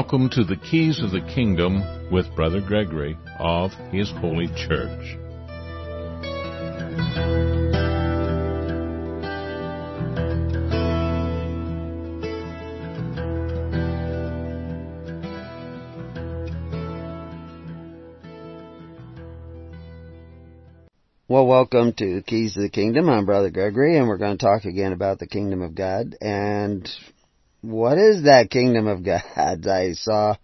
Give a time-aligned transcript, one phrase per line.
[0.00, 5.18] Welcome to the Keys of the Kingdom with Brother Gregory of His Holy Church.
[21.28, 23.10] Well, welcome to Keys of the Kingdom.
[23.10, 26.16] I'm Brother Gregory, and we're going to talk again about the Kingdom of God.
[26.22, 26.90] And
[27.62, 29.66] what is that Kingdom of God?
[29.66, 30.36] I saw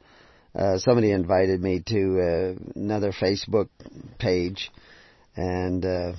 [0.54, 3.68] uh, somebody invited me to uh, another Facebook
[4.18, 4.70] page,
[5.36, 6.12] and uh,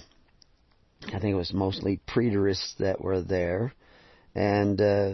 [1.08, 3.74] I think it was mostly preterists that were there.
[4.36, 5.14] And uh,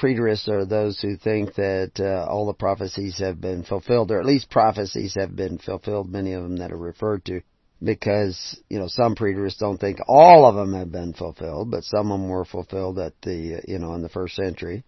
[0.00, 4.26] preterists are those who think that uh, all the prophecies have been fulfilled, or at
[4.26, 7.40] least prophecies have been fulfilled, many of them that are referred to
[7.82, 12.12] because you know some preterists don't think all of them have been fulfilled, but some
[12.12, 14.84] of them were fulfilled at the you know in the first century,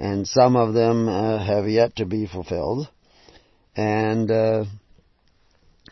[0.00, 2.88] and some of them uh, have yet to be fulfilled,
[3.76, 4.64] and uh,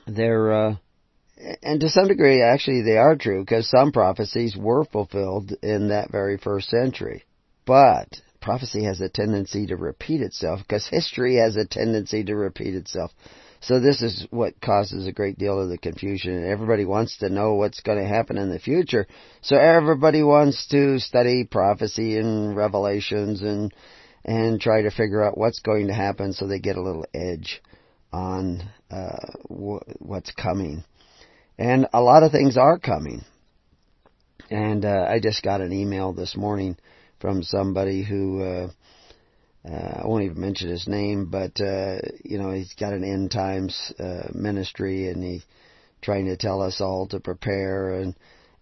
[0.07, 0.77] they're uh,
[1.63, 6.11] and to some degree actually they are true because some prophecies were fulfilled in that
[6.11, 7.25] very first century,
[7.67, 8.09] but
[8.41, 13.11] prophecy has a tendency to repeat itself because history has a tendency to repeat itself.
[13.61, 17.29] So this is what causes a great deal of the confusion and everybody wants to
[17.29, 19.07] know what's going to happen in the future.
[19.43, 23.75] So everybody wants to study prophecy and revelations and
[24.29, 27.63] and try to figure out what's going to happen so they get a little edge
[28.13, 29.17] on uh,
[29.49, 30.85] what's coming.
[31.59, 33.25] And a lot of things are coming.
[34.51, 36.77] And uh, I just got an email this morning
[37.21, 38.69] from somebody who uh,
[39.67, 43.31] uh, I won't even mention his name, but uh, you know he's got an end
[43.31, 45.45] times uh, ministry, and he's
[46.03, 48.15] trying to tell us all to prepare and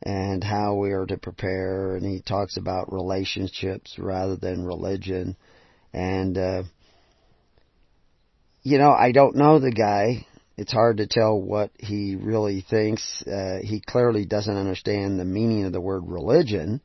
[0.02, 5.36] and how we are to prepare, and he talks about relationships rather than religion,
[5.96, 6.62] and uh,
[8.62, 10.26] you know I don't know the guy.
[10.56, 13.22] It's hard to tell what he really thinks.
[13.26, 16.80] Uh, he clearly doesn't understand the meaning of the word religion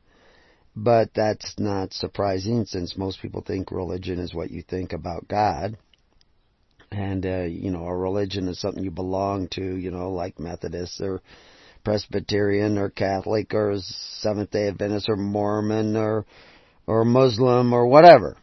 [0.76, 5.78] but that's not surprising since most people think religion is what you think about God.
[6.92, 11.00] And, uh, you know, a religion is something you belong to, you know, like Methodist
[11.02, 11.22] or
[11.84, 16.26] Presbyterian or Catholic or Seventh day Adventist or Mormon or,
[16.88, 18.38] or Muslim or whatever.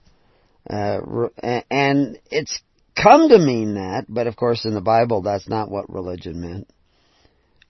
[0.69, 1.29] Uh,
[1.71, 2.61] and it's
[3.01, 6.69] come to mean that, but of course in the Bible that's not what religion meant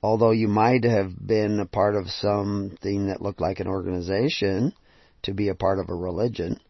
[0.02, 4.72] although you might have been a part of something that looked like an organization
[5.22, 6.60] to be a part of a religion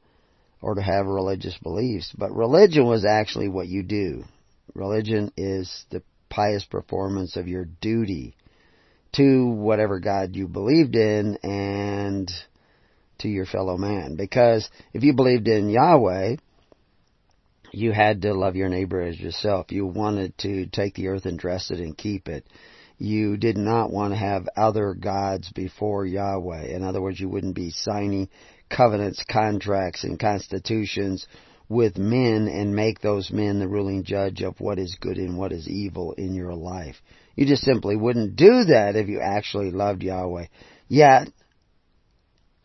[0.60, 2.12] or to have religious beliefs.
[2.16, 4.24] But religion was actually what you do.
[4.74, 8.34] Religion is the pious performance of your duty
[9.12, 12.30] to whatever God you believed in and
[13.18, 14.16] to your fellow man.
[14.16, 16.36] Because if you believed in Yahweh,
[17.72, 19.70] you had to love your neighbor as yourself.
[19.70, 22.46] You wanted to take the earth and dress it and keep it
[22.98, 26.66] you did not want to have other gods before Yahweh.
[26.66, 28.28] In other words, you wouldn't be signing
[28.68, 31.26] covenants, contracts, and constitutions
[31.68, 35.52] with men and make those men the ruling judge of what is good and what
[35.52, 36.96] is evil in your life.
[37.36, 40.46] You just simply wouldn't do that if you actually loved Yahweh.
[40.88, 41.28] Yet,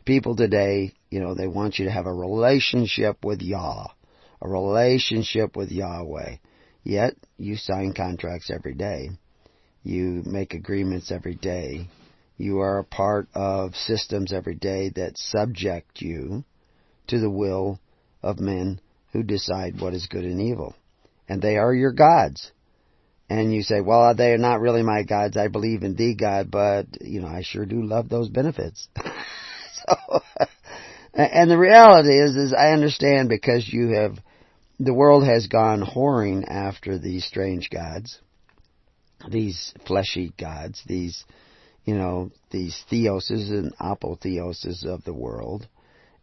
[0.05, 3.87] people today, you know, they want you to have a relationship with Yah,
[4.41, 6.37] a relationship with Yahweh.
[6.83, 9.11] Yet, you sign contracts every day.
[9.83, 11.87] You make agreements every day.
[12.37, 16.43] You are a part of systems every day that subject you
[17.07, 17.79] to the will
[18.21, 18.79] of men
[19.11, 20.75] who decide what is good and evil.
[21.29, 22.51] And they are your gods.
[23.29, 25.37] And you say, well, they are not really my gods.
[25.37, 28.87] I believe in the God, but, you know, I sure do love those benefits.
[29.87, 30.21] so,
[31.13, 34.17] and the reality is, is I understand because you have,
[34.79, 38.19] the world has gone whoring after these strange gods
[39.29, 41.25] these fleshy gods, these,
[41.85, 45.67] you know, these theoses and apotheoses of the world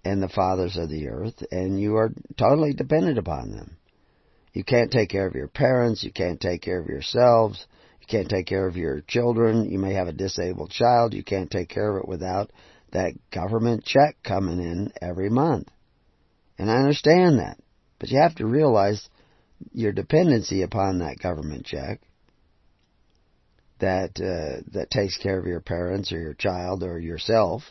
[0.04, 3.76] and the fathers of the earth, and you are totally dependent upon them.
[4.52, 7.66] You can't take care of your parents, you can't take care of yourselves,
[8.00, 11.50] you can't take care of your children, you may have a disabled child, you can't
[11.50, 12.50] take care of it without
[12.92, 15.68] that government check coming in every month.
[16.58, 17.58] And I understand that.
[17.98, 19.08] But you have to realize
[19.72, 22.00] your dependency upon that government check
[23.80, 27.62] that uh, that takes care of your parents or your child or yourself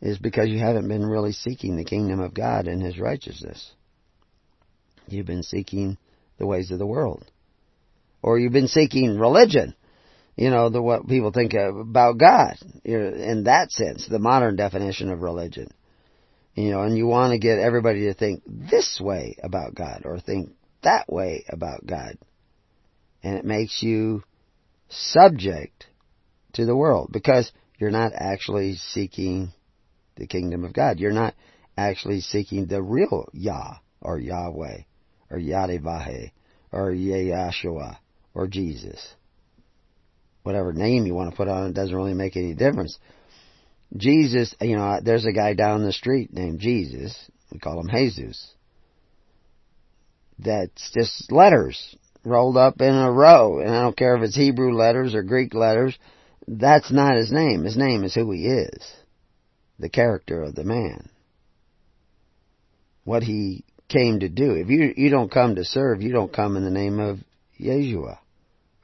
[0.00, 3.72] is because you haven't been really seeking the kingdom of God and His righteousness.
[5.06, 5.96] You've been seeking
[6.38, 7.24] the ways of the world,
[8.22, 9.74] or you've been seeking religion.
[10.36, 15.20] You know the what people think about God in that sense, the modern definition of
[15.20, 15.68] religion.
[16.54, 20.20] You know, and you want to get everybody to think this way about God or
[20.20, 20.50] think
[20.82, 22.18] that way about God.
[23.22, 24.22] And it makes you
[24.88, 25.86] subject
[26.54, 29.52] to the world because you're not actually seeking
[30.16, 31.00] the kingdom of God.
[31.00, 31.34] You're not
[31.76, 34.82] actually seeking the real Yah or Yahweh
[35.30, 36.32] or Yadavahe
[36.70, 37.96] or Yeshua
[38.34, 39.14] or Jesus.
[40.42, 42.98] Whatever name you want to put on it doesn't really make any difference.
[43.96, 47.16] Jesus, you know, there's a guy down the street named Jesus.
[47.52, 48.52] We call him Jesus.
[50.38, 53.60] That's just letters rolled up in a row.
[53.60, 55.96] And I don't care if it's Hebrew letters or Greek letters.
[56.48, 57.64] That's not his name.
[57.64, 58.92] His name is who he is.
[59.78, 61.08] The character of the man.
[63.04, 64.52] What he came to do.
[64.52, 67.18] If you, you don't come to serve, you don't come in the name of
[67.60, 68.18] Yeshua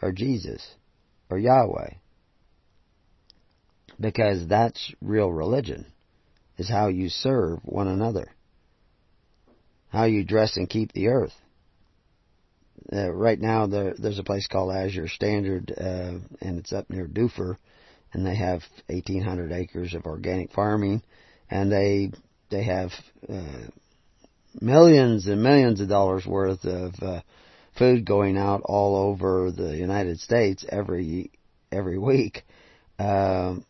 [0.03, 0.65] or Jesus
[1.31, 1.95] or Yahweh.
[4.01, 5.87] Because that's real religion,
[6.57, 8.31] is how you serve one another.
[9.89, 11.35] How you dress and keep the earth.
[12.93, 17.07] Uh, right now, there, there's a place called Azure Standard, uh, and it's up near
[17.07, 17.57] Dufur,
[18.13, 21.03] and they have 1,800 acres of organic farming,
[21.51, 22.11] and they
[22.51, 22.91] they have
[23.29, 23.67] uh,
[24.61, 27.21] millions and millions of dollars worth of uh,
[27.79, 31.31] food going out all over the United States every
[31.71, 32.45] every week.
[32.99, 33.65] Um,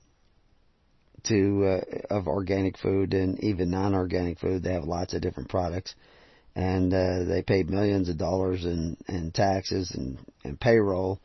[1.25, 4.62] to uh, of organic food and even non-organic food.
[4.62, 5.94] They have lots of different products,
[6.55, 11.20] and uh, they pay millions of dollars in in taxes and and payroll,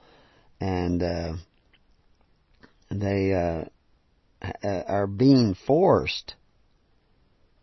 [0.59, 1.33] and uh,
[2.91, 3.63] they uh,
[4.63, 6.35] are being forced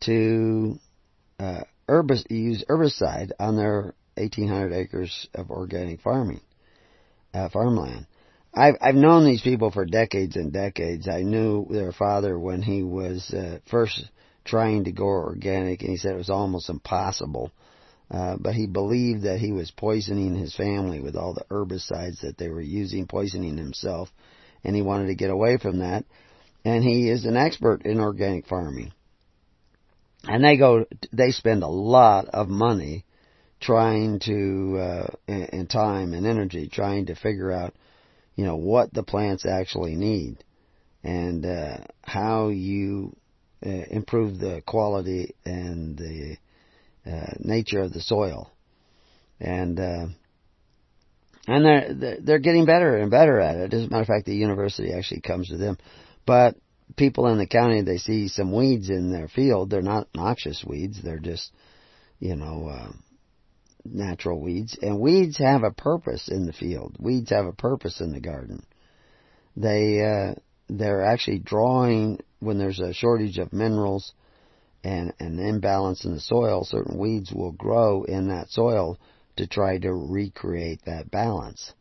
[0.05, 0.79] to
[1.39, 6.41] uh, herbicide, use herbicide on their 1,800 acres of organic farming
[7.35, 8.07] uh, farmland.
[8.53, 11.09] I've I've known these people for decades and decades.
[11.09, 14.05] I knew their father when he was uh, first
[14.45, 17.53] trying to go organic, and he said it was almost impossible.
[18.11, 22.37] Uh, but he believed that he was poisoning his family with all the herbicides that
[22.37, 24.09] they were using, poisoning himself,
[24.65, 26.05] and he wanted to get away from that.
[26.65, 28.93] And he is an expert in organic farming.
[30.25, 33.05] And they go, they spend a lot of money
[33.61, 37.75] trying to, uh, and time and energy trying to figure out
[38.41, 40.43] you know, what the plants actually need
[41.05, 43.15] and uh, how you
[43.65, 46.39] uh, improve the quality and the
[47.07, 48.51] uh, nature of the soil.
[49.39, 50.07] And uh,
[51.47, 53.75] and they're they're getting better and better at it.
[53.75, 55.77] As a matter of fact, the university actually comes to them.
[56.25, 56.57] But
[56.97, 59.69] people in the county, they see some weeds in their field.
[59.69, 60.99] They're not noxious weeds.
[61.03, 61.53] They're just,
[62.21, 62.93] you know, uh,
[63.85, 66.97] natural weeds, and weeds have a purpose in the field.
[66.99, 68.65] Weeds have a purpose in the garden.
[69.57, 70.35] They uh,
[70.69, 74.13] they're actually drawing when there's a shortage of minerals
[74.83, 76.65] and an imbalance in the soil.
[76.65, 78.99] Certain weeds will grow in that soil
[79.37, 81.73] to try to recreate that balance.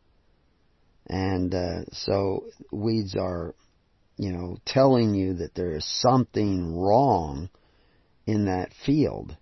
[1.06, 3.54] And uh, so weeds are,
[4.16, 7.48] you know, telling you that there is something wrong
[8.26, 9.36] in that field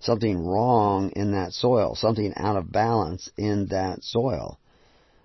[0.00, 4.58] something wrong in that soil, something out of balance in that soil.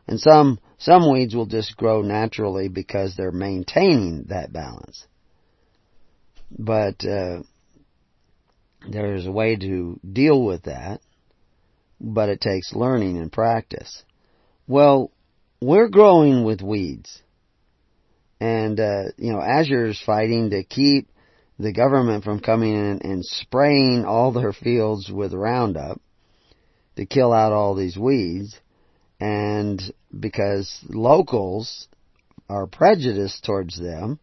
[0.07, 5.07] And some, some weeds will just grow naturally because they're maintaining that balance.
[6.51, 7.43] But, uh,
[8.89, 10.99] there's a way to deal with that,
[12.01, 14.03] but it takes learning and practice.
[14.67, 15.11] Well,
[15.61, 17.21] we're growing with weeds.
[18.41, 21.07] And, uh, you know, Azure's fighting to keep
[21.59, 25.99] the government from coming in and spraying all their fields with Roundup
[26.95, 28.59] to kill out all these weeds.
[29.19, 29.81] And
[30.17, 31.87] because locals
[32.49, 34.19] are prejudiced towards them,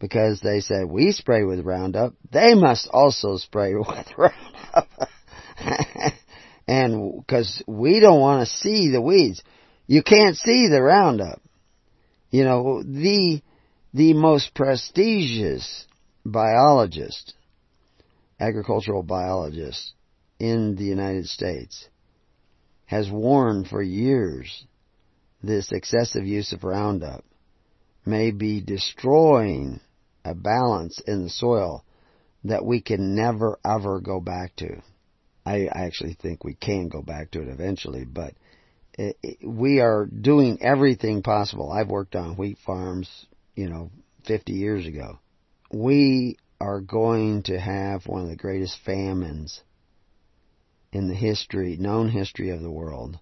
[0.00, 4.88] because they say we spray with Roundup, they must also spray with Roundup.
[6.66, 9.42] and because we don't want to see the weeds.
[9.86, 11.40] You can't see the Roundup.
[12.30, 13.42] You know, the,
[13.92, 15.86] the most prestigious
[16.24, 17.34] biologist,
[18.38, 19.92] agricultural biologist
[20.38, 21.88] in the United States,
[22.86, 24.66] has warned for years
[25.42, 27.24] this excessive use of Roundup
[28.04, 29.80] may be destroying
[30.24, 31.84] a balance in the soil
[32.44, 34.82] that we can never ever go back to.
[35.44, 38.34] I actually think we can go back to it eventually, but
[39.42, 41.72] we are doing everything possible.
[41.72, 43.08] I've worked on wheat farms,
[43.56, 43.90] you know,
[44.26, 45.18] 50 years ago
[45.72, 49.60] we are going to have one of the greatest famines
[50.92, 53.18] in the history, known history of the world.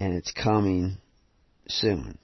[0.00, 0.96] And it's coming
[1.68, 2.18] soon.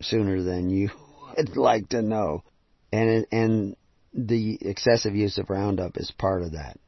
[0.00, 0.90] Sooner than you
[1.36, 2.44] would like to know.
[2.92, 3.76] And, and
[4.14, 6.78] the excessive use of Roundup is part of that.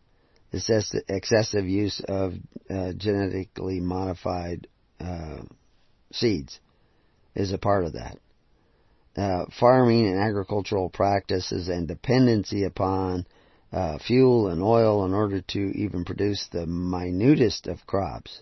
[0.52, 2.34] The excessive use of
[2.68, 4.66] uh, genetically modified
[4.98, 5.42] uh,
[6.12, 6.58] seeds
[7.34, 8.18] is a part of that.
[9.20, 13.26] Uh, farming and agricultural practices and dependency upon
[13.70, 18.40] uh, fuel and oil in order to even produce the minutest of crops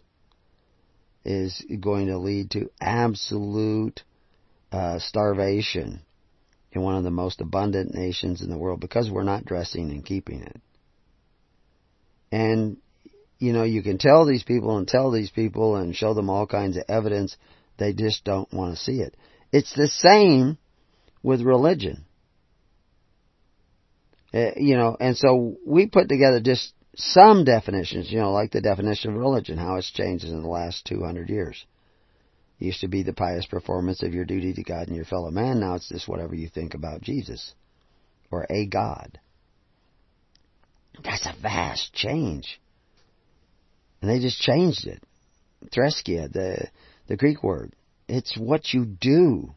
[1.25, 4.05] is going to lead to absolute
[4.71, 6.01] uh, starvation
[6.71, 10.07] in one of the most abundant nations in the world because we're not dressing and
[10.07, 10.61] keeping it.
[12.31, 12.77] And,
[13.41, 16.47] you know, you can tell these people and tell these people and show them all
[16.47, 17.37] kinds of evidence.
[17.79, 19.17] They just don't want to see it.
[19.51, 20.57] It's the same
[21.23, 22.05] with religion.
[24.33, 28.61] Uh, you know, and so we put together just some definitions, you know, like the
[28.61, 31.65] definition of religion, how it's changed in the last 200 years.
[32.61, 35.31] It used to be the pious performance of your duty to God and your fellow
[35.31, 35.61] man.
[35.61, 37.55] Now it's just whatever you think about Jesus
[38.31, 39.19] or a God.
[41.05, 42.61] That's a vast change.
[44.03, 45.03] And they just changed it.
[45.73, 46.69] Threskia, the,
[47.07, 47.75] the Greek word.
[48.09, 49.55] It's what you do.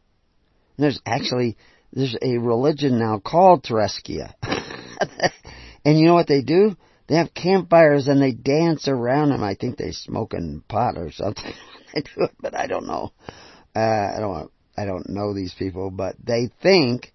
[0.82, 1.58] There's actually,
[1.94, 4.34] there's a religion now called Threskia.
[5.86, 6.76] and you know what they do?
[7.08, 9.44] They have campfires and they dance around them.
[9.44, 11.54] I think they smoking pot or something.
[11.94, 13.12] they do it, but I don't know.
[13.76, 14.52] Uh, I don't.
[14.76, 17.14] I don't know these people, but they think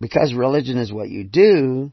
[0.00, 1.92] because religion is what you do,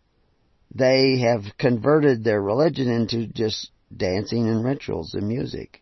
[0.73, 5.81] they have converted their religion into just dancing and rituals and music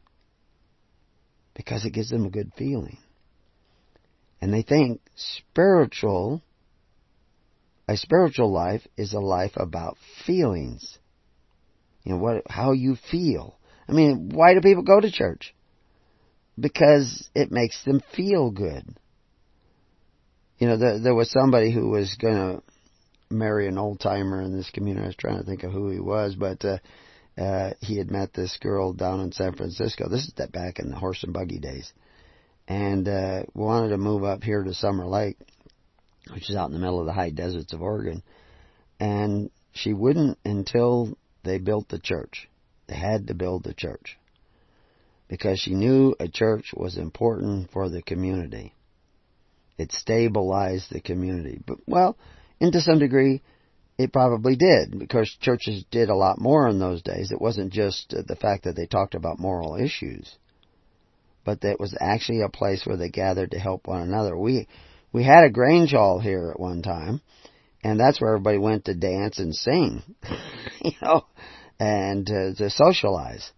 [1.53, 2.98] because it gives them a good feeling.
[4.46, 6.44] And they think spiritual,
[7.88, 9.98] a spiritual life is a life about
[10.28, 11.00] feelings.
[12.04, 13.58] You know, what, how you feel.
[13.90, 15.56] I mean, why do people go to church?
[16.60, 18.84] Because it makes them feel good.
[20.60, 22.64] You know, there, there was somebody who was going to
[23.36, 25.06] marry an old timer in this community.
[25.06, 26.78] I was trying to think of who he was, but uh,
[27.36, 30.08] uh, he had met this girl down in San Francisco.
[30.08, 31.92] This is that back in the horse and buggy days,
[32.67, 35.38] and uh, wanted to move up here to Summer Lake,
[36.34, 38.24] which is out in the middle of the high deserts of Oregon.
[39.00, 42.50] And she wouldn't until they built the church.
[42.88, 44.17] They had to build the church
[45.27, 48.74] because she knew a church was important for the community.
[49.77, 51.60] It stabilized the community.
[51.65, 52.17] But well,
[52.62, 53.41] and to some degree,
[53.98, 57.31] it probably did because churches did a lot more in those days.
[57.31, 60.38] It wasn't just the fact that they talked about moral issues,
[61.46, 64.38] but that was actually a place where they gathered to help one another.
[64.38, 64.68] We
[65.14, 67.22] we had a grange hall here at one time,
[67.84, 70.02] and that's where everybody went to dance and sing,
[70.84, 71.25] you know,
[71.80, 73.52] and uh, to socialize.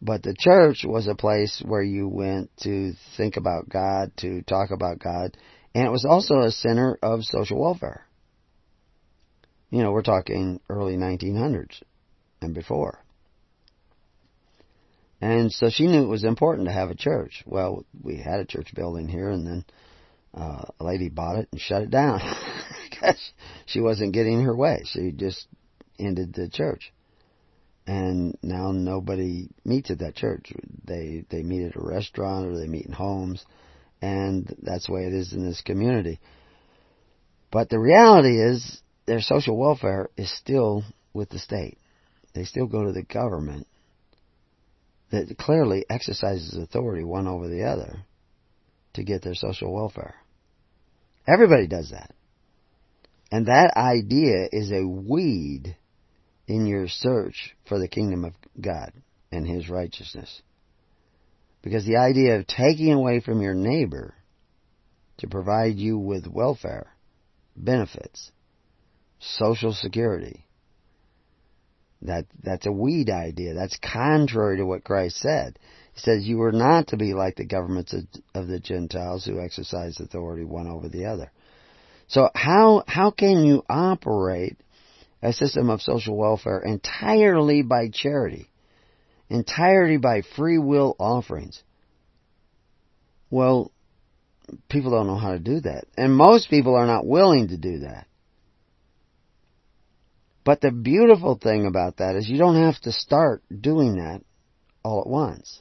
[0.00, 4.70] But the church was a place where you went to think about God, to talk
[4.70, 5.36] about God,
[5.74, 8.06] and it was also a center of social welfare.
[9.70, 11.82] You know, we're talking early 1900s
[12.40, 13.04] and before.
[15.20, 17.42] And so she knew it was important to have a church.
[17.44, 19.64] Well, we had a church building here, and then
[20.34, 22.20] uh, a lady bought it and shut it down
[22.90, 23.32] because
[23.66, 24.82] she wasn't getting her way.
[24.84, 25.46] She just
[25.98, 26.92] ended the church,
[27.86, 30.52] and now nobody meets at that church.
[30.84, 33.44] They they meet at a restaurant or they meet in homes,
[34.00, 36.20] and that's the way it is in this community.
[37.50, 41.78] But the reality is their social welfare is still with the state.
[42.34, 43.66] They still go to the government
[45.10, 48.00] that clearly exercises authority one over the other
[48.94, 50.14] to get their social welfare.
[51.26, 52.14] Everybody does that.
[53.30, 55.76] And that idea is a weed
[56.46, 58.92] in your search for the kingdom of God
[59.30, 60.42] and His righteousness.
[61.62, 64.14] Because the idea of taking away from your neighbor
[65.18, 66.92] to provide you with welfare
[67.56, 68.30] benefits
[69.20, 70.44] Social Security.
[72.02, 73.54] That that's a weed idea.
[73.54, 75.58] That's contrary to what Christ said.
[75.94, 79.40] He says you are not to be like the governments of, of the Gentiles who
[79.40, 81.32] exercise authority one over the other.
[82.06, 84.56] So how how can you operate
[85.22, 88.48] a system of social welfare entirely by charity,
[89.28, 91.62] entirely by free will offerings?
[93.28, 93.72] Well,
[94.68, 97.80] people don't know how to do that, and most people are not willing to do
[97.80, 98.06] that.
[100.48, 104.22] But the beautiful thing about that is you don't have to start doing that
[104.82, 105.60] all at once.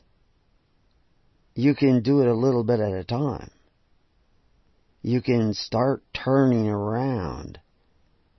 [1.56, 3.52] You can do it a little bit at a time.
[5.02, 7.60] You can start turning around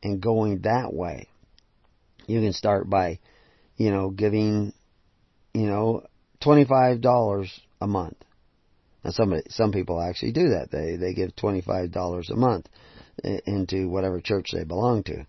[0.02, 1.28] and going that way.
[2.26, 3.18] You can start by,
[3.76, 4.72] you know, giving,
[5.52, 6.06] you know,
[6.40, 8.16] $25 a month.
[9.04, 10.70] Now some some people actually do that.
[10.70, 12.70] They they give $25 a month
[13.22, 15.26] into whatever church they belong to.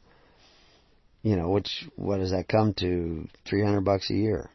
[1.22, 3.28] You know, which what does that come to?
[3.46, 4.50] Three hundred bucks a year.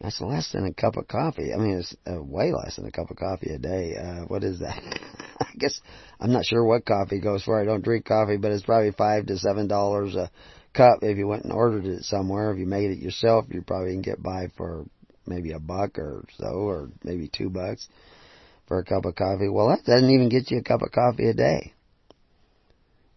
[0.00, 1.52] That's less than a cup of coffee.
[1.52, 3.96] I mean, it's uh, way less than a cup of coffee a day.
[3.96, 4.80] Uh, what is that?
[5.40, 5.80] I guess
[6.20, 7.60] I'm not sure what coffee goes for.
[7.60, 10.30] I don't drink coffee, but it's probably five to seven dollars a
[10.72, 12.52] cup if you went and ordered it somewhere.
[12.52, 14.84] If you made it yourself, you probably can get by for
[15.26, 17.88] maybe a buck or so, or maybe two bucks
[18.66, 19.48] for a cup of coffee.
[19.48, 21.72] Well, that doesn't even get you a cup of coffee a day.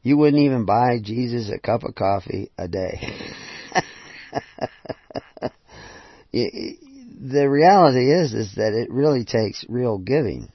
[0.03, 2.99] You wouldn't even buy Jesus a cup of coffee a day.
[6.33, 10.51] the reality is, is that it really takes real giving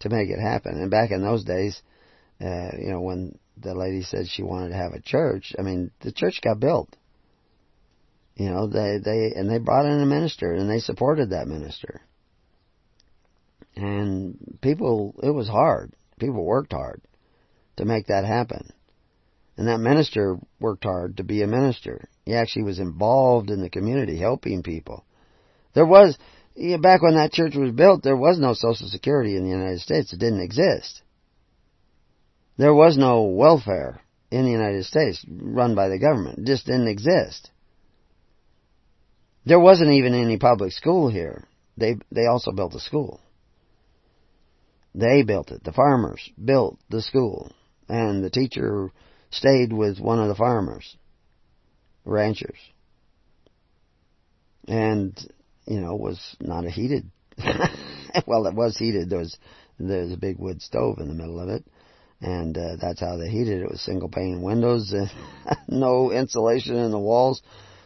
[0.00, 0.80] to make it happen.
[0.80, 1.80] And back in those days,
[2.40, 5.90] uh, you know, when the lady said she wanted to have a church, I mean,
[6.00, 6.96] the church got built.
[8.36, 12.00] You know, they, they, and they brought in a minister and they supported that minister.
[13.74, 15.92] And people, it was hard.
[16.18, 17.02] People worked hard
[17.76, 18.72] to make that happen.
[19.56, 22.08] And that minister worked hard to be a minister.
[22.24, 25.04] He actually was involved in the community, helping people.
[25.74, 26.16] There was,
[26.80, 30.12] back when that church was built, there was no Social Security in the United States.
[30.12, 31.02] It didn't exist.
[32.58, 36.40] There was no welfare in the United States run by the government.
[36.40, 37.50] It just didn't exist.
[39.44, 41.46] There wasn't even any public school here.
[41.76, 43.20] They they also built a school.
[44.94, 45.62] They built it.
[45.62, 47.52] The farmers built the school.
[47.88, 48.90] And the teacher
[49.30, 50.96] stayed with one of the farmers,
[52.04, 52.58] ranchers.
[54.66, 55.16] And,
[55.66, 57.10] you know, was not a heated,
[58.26, 59.10] well, it was heated.
[59.10, 59.36] There was,
[59.78, 61.64] there was a big wood stove in the middle of it.
[62.20, 63.64] And uh, that's how they heated it.
[63.64, 65.10] It was single pane windows and
[65.68, 67.42] no insulation in the walls.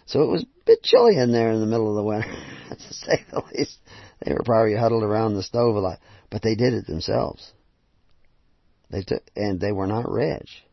[0.06, 2.28] So it was a bit chilly in there in the middle of the winter,
[2.70, 3.78] to say the least.
[4.24, 5.98] They were probably huddled around the stove a lot,
[6.30, 7.52] but they did it themselves.
[8.90, 10.64] They took, and they were not rich.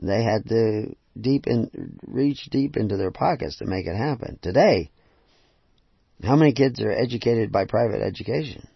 [0.00, 4.38] They had to deep in, reach deep into their pockets to make it happen.
[4.42, 4.90] Today,
[6.22, 8.68] how many kids are educated by private education?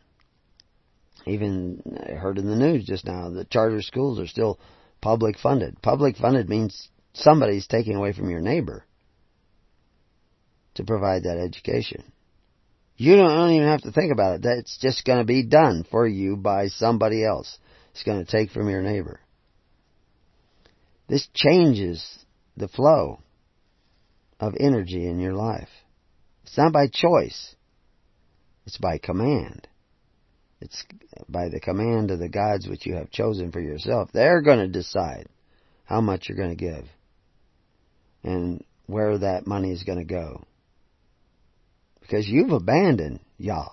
[1.27, 4.59] Even I heard in the news just now the charter schools are still
[5.01, 5.81] public funded.
[5.83, 8.85] Public funded means somebody's taking away from your neighbor
[10.75, 12.13] to provide that education.
[12.97, 14.43] You don't, don't even have to think about it.
[14.43, 17.59] That's just going to be done for you by somebody else.
[17.93, 19.21] It's going to take from your neighbor.
[21.09, 22.25] This changes
[22.57, 23.21] the flow
[24.41, 25.69] of energy in your life.
[26.45, 27.55] It's not by choice.
[28.67, 29.67] It's by command.
[30.61, 30.85] It's
[31.29, 34.11] by the command of the gods which you have chosen for yourself.
[34.13, 35.29] They're going to decide
[35.85, 36.85] how much you're going to give
[38.23, 40.45] and where that money is going to go.
[42.01, 43.69] Because you've abandoned Yah.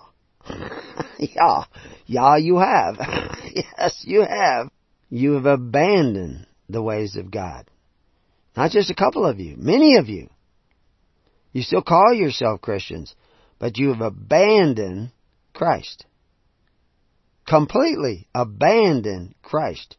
[1.18, 1.64] Yah.
[2.06, 2.96] Yah, you have.
[3.54, 4.70] yes, you have.
[5.10, 7.68] You have abandoned the ways of God.
[8.56, 10.28] Not just a couple of you, many of you.
[11.52, 13.14] You still call yourself Christians,
[13.58, 15.10] but you have abandoned
[15.52, 16.06] Christ.
[17.46, 19.96] Completely abandoned Christ.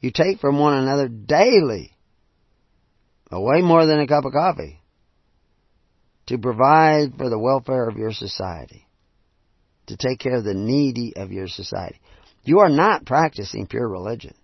[0.00, 1.96] You take from one another daily,
[3.30, 4.80] way more than a cup of coffee,
[6.26, 8.86] to provide for the welfare of your society,
[9.90, 12.00] to take care of the needy of your society.
[12.42, 14.34] You are not practicing pure religion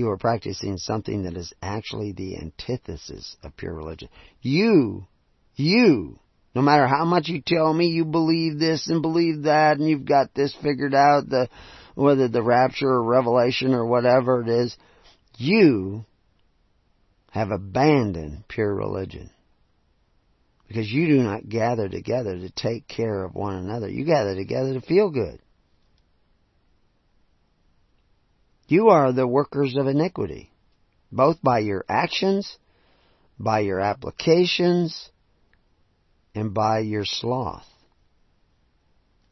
[0.00, 4.08] you are practicing something that is actually the antithesis of pure religion.
[4.40, 5.06] You,
[5.54, 6.18] you,
[6.54, 10.04] no matter how much you tell me you believe this and believe that and you've
[10.04, 11.48] got this figured out, the,
[11.94, 14.76] whether the rapture or revelation or whatever it is,
[15.36, 16.04] you
[17.30, 19.30] have abandoned pure religion.
[20.70, 23.88] Because you do not gather together to take care of one another.
[23.88, 25.40] You gather together to feel good.
[28.68, 30.52] You are the workers of iniquity,
[31.10, 32.56] both by your actions,
[33.36, 35.10] by your applications,
[36.36, 37.66] and by your sloth.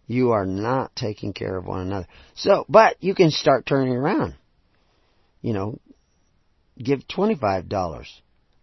[0.09, 2.09] You are not taking care of one another.
[2.35, 4.35] So, but you can start turning around.
[5.41, 5.79] You know,
[6.77, 8.07] give $25.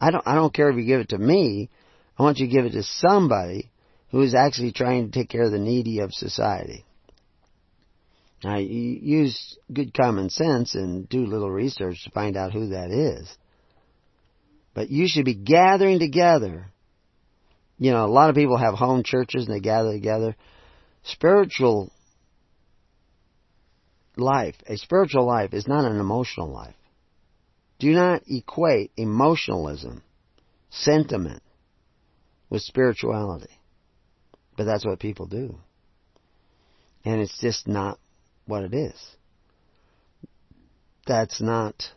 [0.01, 1.69] I don't, I don't care if you give it to me.
[2.17, 3.71] I want you to give it to somebody
[4.11, 6.85] who is actually trying to take care of the needy of society.
[8.43, 12.91] Now, you use good common sense and do little research to find out who that
[12.91, 13.35] is.
[14.73, 16.67] But you should be gathering together.
[17.77, 20.35] You know, a lot of people have home churches and they gather together.
[21.03, 21.91] Spiritual
[24.15, 26.75] life, a spiritual life is not an emotional life.
[27.79, 30.03] Do not equate emotionalism,
[30.69, 31.41] sentiment,
[32.49, 33.59] with spirituality.
[34.57, 35.57] But that's what people do.
[37.03, 37.99] And it's just not
[38.47, 39.15] what it is.
[41.05, 41.91] that's not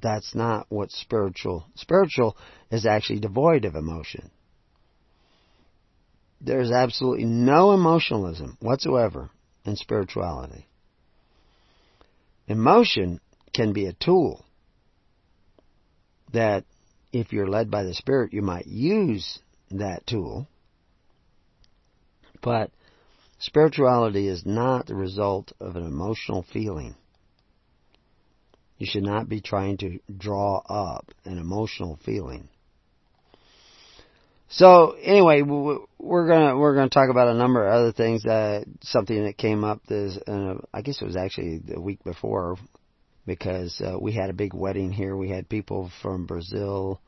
[0.00, 2.36] that's not what spiritual spiritual
[2.70, 4.30] is actually devoid of emotion.
[6.40, 9.30] There's absolutely no emotionalism whatsoever
[9.64, 10.66] in spirituality.
[12.46, 13.20] Emotion
[13.54, 14.44] can be a tool
[16.32, 16.64] that
[17.12, 19.38] if you're led by the Spirit, you might use
[19.70, 20.48] that tool.
[22.42, 22.70] But
[23.38, 26.94] spirituality is not the result of an emotional feeling.
[28.78, 32.48] You should not be trying to draw up an emotional feeling.
[34.48, 38.24] So anyway, we're gonna we're gonna talk about a number of other things.
[38.24, 42.56] Uh, something that came up this, uh, I guess it was actually the week before,
[43.26, 45.16] because uh, we had a big wedding here.
[45.16, 47.00] We had people from Brazil.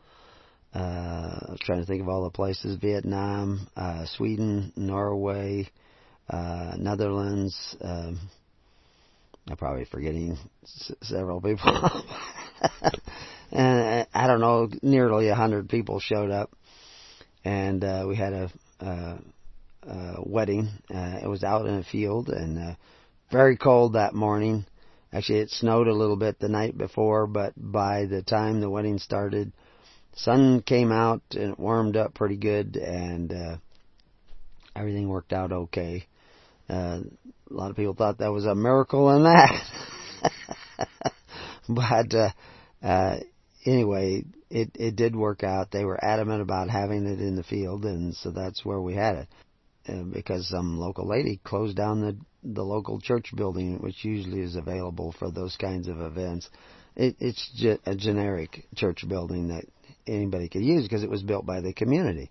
[0.75, 5.69] Uh, trying to think of all the places: Vietnam, uh, Sweden, Norway,
[6.29, 7.77] uh, Netherlands.
[7.81, 8.21] Um,
[9.49, 11.73] I'm probably forgetting s- several people.
[13.51, 16.53] and uh, I don't know, nearly a hundred people showed up,
[17.45, 18.51] and uh, we had a,
[18.81, 19.19] a,
[19.85, 20.69] a wedding.
[20.95, 22.75] Uh, it was out in a field and uh,
[23.31, 24.67] very cold that morning.
[25.13, 28.99] Actually, it snowed a little bit the night before, but by the time the wedding
[28.99, 29.53] started,
[30.15, 33.57] sun came out and it warmed up pretty good, and uh,
[34.75, 36.07] everything worked out okay.
[36.69, 37.01] Uh,
[37.51, 41.13] a lot of people thought that was a miracle in that.
[41.69, 42.31] but uh,
[42.83, 43.17] uh,
[43.65, 45.71] anyway, it it did work out.
[45.71, 49.17] They were adamant about having it in the field, and so that's where we had
[49.17, 49.29] it.
[49.89, 54.57] Uh, because some local lady closed down the the local church building, which usually is
[54.57, 56.49] available for those kinds of events.
[56.95, 59.65] It, it's ge- a generic church building that
[60.09, 62.31] anybody could use because it was built by the community.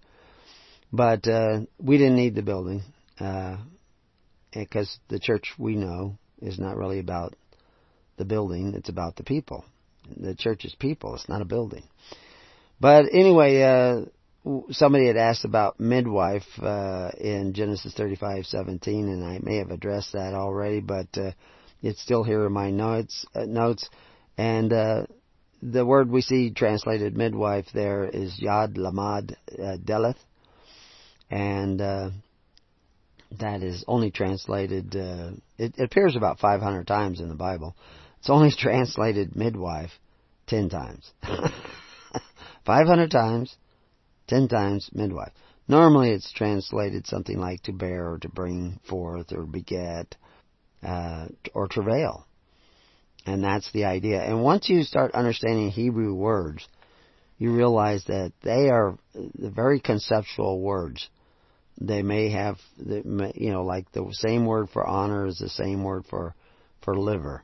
[0.92, 2.82] But uh, we didn't need the building.
[3.20, 3.58] Uh,
[4.54, 7.36] because the church we know is not really about
[8.18, 9.66] the building, it's about the people.
[10.16, 11.84] The church is people, it's not a building.
[12.80, 14.06] But anyway, uh,
[14.72, 20.34] somebody had asked about midwife uh, in Genesis 35:17, and I may have addressed that
[20.34, 21.32] already, but uh,
[21.82, 23.26] it's still here in my notes.
[23.36, 23.90] Uh, notes,
[24.38, 25.06] and uh,
[25.62, 30.18] the word we see translated midwife there is Yad Lamad uh, Deleth,
[31.30, 32.10] and uh,
[33.40, 37.76] that is only translated, uh, it, it appears about 500 times in the Bible.
[38.20, 39.92] It's only translated midwife
[40.48, 41.12] 10 times.
[42.66, 43.56] 500 times,
[44.28, 45.32] 10 times midwife.
[45.68, 50.16] Normally it's translated something like to bear or to bring forth or beget
[50.82, 52.27] uh, or travail.
[53.28, 54.24] And that's the idea.
[54.24, 56.68] And once you start understanding Hebrew words,
[57.38, 61.08] you realize that they are very conceptual words
[61.80, 66.06] they may have, you know, like the same word for honor is the same word
[66.10, 66.34] for
[66.84, 67.44] for liver,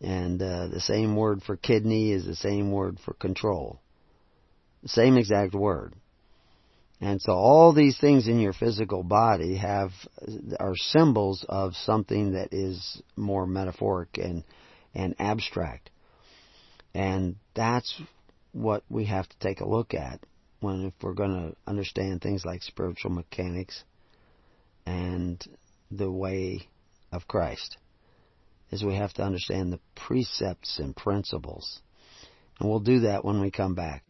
[0.00, 3.80] and uh, the same word for kidney is the same word for control.
[4.82, 5.94] The same exact word.
[7.00, 9.90] And so all these things in your physical body have
[10.58, 14.44] are symbols of something that is more metaphoric and
[14.94, 15.90] and abstract.
[16.94, 18.00] And that's
[18.52, 20.20] what we have to take a look at
[20.60, 23.84] when if we're going to understand things like spiritual mechanics
[24.86, 25.42] and
[25.90, 26.68] the way
[27.12, 27.76] of Christ
[28.70, 31.80] is we have to understand the precepts and principles.
[32.58, 34.04] And we'll do that when we come back.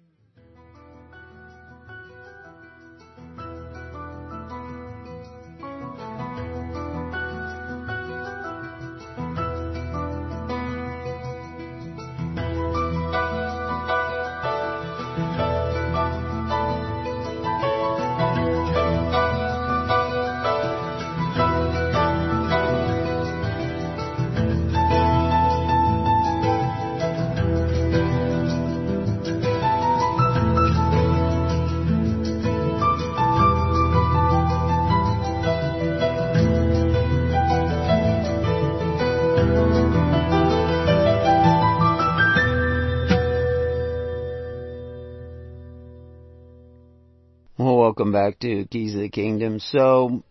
[48.01, 49.61] Welcome back to Keys of the Kingdom.
[49.61, 50.25] So,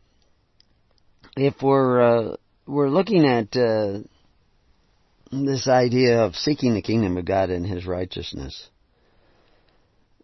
[1.37, 3.99] if we're uh, we're looking at uh,
[5.31, 8.67] this idea of seeking the kingdom of God and His righteousness,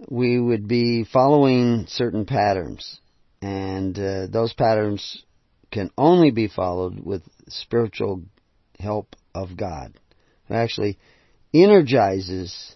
[0.10, 3.00] we would be following certain patterns,
[3.44, 5.24] and uh, those patterns
[5.70, 8.24] can only be followed with spiritual
[8.80, 9.94] help of God,
[10.48, 10.98] who actually
[11.54, 12.76] energizes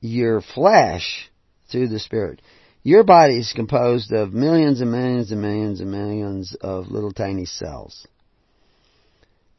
[0.00, 1.30] your flesh
[1.70, 2.42] through the Spirit.
[2.82, 7.44] Your body is composed of millions and millions and millions and millions of little tiny
[7.44, 8.06] cells.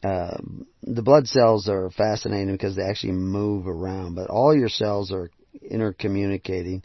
[0.04, 0.38] uh,
[0.82, 5.30] the blood cells are fascinating because they actually move around, but all your cells are
[5.72, 6.82] intercommunicating.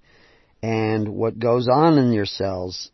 [0.62, 2.90] And what goes on in your cells,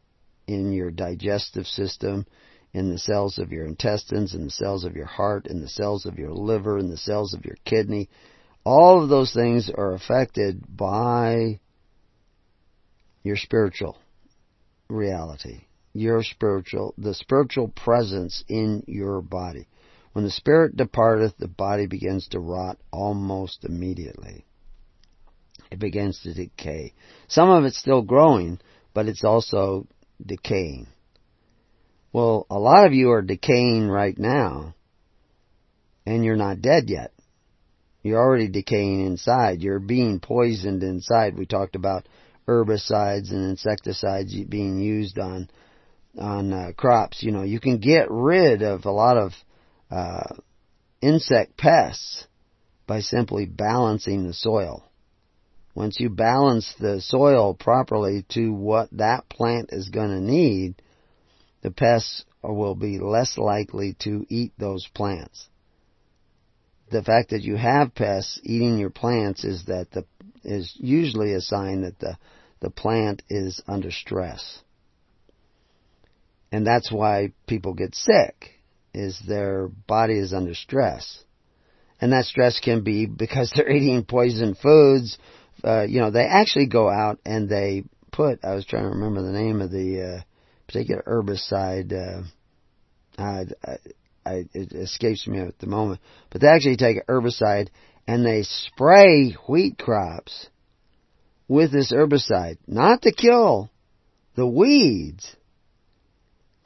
[0.46, 2.26] in your digestive system,
[2.72, 6.06] in the cells of your intestines, in the cells of your heart, in the cells
[6.06, 8.08] of your liver, in the cells of your kidney,
[8.64, 11.58] all of those things are affected by
[13.22, 13.98] your spiritual
[14.88, 19.68] reality, your spiritual, the spiritual presence in your body.
[20.12, 24.44] When the spirit departeth, the body begins to rot almost immediately.
[25.70, 26.92] It begins to decay.
[27.28, 28.60] Some of it's still growing,
[28.92, 29.86] but it's also
[30.24, 30.88] decaying.
[32.12, 34.74] Well, a lot of you are decaying right now,
[36.04, 37.12] and you're not dead yet.
[38.02, 39.62] You're already decaying inside.
[39.62, 41.38] You're being poisoned inside.
[41.38, 42.06] We talked about
[42.46, 45.48] herbicides and insecticides being used on
[46.18, 47.22] on uh, crops.
[47.22, 49.32] You know, you can get rid of a lot of
[49.90, 50.34] uh,
[51.00, 52.26] insect pests
[52.86, 54.84] by simply balancing the soil.
[55.74, 60.74] Once you balance the soil properly to what that plant is going to need,
[61.62, 65.48] the pests will be less likely to eat those plants.
[66.90, 70.04] The fact that you have pests eating your plants is that the
[70.44, 72.16] is usually a sign that the
[72.62, 74.60] the plant is under stress.
[76.52, 78.60] And that's why people get sick
[78.94, 81.24] is their body is under stress.
[82.00, 85.18] And that stress can be because they're eating poison foods.
[85.64, 89.22] Uh, you know, they actually go out and they put, I was trying to remember
[89.22, 90.22] the name of the uh,
[90.68, 91.92] particular herbicide.
[91.92, 92.22] Uh,
[93.18, 93.76] I, I,
[94.24, 96.00] I, it escapes me at the moment.
[96.30, 97.68] But they actually take herbicide
[98.06, 100.48] and they spray wheat crops
[101.48, 102.58] with this herbicide.
[102.66, 103.70] Not to kill
[104.34, 105.36] the weeds,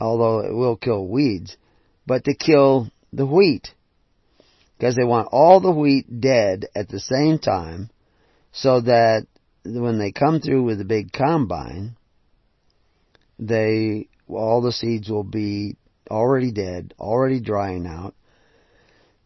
[0.00, 1.56] although it will kill weeds,
[2.06, 3.68] but to kill the wheat.
[4.78, 7.90] Because they want all the wheat dead at the same time
[8.52, 9.26] so that
[9.64, 11.96] when they come through with the big combine,
[13.38, 15.76] they, all the seeds will be
[16.10, 18.14] already dead, already drying out,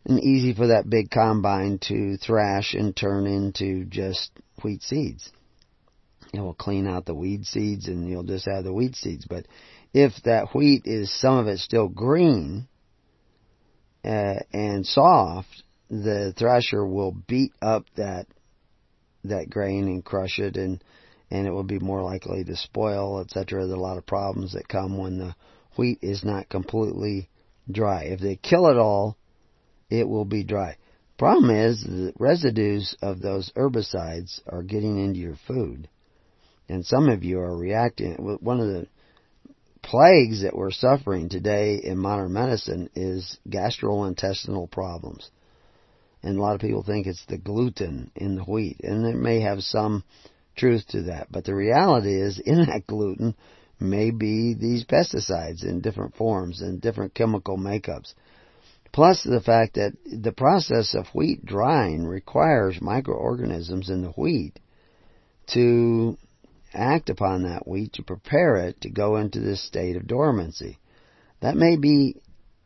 [0.04, 4.30] and easy for that big combine to thrash and turn into just
[4.62, 5.30] wheat seeds.
[6.32, 9.26] It will clean out the weed seeds and you'll just have the wheat seeds.
[9.28, 9.46] But
[9.92, 12.68] if that wheat is some of it still green
[14.04, 18.26] uh, and soft, the thrasher will beat up that
[19.24, 20.82] that grain and crush it and
[21.30, 23.66] and it will be more likely to spoil, etc.
[23.66, 25.34] There are a lot of problems that come when the
[25.76, 27.28] wheat is not completely
[27.70, 28.04] dry.
[28.04, 29.16] If they kill it all,
[29.90, 30.76] it will be dry.
[31.18, 35.88] Problem is the residues of those herbicides are getting into your food.
[36.68, 38.14] And some of you are reacting.
[38.40, 38.86] One of the
[39.82, 45.30] plagues that we're suffering today in modern medicine is gastrointestinal problems.
[46.22, 48.80] And a lot of people think it's the gluten in the wheat.
[48.82, 50.04] And it may have some
[50.56, 51.28] truth to that.
[51.30, 53.34] But the reality is, in that gluten
[53.78, 58.14] may be these pesticides in different forms and different chemical makeups.
[58.92, 64.58] Plus the fact that the process of wheat drying requires microorganisms in the wheat
[65.46, 66.16] to
[66.72, 70.78] act upon that wheat to prepare it to go into this state of dormancy.
[71.40, 72.16] That may be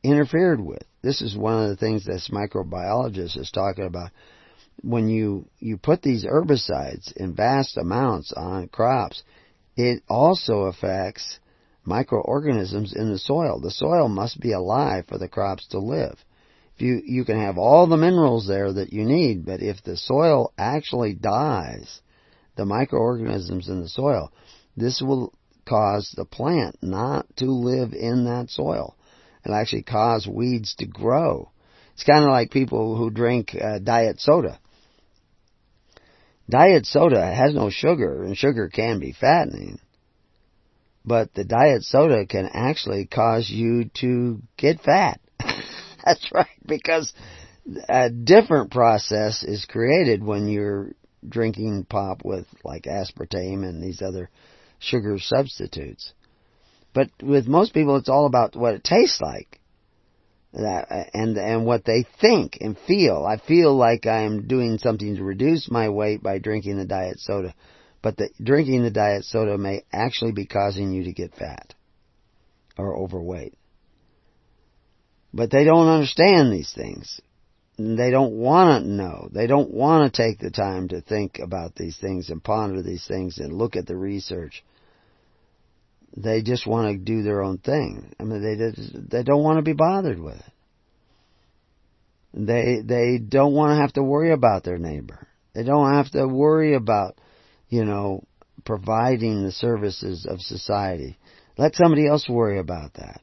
[0.03, 0.83] interfered with.
[1.03, 4.11] This is one of the things this microbiologist is talking about
[4.83, 9.23] when you, you put these herbicides in vast amounts on crops,
[9.77, 11.39] it also affects
[11.87, 13.61] microorganisms in the soil.
[13.61, 16.17] The soil must be alive for the crops to live.
[16.77, 19.97] If you, you can have all the minerals there that you need, but if the
[19.97, 22.01] soil actually dies,
[22.57, 24.33] the microorganisms in the soil,
[24.77, 25.33] this will
[25.67, 28.97] cause the plant not to live in that soil.
[29.45, 31.51] It'll actually cause weeds to grow.
[31.95, 34.59] It's kind of like people who drink uh, diet soda.
[36.49, 39.79] Diet soda has no sugar, and sugar can be fattening.
[41.05, 45.21] But the diet soda can actually cause you to get fat.
[46.05, 47.13] That's right, because
[47.89, 50.93] a different process is created when you're
[51.27, 54.31] drinking pop with like aspartame and these other
[54.79, 56.13] sugar substitutes.
[56.93, 59.61] But with most people, it's all about what it tastes like
[60.53, 63.27] that and and what they think and feel.
[63.29, 67.55] I feel like I'm doing something to reduce my weight by drinking the diet soda,
[68.05, 71.75] but drinking the diet soda may actually be causing you to get fat
[72.79, 73.55] or overweight.
[75.33, 77.21] But they don't understand these things.
[77.77, 79.29] They don't want to know.
[79.33, 83.05] They don't want to take the time to think about these things and ponder these
[83.09, 84.63] things and look at the research
[86.17, 88.15] they just want to do their own thing.
[88.21, 90.53] I mean, they they don't want to be bothered with it.
[92.35, 95.27] They they don't want to have to worry about their neighbor.
[95.55, 97.19] They don't have to worry about,
[97.75, 98.23] you know,
[98.65, 101.19] providing the services of society.
[101.59, 103.21] Let somebody else worry about that.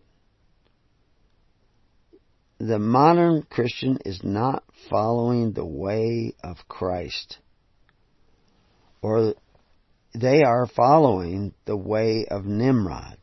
[2.60, 7.38] The modern Christian is not following the way of Christ.
[9.02, 9.36] Or
[10.14, 13.18] they are following the way of Nimrod.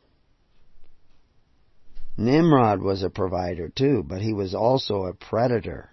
[2.17, 5.91] Nimrod was a provider too, but he was also a predator.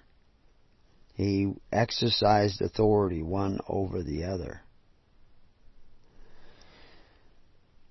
[1.13, 4.63] He exercised authority one over the other.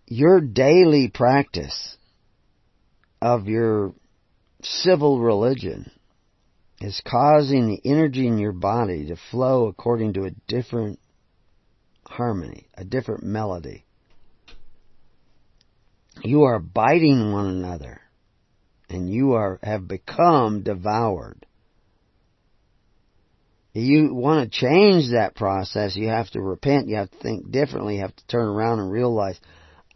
[0.08, 1.98] Your daily practice
[3.22, 3.94] of your
[4.62, 5.92] civil religion
[6.80, 11.00] is causing the energy in your body to flow according to a different
[12.06, 13.86] harmony, a different melody.
[16.24, 18.02] You are biting one another
[18.90, 21.46] and you are have become devoured.
[23.74, 27.96] You want to change that process, you have to repent, you have to think differently,
[27.96, 29.38] you have to turn around and realize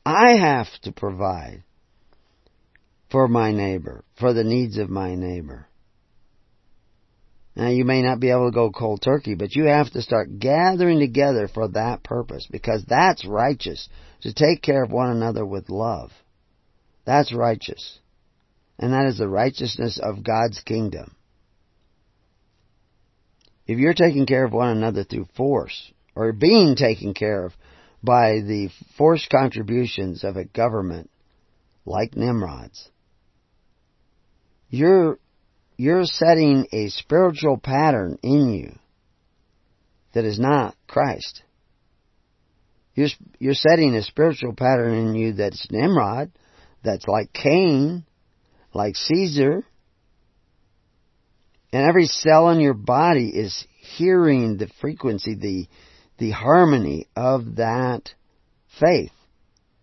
[0.06, 1.64] I have to provide
[3.12, 5.68] for my neighbor, for the needs of my neighbor.
[7.56, 10.40] Now you may not be able to go cold turkey, but you have to start
[10.40, 13.90] gathering together for that purpose because that's righteous.
[14.22, 16.12] To take care of one another with love.
[17.06, 18.00] That's righteous.
[18.78, 21.16] And that is the righteousness of God's kingdom.
[23.66, 27.54] If you're taking care of one another through force, or being taken care of
[28.04, 31.10] by the forced contributions of a government
[31.86, 32.90] like Nimrod's,
[34.70, 35.20] you're
[35.78, 38.78] you're setting a spiritual pattern in you
[40.14, 41.42] that is not Christ.
[42.96, 43.08] You're,
[43.40, 46.32] you're setting a spiritual pattern in you that's Nimrod,
[46.84, 48.04] that's like Cain,
[48.74, 49.64] like Caesar.
[51.72, 55.68] And every cell in your body is hearing the frequency, the,
[56.20, 58.14] the harmony of that
[58.80, 59.12] faith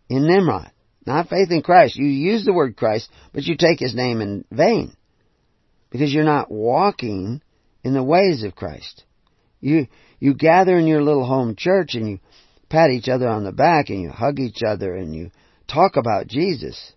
[0.09, 0.71] in Nimrod.
[1.05, 1.97] Not faith in Christ.
[1.97, 4.97] You use the word Christ, but you take his name in vain
[5.91, 7.43] because you're not walking
[7.85, 9.05] in the ways of Christ.
[9.61, 9.87] You,
[10.19, 12.19] you gather in your little home church and you
[12.69, 15.31] pat each other on the back and you hug each other and you
[15.69, 16.93] talk about Jesus.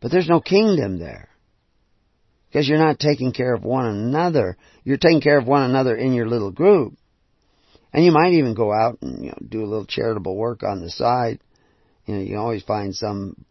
[0.00, 1.28] But there's no kingdom there.
[2.48, 4.58] Because you're not taking care of one another.
[4.84, 6.94] You're taking care of one another in your little group.
[7.92, 10.80] And you might even go out and you know, do a little charitable work on
[10.80, 11.40] the side.
[12.06, 13.44] You know, you can always find some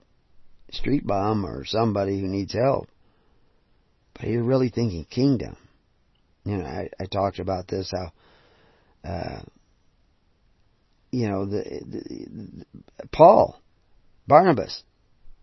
[0.72, 2.88] street bum or somebody who needs help.
[4.14, 5.58] But you're really thinking kingdom.
[6.44, 9.42] You know, I, I talked about this how, uh,
[11.12, 12.66] you know, the, the,
[13.00, 13.62] the Paul,
[14.28, 14.84] Barnabas,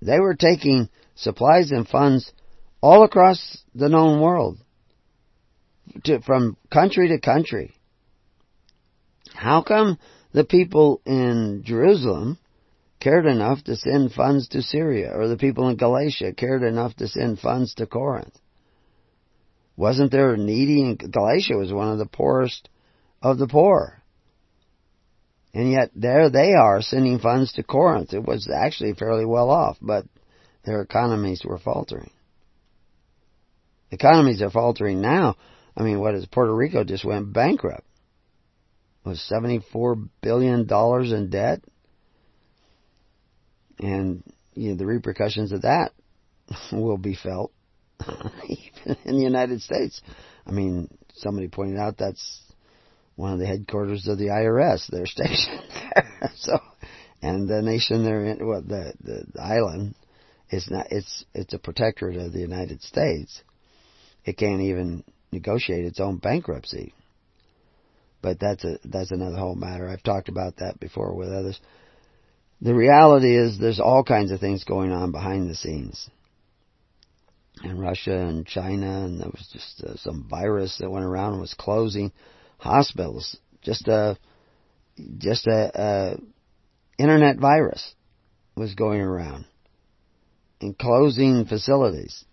[0.02, 2.32] they were taking supplies and funds
[2.80, 4.58] all across the known world,
[6.04, 7.74] to, from country to country.
[9.38, 9.98] How come
[10.32, 12.38] the people in Jerusalem
[12.98, 17.06] cared enough to send funds to Syria, or the people in Galatia cared enough to
[17.06, 18.36] send funds to Corinth?
[19.76, 22.68] Wasn't there needy in Galatia was one of the poorest
[23.22, 24.02] of the poor.
[25.54, 28.12] And yet there they are sending funds to Corinth.
[28.12, 30.04] It was actually fairly well off, but
[30.64, 32.10] their economies were faltering.
[33.92, 35.36] Economies are faltering now.
[35.76, 37.87] I mean, what is Puerto Rico just went bankrupt?
[39.08, 41.64] Was $74 billion in debt.
[43.78, 45.92] And, you know, the repercussions of that
[46.72, 47.50] will be felt
[48.46, 50.02] even in the United States.
[50.46, 52.42] I mean, somebody pointed out that's
[53.16, 54.86] one of the headquarters of the IRS.
[54.90, 56.30] They're stationed there.
[56.36, 56.60] so,
[57.22, 59.94] and the nation they're in, well, the, the the island,
[60.50, 60.88] is not.
[60.90, 63.42] It's it's a protectorate of the United States.
[64.26, 66.92] It can't even negotiate its own bankruptcy.
[68.20, 69.88] But that's a that's another whole matter.
[69.88, 71.60] I've talked about that before with others.
[72.60, 76.10] The reality is there's all kinds of things going on behind the scenes
[77.62, 81.40] in Russia and China, and there was just uh, some virus that went around and
[81.40, 82.12] was closing
[82.58, 83.36] hospitals.
[83.62, 84.18] Just a
[85.18, 87.94] just a, a internet virus
[88.56, 89.44] was going around
[90.60, 92.24] and closing facilities.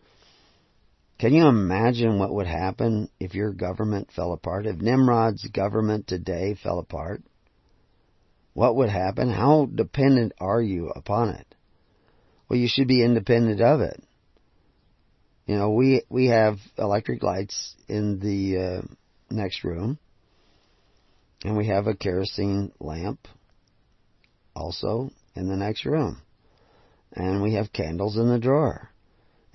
[1.18, 4.66] Can you imagine what would happen if your government fell apart?
[4.66, 7.24] If Nimrod's government today fell apart?
[8.54, 9.30] What would happen?
[9.30, 11.56] How dependent are you upon it?
[12.50, 14.02] Well, you should be independent of it.
[15.46, 18.82] You know, we we have electric lights in the uh,
[19.30, 20.00] next room,
[21.44, 23.28] and we have a kerosene lamp
[24.56, 26.22] also in the next room,
[27.14, 28.90] and we have candles in the drawer,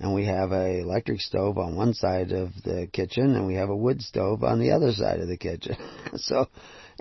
[0.01, 3.69] And we have a electric stove on one side of the kitchen and we have
[3.69, 5.77] a wood stove on the other side of the kitchen.
[6.15, 6.47] so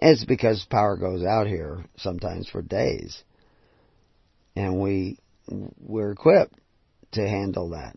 [0.02, 3.24] it's because power goes out here sometimes for days.
[4.54, 5.16] And we,
[5.48, 6.54] we're equipped
[7.12, 7.96] to handle that.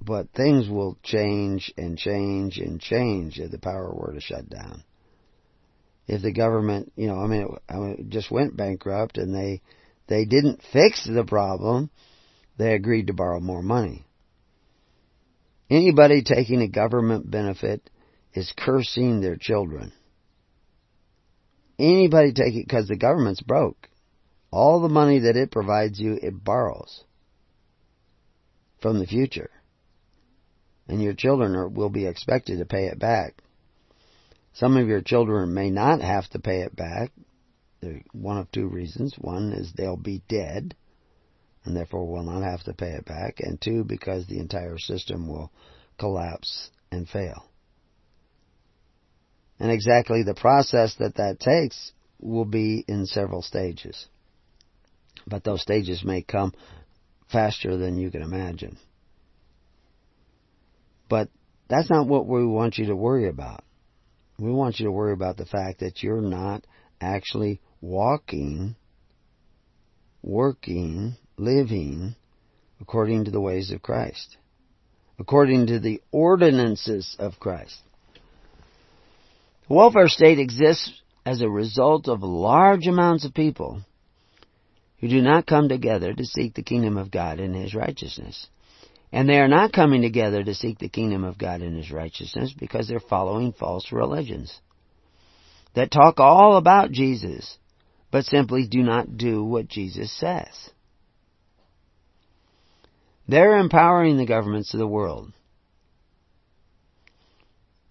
[0.00, 4.82] But things will change and change and change if the power were to shut down.
[6.06, 7.58] If the government, you know, I mean,
[7.98, 9.60] it just went bankrupt and they,
[10.06, 11.90] they didn't fix the problem,
[12.56, 14.06] they agreed to borrow more money.
[15.70, 17.90] Anybody taking a government benefit
[18.32, 19.92] is cursing their children.
[21.78, 23.88] Anybody taking, because the government's broke.
[24.50, 27.04] All the money that it provides you, it borrows
[28.80, 29.50] from the future.
[30.88, 33.34] And your children are, will be expected to pay it back.
[34.54, 37.12] Some of your children may not have to pay it back.
[38.12, 39.14] One of two reasons.
[39.18, 40.74] One is they'll be dead
[41.68, 43.40] and therefore will not have to pay it back.
[43.40, 45.52] And two, because the entire system will
[45.98, 47.44] collapse and fail.
[49.60, 54.06] And exactly the process that that takes will be in several stages.
[55.26, 56.54] But those stages may come
[57.30, 58.78] faster than you can imagine.
[61.10, 61.28] But
[61.68, 63.62] that's not what we want you to worry about.
[64.38, 66.66] We want you to worry about the fact that you're not
[66.98, 68.74] actually walking,
[70.22, 72.14] working, living
[72.80, 74.36] according to the ways of Christ,
[75.18, 77.76] according to the ordinances of Christ.
[79.68, 80.92] The welfare state exists
[81.26, 83.82] as a result of large amounts of people
[85.00, 88.46] who do not come together to seek the kingdom of God and His righteousness.
[89.12, 92.54] And they are not coming together to seek the kingdom of God and His righteousness
[92.58, 94.60] because they're following false religions
[95.74, 97.58] that talk all about Jesus,
[98.10, 100.70] but simply do not do what Jesus says.
[103.28, 105.32] They're empowering the governments of the world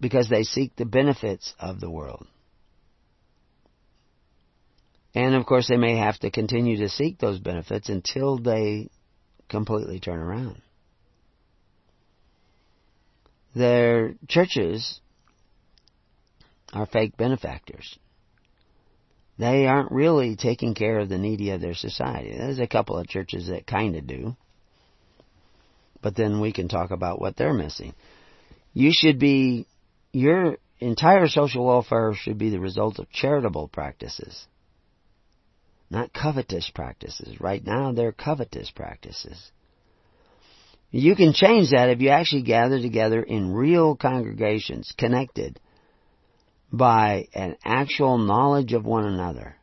[0.00, 2.26] because they seek the benefits of the world.
[5.14, 8.90] And of course, they may have to continue to seek those benefits until they
[9.48, 10.60] completely turn around.
[13.54, 15.00] Their churches
[16.72, 17.98] are fake benefactors.
[19.38, 22.36] They aren't really taking care of the needy of their society.
[22.36, 24.36] There's a couple of churches that kind of do.
[26.02, 27.94] But then we can talk about what they're missing.
[28.72, 29.66] You should be,
[30.12, 34.46] your entire social welfare should be the result of charitable practices,
[35.90, 37.40] not covetous practices.
[37.40, 39.50] Right now, they're covetous practices.
[40.90, 45.60] You can change that if you actually gather together in real congregations, connected
[46.72, 49.56] by an actual knowledge of one another.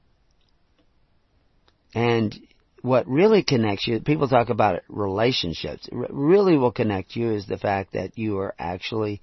[1.94, 2.38] And
[2.86, 7.94] what really connects you, people talk about relationships, really will connect you is the fact
[7.94, 9.22] that you are actually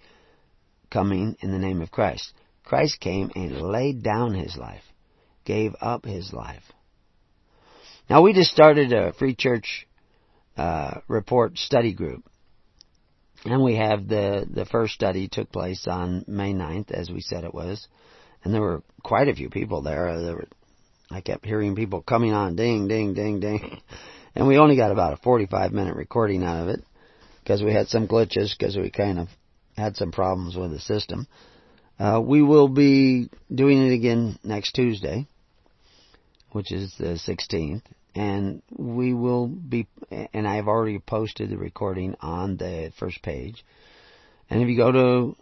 [0.90, 2.32] coming in the name of Christ.
[2.64, 4.82] Christ came and laid down his life,
[5.44, 6.64] gave up his life.
[8.10, 9.86] Now we just started a free church
[10.56, 12.24] uh, report study group.
[13.44, 17.44] And we have the, the first study took place on May 9th, as we said
[17.44, 17.86] it was.
[18.44, 20.20] And there were quite a few people there.
[20.20, 20.48] There were
[21.14, 23.80] I kept hearing people coming on, ding, ding, ding, ding.
[24.34, 26.82] And we only got about a 45 minute recording out of it
[27.42, 29.28] because we had some glitches because we kind of
[29.76, 31.26] had some problems with the system.
[31.98, 35.26] Uh, we will be doing it again next Tuesday,
[36.52, 37.82] which is the 16th,
[38.14, 39.86] and we will be,
[40.32, 43.64] and I've already posted the recording on the first page.
[44.48, 45.36] And if you go to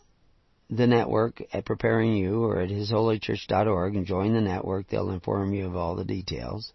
[0.70, 4.88] the network at Preparing You or at hisholychurch.org and join the network.
[4.88, 6.72] They'll inform you of all the details.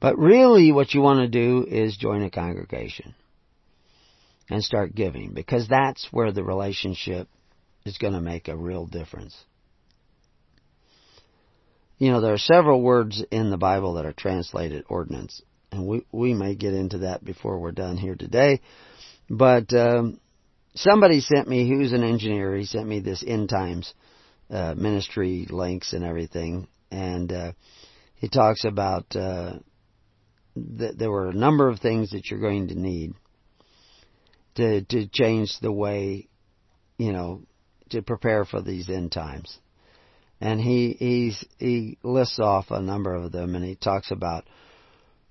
[0.00, 3.14] But really what you want to do is join a congregation
[4.48, 7.28] and start giving because that's where the relationship
[7.84, 9.36] is going to make a real difference.
[11.98, 16.06] You know, there are several words in the Bible that are translated ordinance, and we
[16.10, 18.60] we may get into that before we're done here today.
[19.28, 20.18] But um,
[20.74, 23.92] somebody sent me, who's an engineer, he sent me this end times
[24.50, 27.52] uh, ministry links and everything, and uh,
[28.16, 29.54] he talks about uh,
[30.56, 33.14] that there were a number of things that you're going to need
[34.56, 36.28] to to change the way,
[36.98, 37.42] you know,
[37.90, 39.58] to prepare for these end times.
[40.40, 44.44] And he he's, he lists off a number of them, and he talks about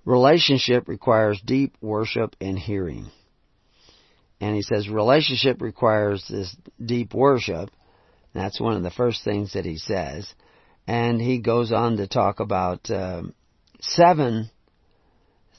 [0.05, 3.07] relationship requires deep worship and hearing.
[4.41, 7.69] And he says relationship requires this deep worship.
[8.33, 10.31] That's one of the first things that he says.
[10.87, 13.33] And he goes on to talk about um,
[13.81, 14.49] seven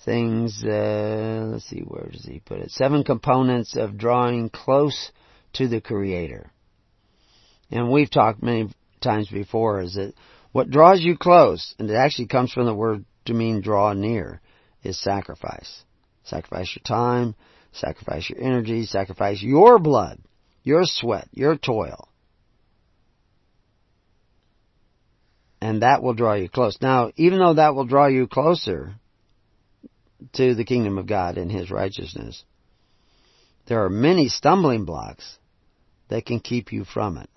[0.04, 2.70] things, uh, let's see, where does he put it?
[2.70, 5.10] Seven components of drawing close
[5.54, 6.50] to the Creator.
[7.70, 8.70] And we've talked many
[9.00, 10.14] times before is that
[10.52, 14.40] what draws you close, and it actually comes from the word to mean draw near,
[14.82, 15.84] is sacrifice.
[16.24, 17.34] Sacrifice your time,
[17.72, 20.18] sacrifice your energy, sacrifice your blood,
[20.62, 22.08] your sweat, your toil.
[25.60, 26.78] And that will draw you close.
[26.80, 28.94] Now, even though that will draw you closer
[30.34, 32.44] to the kingdom of God and His righteousness,
[33.66, 35.38] there are many stumbling blocks
[36.08, 37.30] that can keep you from it.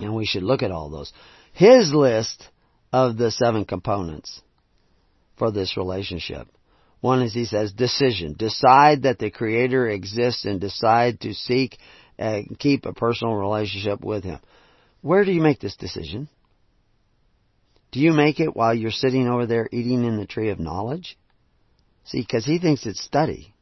[0.00, 1.12] And we should look at all those.
[1.52, 2.48] His list
[2.92, 4.40] of the seven components
[5.36, 6.48] for this relationship.
[7.04, 8.34] One is he says decision.
[8.38, 11.76] Decide that the Creator exists and decide to seek
[12.16, 14.38] and keep a personal relationship with Him.
[15.02, 16.30] Where do you make this decision?
[17.92, 21.18] Do you make it while you're sitting over there eating in the tree of knowledge?
[22.06, 23.52] See, because he thinks it's study.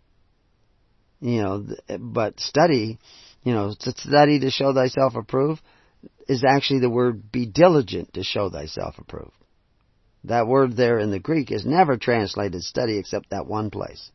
[1.18, 1.66] You know,
[1.98, 3.00] but study,
[3.42, 5.60] you know, to study to show thyself approved
[6.28, 9.34] is actually the word be diligent to show thyself approved.
[10.24, 14.10] That word there in the Greek is never translated study except that one place.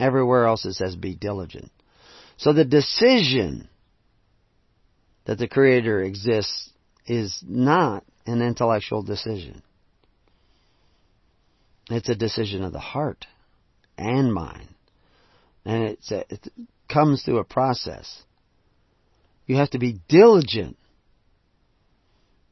[0.00, 1.70] Everywhere else it says be diligent.
[2.36, 3.68] So the decision
[5.24, 6.70] that the Creator exists
[7.06, 9.62] is not an intellectual decision.
[11.90, 13.26] It's a decision of the heart
[13.98, 14.68] and mind.
[15.64, 16.48] And a, it
[16.92, 18.22] comes through a process.
[19.46, 20.76] You have to be diligent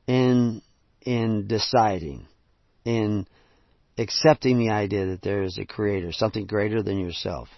[0.07, 0.63] in,
[1.01, 2.27] in deciding,
[2.85, 3.27] in
[3.99, 7.49] accepting the idea that there is a creator, something greater than yourself,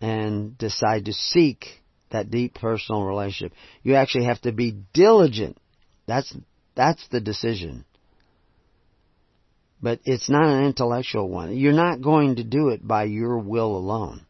[0.00, 1.66] and decide to seek
[2.10, 3.52] that deep personal relationship.
[3.82, 5.58] You actually have to be diligent.
[6.06, 6.34] That's,
[6.74, 7.84] that's the decision.
[9.82, 11.56] But it's not an intellectual one.
[11.56, 14.24] You're not going to do it by your will alone.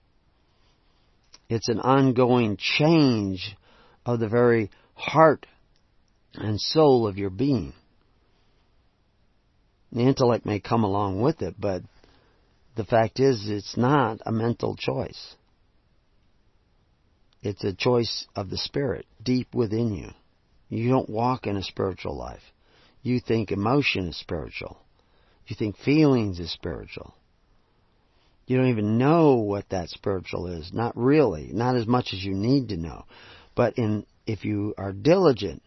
[1.48, 3.56] It's an ongoing change
[4.04, 5.46] of the very heart
[6.34, 7.72] and soul of your being.
[9.92, 11.82] The intellect may come along with it, but
[12.76, 15.34] the fact is it's not a mental choice.
[17.42, 20.10] It's a choice of the Spirit deep within you.
[20.68, 22.42] You don't walk in a spiritual life.
[23.02, 24.78] You think emotion is spiritual.
[25.46, 27.14] You think feelings is spiritual.
[28.46, 30.70] You don't even know what that spiritual is.
[30.72, 31.50] Not really.
[31.52, 33.04] Not as much as you need to know.
[33.54, 35.62] But in, if you are diligent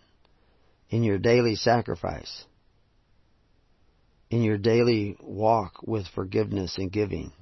[0.89, 2.45] in your daily sacrifice,
[4.31, 7.33] in your daily walk with forgiveness and giving,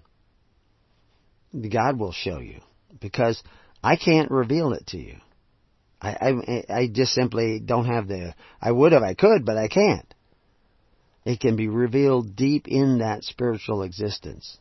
[1.53, 2.61] God will show you.
[2.99, 3.41] Because
[3.83, 5.17] I can't reveal it to you.
[6.01, 9.67] I, I, I just simply don't have the, I would if I could, but I
[9.67, 10.11] can't.
[11.25, 14.57] It can be revealed deep in that spiritual existence,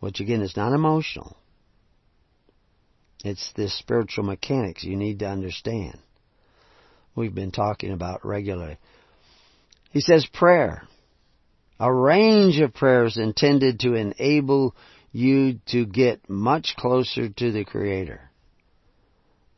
[0.00, 1.36] which again is not emotional.
[3.24, 5.98] It's this spiritual mechanics you need to understand.
[7.14, 8.76] We've been talking about regularly.
[9.92, 10.82] He says prayer.
[11.80, 14.74] A range of prayers intended to enable
[15.12, 18.30] you to get much closer to the Creator.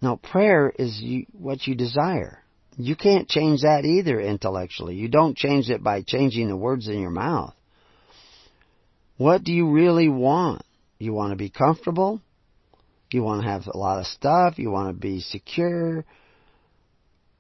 [0.03, 1.03] Now, prayer is
[1.33, 2.43] what you desire.
[2.77, 4.95] You can't change that either intellectually.
[4.97, 7.55] You don't change it by changing the words in your mouth.
[9.17, 10.63] What do you really want?
[10.99, 12.23] You want to be comfortable?
[13.11, 14.59] You want to have a lot of stuff?
[14.59, 16.05] You want to be secure?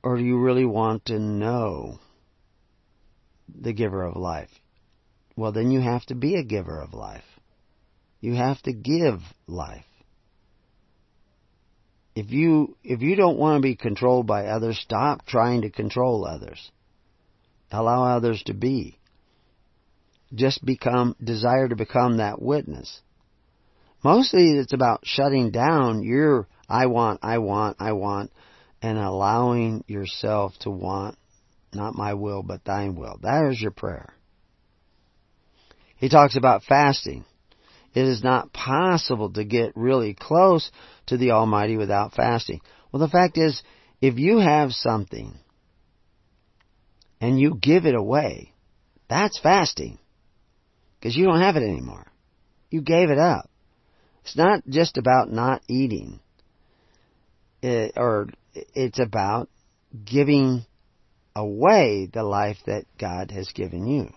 [0.03, 1.99] Or do you really want to know
[3.49, 4.51] the giver of life?
[5.37, 7.25] Well, then you have to be a giver of life.
[8.21, 9.85] You have to give life
[12.15, 16.27] if you if you don't want to be controlled by others, stop trying to control
[16.27, 16.71] others.
[17.71, 18.99] Allow others to be.
[20.35, 23.01] Just become desire to become that witness.
[24.03, 28.33] Mostly it's about shutting down your I want, I want, I want
[28.83, 31.17] and allowing yourself to want
[31.73, 33.19] not my will but thine will.
[33.23, 34.15] That is your prayer.
[36.01, 37.27] He talks about fasting.
[37.95, 40.71] It is not possible to get really close
[41.07, 42.63] to the Almighty without fasting.
[42.91, 43.63] Well, the fact is,
[44.01, 45.35] if you have something
[47.21, 48.55] and you give it away,
[49.11, 49.99] that's fasting.
[50.99, 52.07] Because you don't have it anymore.
[52.71, 53.51] You gave it up.
[54.23, 56.21] It's not just about not eating.
[57.63, 59.51] It, or it's about
[60.03, 60.65] giving
[61.37, 64.11] away the life that God has given you.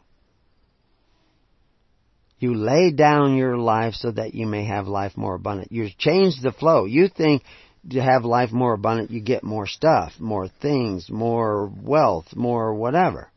[2.44, 5.72] You lay down your life so that you may have life more abundant.
[5.72, 6.84] You change the flow.
[6.84, 7.42] You think
[7.90, 13.32] to have life more abundant, you get more stuff, more things, more wealth, more whatever.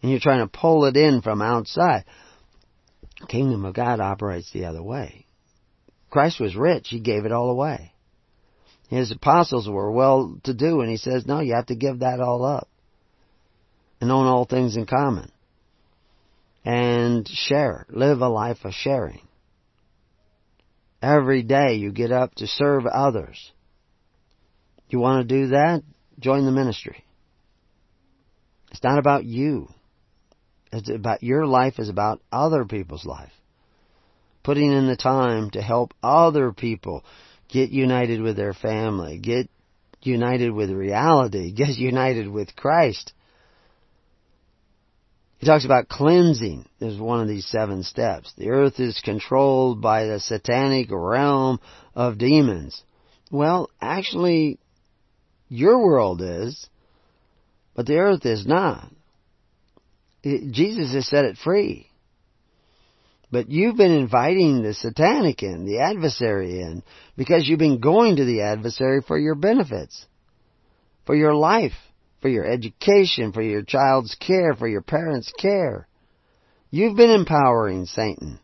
[0.00, 2.04] And you're trying to pull it in from outside.
[3.26, 5.26] Kingdom of God operates the other way.
[6.08, 6.90] Christ was rich.
[6.90, 7.94] He gave it all away.
[8.90, 12.20] His apostles were well to do, and he says, no, you have to give that
[12.20, 12.68] all up
[14.00, 15.32] and own all things in common
[16.64, 17.86] and share.
[17.90, 19.20] Live a life of sharing.
[21.02, 23.52] Every day you get up to serve others.
[24.88, 25.82] You want to do that?
[26.18, 27.04] Join the ministry.
[28.70, 29.68] It's not about you.
[30.72, 33.32] It's about your life is about other people's life.
[34.42, 37.04] Putting in the time to help other people
[37.48, 39.48] get united with their family, get
[40.02, 43.12] united with reality, get united with Christ.
[45.44, 48.32] He talks about cleansing as one of these seven steps.
[48.38, 51.60] The earth is controlled by the satanic realm
[51.94, 52.82] of demons.
[53.30, 54.58] Well, actually,
[55.50, 56.66] your world is,
[57.74, 58.90] but the earth is not.
[60.22, 61.90] It, Jesus has set it free.
[63.30, 66.82] But you've been inviting the satanic in, the adversary in,
[67.18, 70.06] because you've been going to the adversary for your benefits,
[71.04, 71.74] for your life,
[72.24, 75.86] for your education, for your child's care, for your parents' care.
[76.70, 78.40] You've been empowering Satan.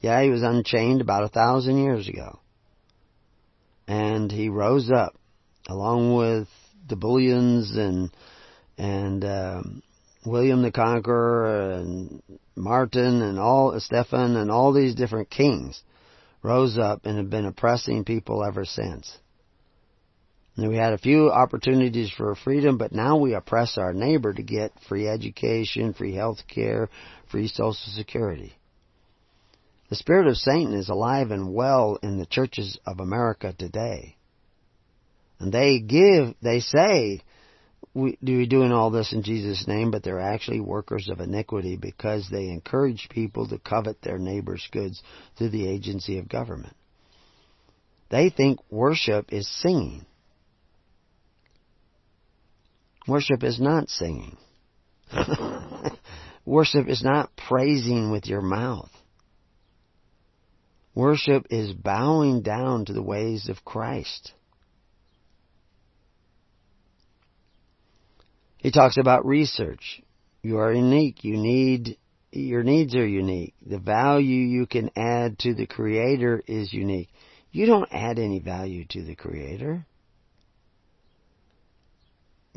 [0.00, 2.38] Yeah, he was unchained about a thousand years ago.
[3.88, 5.16] And he rose up
[5.66, 6.48] along with
[6.86, 8.10] the Bullions and
[8.76, 9.82] and um,
[10.26, 12.22] William the Conqueror and
[12.56, 15.82] Martin and all Stephen and all these different kings
[16.42, 19.16] rose up and have been oppressing people ever since.
[20.56, 24.42] And we had a few opportunities for freedom, but now we oppress our neighbor to
[24.42, 26.88] get free education, free health care,
[27.30, 28.54] free social security.
[29.90, 34.16] The spirit of Satan is alive and well in the churches of America today.
[35.38, 37.20] And they give, they say,
[37.92, 41.76] we, do we doing all this in Jesus' name, but they're actually workers of iniquity
[41.76, 45.02] because they encourage people to covet their neighbor's goods
[45.36, 46.74] through the agency of government.
[48.08, 50.06] They think worship is singing.
[53.06, 54.36] Worship is not singing.
[56.44, 58.90] Worship is not praising with your mouth.
[60.94, 64.32] Worship is bowing down to the ways of Christ.
[68.56, 70.02] He talks about research.
[70.42, 71.22] You are unique.
[71.22, 71.98] You need,
[72.32, 73.54] your needs are unique.
[73.64, 77.10] The value you can add to the Creator is unique.
[77.52, 79.86] You don't add any value to the Creator.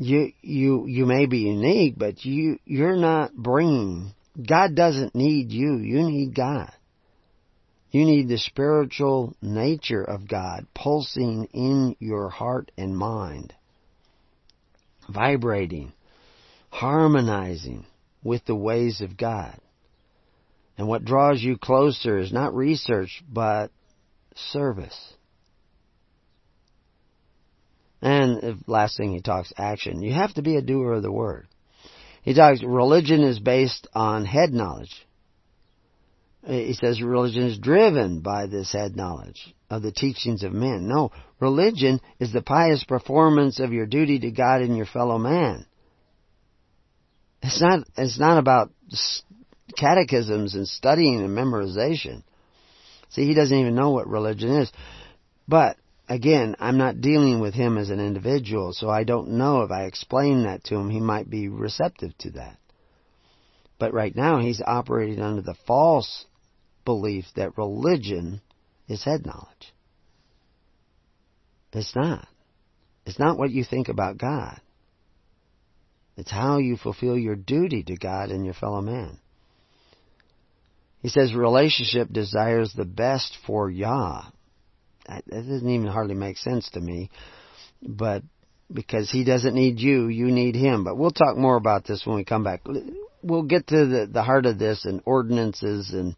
[0.00, 4.12] You, you, you may be unique, but you, you're not bringing,
[4.48, 5.76] God doesn't need you.
[5.76, 6.72] You need God.
[7.90, 13.54] You need the spiritual nature of God pulsing in your heart and mind
[15.10, 15.92] vibrating,
[16.70, 17.84] harmonizing
[18.22, 19.58] with the ways of God.
[20.78, 23.70] And what draws you closer is not research, but
[24.34, 25.14] service.
[28.02, 30.02] And last thing he talks action.
[30.02, 31.46] You have to be a doer of the word.
[32.22, 35.06] He talks religion is based on head knowledge.
[36.46, 40.88] Uh, he says religion is driven by this head knowledge of the teachings of men.
[40.88, 45.66] No, religion is the pious performance of your duty to God and your fellow man.
[47.42, 48.70] It's not, it's not about
[49.76, 52.22] catechisms and studying and memorization.
[53.10, 54.70] See, he doesn't even know what religion is.
[55.48, 55.76] But,
[56.10, 59.84] again, I'm not dealing with him as an individual, so I don't know if I
[59.84, 62.58] explain that to him, he might be receptive to that.
[63.78, 66.26] But right now, he's operating under the false
[66.84, 68.42] belief that religion
[68.88, 69.72] is head knowledge.
[71.72, 72.26] It's not.
[73.06, 74.60] It's not what you think about God.
[76.16, 79.18] It's how you fulfill your duty to God and your fellow man.
[81.00, 84.24] He says relationship desires the best for Yah.
[85.06, 87.10] That doesn't even hardly make sense to me.
[87.82, 88.22] But
[88.72, 90.84] because he doesn't need you, you need him.
[90.84, 92.62] But we'll talk more about this when we come back.
[93.22, 96.16] We'll get to the, the heart of this and ordinances and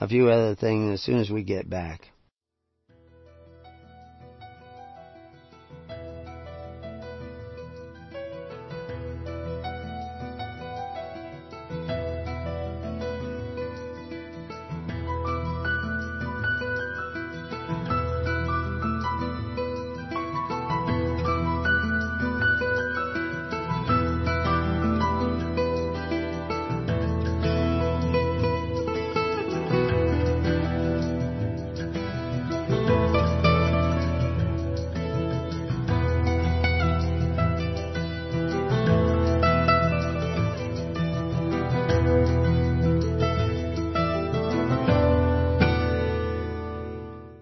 [0.00, 2.08] a few other things as soon as we get back.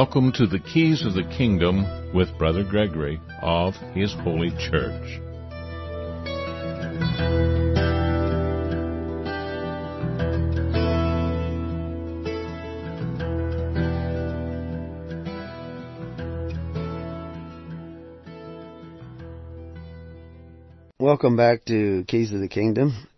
[0.00, 5.20] Welcome to the Keys of the Kingdom with Brother Gregory of His Holy Church.
[21.00, 23.08] Welcome back to Keys of the Kingdom.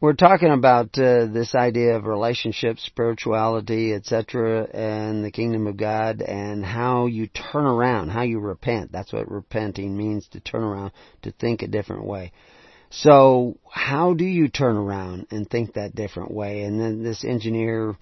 [0.00, 6.22] We're talking about uh, this idea of relationships, spirituality, etc., and the kingdom of God,
[6.22, 8.92] and how you turn around, how you repent.
[8.92, 10.92] That's what repenting means to turn around,
[11.22, 12.30] to think a different way.
[12.90, 16.62] So, how do you turn around and think that different way?
[16.62, 17.96] And then this engineer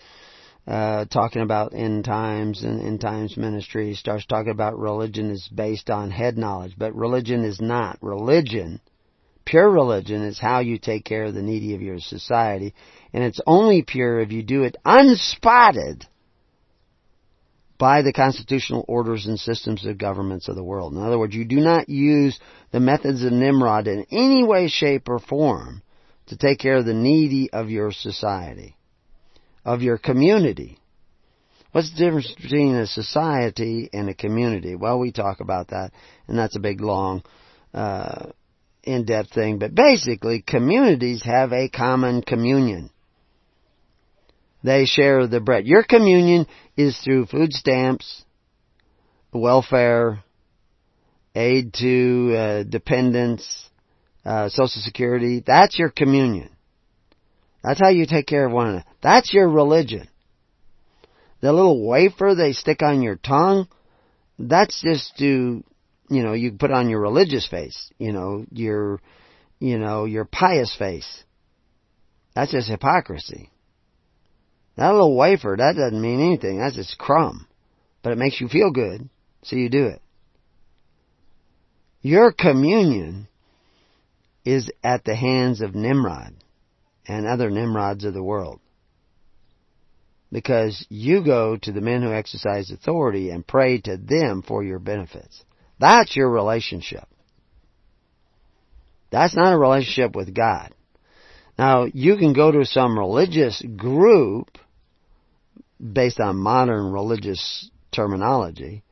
[0.67, 5.89] uh, talking about end times and end times ministry starts talking about religion is based
[5.89, 7.97] on head knowledge, but religion is not.
[8.03, 8.83] Religion
[9.47, 12.75] Pure religion is how you take care of the needy of your society,
[13.13, 16.05] and it's only pure if you do it unspotted
[17.79, 20.93] by the constitutional orders and systems of governments of the world.
[20.95, 22.39] In other words, you do not use
[22.73, 25.83] the methods of Nimrod in any way, shape, or form
[26.27, 28.77] to take care of the needy of your society,
[29.65, 30.79] of your community.
[31.71, 34.75] What's the difference between a society and a community?
[34.75, 35.93] Well, we talk about that,
[36.27, 37.23] and that's a big, long
[37.73, 38.31] uh,
[38.87, 42.91] in-depth thing, but basically communities have a common communion.
[44.63, 45.67] They share the bread.
[45.67, 48.25] Your communion is through food stamps,
[49.33, 50.25] welfare,
[51.35, 53.69] aid to uh, dependents,
[54.25, 55.43] uh, Social Security.
[55.47, 56.51] That's your communion.
[57.63, 58.85] That's how you take care of one another.
[59.03, 60.09] That's your religion.
[61.41, 63.69] The little wafer they stick on your tongue,
[64.39, 65.63] that's just to
[66.09, 69.01] you know, you put on your religious face, you know, your,
[69.59, 71.25] you know, your pious face.
[72.35, 73.51] That's just hypocrisy.
[74.77, 76.59] That little wafer, that doesn't mean anything.
[76.59, 77.47] That's just crumb.
[78.03, 79.09] But it makes you feel good,
[79.43, 80.03] so you do it.
[82.03, 83.27] Your communion
[84.45, 86.35] is at the hands of Nimrod
[87.09, 88.61] and other Nimrods of the world.
[90.31, 94.79] Because you go to the men who exercise authority and pray to them for your
[94.79, 95.43] benefits.
[95.79, 97.05] That's your relationship.
[99.11, 100.75] That's not a relationship with God.
[101.59, 104.59] Now, you can go to some religious group
[105.81, 108.83] based on modern religious terminology,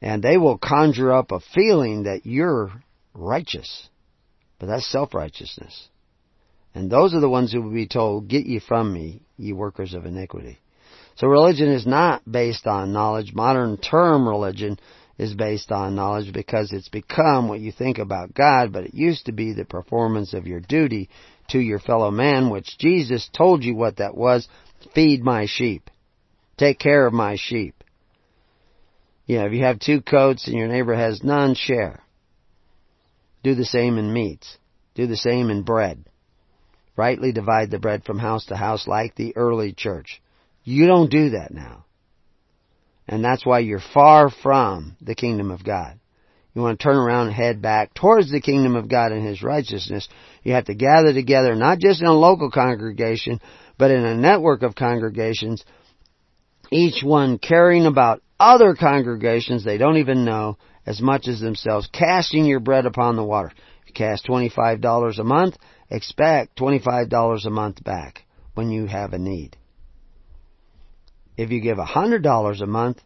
[0.00, 2.72] and they will conjure up a feeling that you're
[3.14, 3.88] righteous.
[4.58, 5.88] But that's self-righteousness.
[6.74, 9.92] And those are the ones who will be told, get ye from me, ye workers
[9.92, 10.58] of iniquity.
[11.16, 13.34] So religion is not based on knowledge.
[13.34, 14.78] Modern term religion
[15.20, 19.26] is based on knowledge because it's become what you think about God, but it used
[19.26, 21.10] to be the performance of your duty
[21.50, 24.48] to your fellow man, which Jesus told you what that was.
[24.94, 25.90] Feed my sheep.
[26.56, 27.84] Take care of my sheep.
[29.26, 32.00] You know, if you have two coats and your neighbor has none, share.
[33.42, 34.56] Do the same in meats.
[34.94, 36.02] Do the same in bread.
[36.96, 40.22] Rightly divide the bread from house to house like the early church.
[40.64, 41.84] You don't do that now.
[43.10, 45.98] And that's why you're far from the kingdom of God.
[46.54, 49.42] You want to turn around and head back towards the kingdom of God and His
[49.42, 50.08] righteousness.
[50.44, 53.40] You have to gather together, not just in a local congregation,
[53.76, 55.64] but in a network of congregations,
[56.70, 60.56] each one caring about other congregations they don't even know
[60.86, 63.50] as much as themselves, casting your bread upon the water.
[63.82, 65.56] If you cast $25 a month,
[65.90, 69.56] expect $25 a month back when you have a need.
[71.40, 73.00] If you give a $100 a month,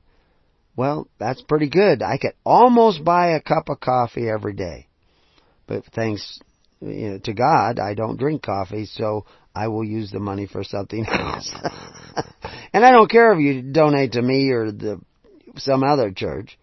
[0.74, 2.02] well, that's pretty good.
[2.02, 4.88] I could almost buy a cup of coffee every day.
[5.68, 6.40] But thanks
[6.80, 9.24] you know, to God, I don't drink coffee, so
[9.54, 11.54] I will use the money for something else.
[12.72, 15.00] And I don't care if you donate to me or the
[15.56, 16.58] some other church.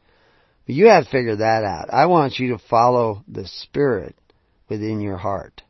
[0.66, 1.88] But you have to figure that out.
[1.90, 4.18] I want you to follow the Spirit
[4.68, 5.62] within your heart.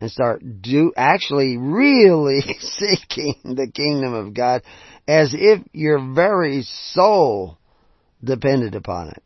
[0.00, 4.62] And start do actually really seeking the kingdom of God
[5.08, 7.58] as if your very soul
[8.22, 9.22] depended upon it.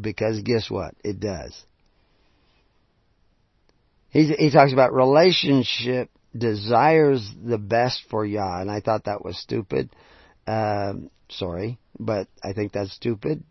[0.00, 0.94] Because guess what?
[1.02, 1.60] It does.
[4.10, 9.38] He, he talks about relationship desires the best for Yah, and I thought that was
[9.38, 9.90] stupid.
[10.46, 13.42] Um, sorry, but I think that's stupid.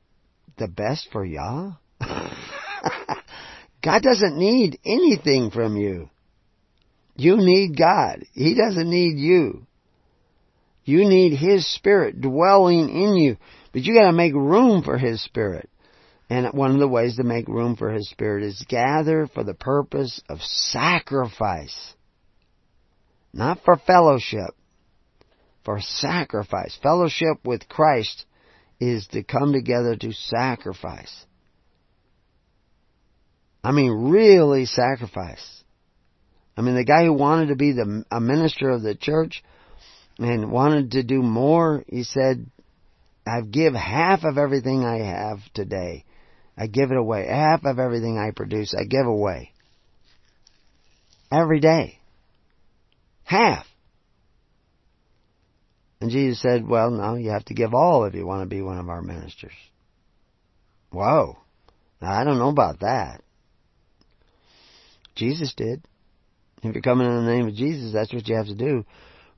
[0.57, 1.73] The best for Yah?
[3.81, 6.10] God doesn't need anything from you.
[7.15, 8.23] You need God.
[8.33, 9.65] He doesn't need you.
[10.83, 13.37] You need His Spirit dwelling in you.
[13.71, 15.69] But you gotta make room for His Spirit.
[16.29, 19.53] And one of the ways to make room for His Spirit is gather for the
[19.53, 21.93] purpose of sacrifice.
[23.33, 24.55] Not for fellowship.
[25.63, 26.77] For sacrifice.
[26.81, 28.25] Fellowship with Christ
[28.79, 31.25] is to come together to sacrifice.
[33.63, 35.60] I mean, really sacrifice.
[36.61, 39.43] I mean, the guy who wanted to be the, a minister of the church
[40.19, 42.45] and wanted to do more, he said,
[43.25, 46.05] I give half of everything I have today
[46.61, 47.25] I give it away.
[47.27, 49.51] Half of everything I produce, I give away.
[51.31, 51.97] Every day.
[53.23, 53.65] Half.
[56.01, 58.61] And Jesus said, well, no, you have to give all if you want to be
[58.61, 59.53] one of our ministers.
[60.91, 61.37] Whoa.
[62.01, 63.21] Now, I don't know about that.
[65.15, 65.81] Jesus did.
[66.63, 68.85] If you're coming in the name of Jesus, that's what you have to do.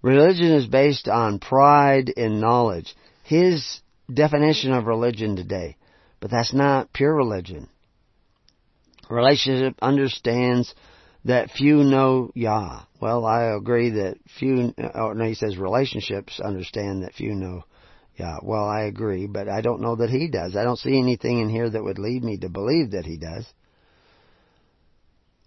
[0.02, 2.94] Religion is based on pride in knowledge.
[3.24, 3.82] His
[4.14, 5.78] definition of religion today
[6.24, 7.68] but that's not pure religion.
[9.10, 10.74] Relationship understands
[11.26, 12.84] that few know Yah.
[13.02, 17.66] Well, I agree that few, oh no, he says relationships understand that few know
[18.16, 18.38] Yah.
[18.42, 20.56] Well, I agree, but I don't know that he does.
[20.56, 23.46] I don't see anything in here that would lead me to believe that he does.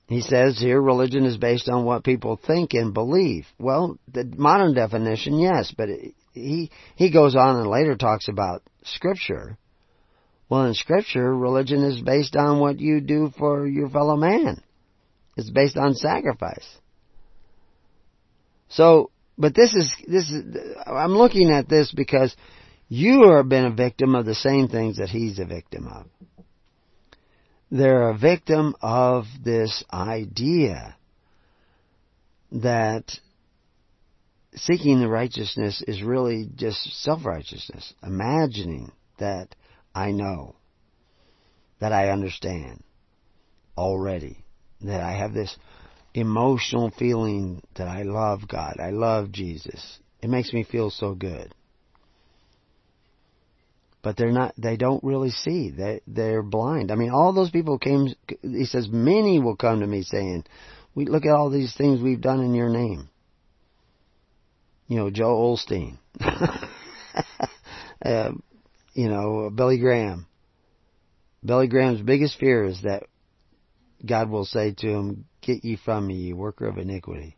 [0.09, 3.46] He says here religion is based on what people think and believe.
[3.59, 5.88] Well, the modern definition, yes, but
[6.32, 9.59] he he goes on and later talks about scripture
[10.48, 14.62] well, in Scripture, religion is based on what you do for your fellow man.
[15.36, 16.66] It's based on sacrifice.
[18.68, 20.44] So, but this is, this is,
[20.86, 22.34] I'm looking at this because
[22.88, 26.07] you have been a victim of the same things that he's a victim of.
[27.71, 30.97] They're a victim of this idea
[32.53, 33.19] that
[34.55, 37.93] seeking the righteousness is really just self-righteousness.
[38.03, 39.55] Imagining that
[39.95, 40.55] I know,
[41.81, 42.85] that I understand
[43.77, 44.45] already,
[44.83, 45.57] that I have this
[46.14, 49.99] emotional feeling that I love God, I love Jesus.
[50.23, 51.55] It makes me feel so good.
[54.07, 55.70] But they're not, they don't really see.
[55.70, 56.92] They, they're blind.
[56.92, 60.44] I mean, all those people came, he says, many will come to me saying,
[60.94, 63.09] we look at all these things we've done in your name.
[64.86, 65.98] You know, Joel Osteen.
[68.04, 68.30] uh,
[68.94, 70.28] you know, Billy Graham.
[71.44, 73.09] Billy Graham's biggest fear is that
[74.09, 77.36] God will say to him, Get ye from me, you worker of iniquity.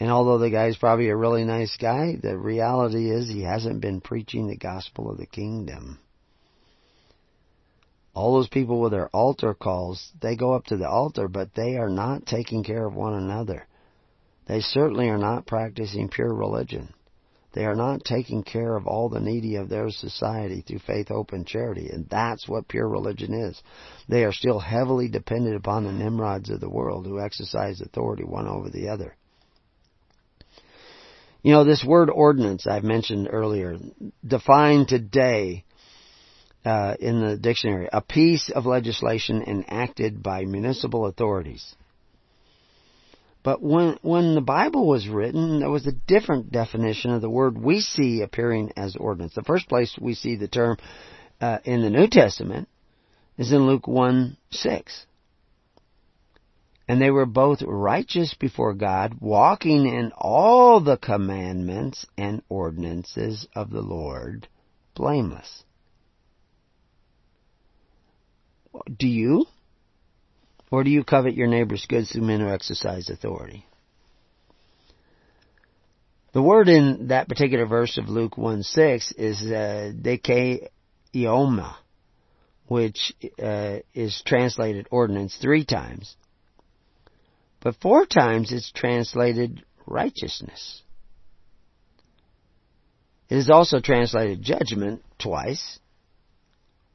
[0.00, 4.00] And although the guy's probably a really nice guy, the reality is he hasn't been
[4.00, 5.98] preaching the gospel of the kingdom.
[8.14, 11.76] All those people with their altar calls, they go up to the altar, but they
[11.76, 13.66] are not taking care of one another.
[14.46, 16.94] They certainly are not practicing pure religion.
[17.52, 21.32] They are not taking care of all the needy of their society through faith, hope,
[21.32, 21.88] and charity.
[21.88, 23.60] And that's what pure religion is.
[24.08, 28.46] They are still heavily dependent upon the Nimrods of the world who exercise authority one
[28.46, 29.16] over the other.
[31.42, 33.78] You know, this word ordinance I've mentioned earlier,
[34.26, 35.64] defined today
[36.64, 41.74] uh, in the dictionary, a piece of legislation enacted by municipal authorities.
[43.44, 47.56] But when, when the Bible was written, there was a different definition of the word
[47.56, 49.34] we see appearing as ordinance.
[49.34, 50.76] The first place we see the term
[51.40, 52.68] uh, in the New Testament
[53.38, 55.06] is in Luke 1 6.
[56.88, 63.70] And they were both righteous before God, walking in all the commandments and ordinances of
[63.70, 64.48] the Lord,
[64.94, 65.64] blameless.
[68.98, 69.44] Do you?
[70.70, 73.66] Or do you covet your neighbor's goods through men who exercise authority?
[76.32, 79.92] The word in that particular verse of Luke 1 6 is uh,
[81.14, 81.74] ioma,
[82.66, 86.16] which uh, is translated ordinance three times.
[87.60, 90.82] But four times it's translated righteousness.
[93.28, 95.78] It is also translated judgment twice,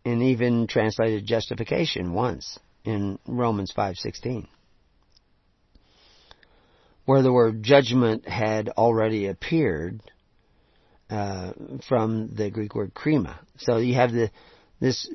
[0.05, 4.47] and even translated justification once in Romans 5:16
[7.05, 10.01] where the word judgment had already appeared
[11.09, 11.51] uh,
[11.87, 13.37] from the Greek word krima.
[13.57, 14.31] So you have the
[14.79, 15.09] this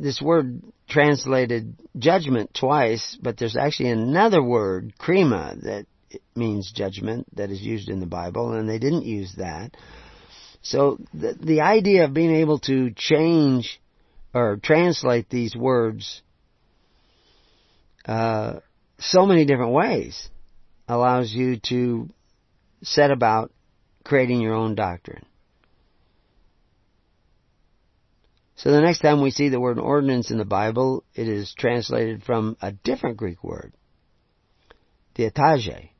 [0.00, 5.86] this word translated judgment twice, but there's actually another word krima that
[6.34, 9.76] means judgment that is used in the Bible, and they didn't use that.
[10.62, 13.80] So the the idea of being able to change
[14.34, 16.22] or translate these words
[18.06, 18.60] uh,
[18.98, 20.28] so many different ways
[20.88, 22.08] allows you to
[22.82, 23.52] set about
[24.04, 25.24] creating your own doctrine.
[28.62, 32.22] So the next time we see the word ordinance in the Bible, it is translated
[32.22, 33.72] from a different Greek word,
[35.14, 35.92] diatage,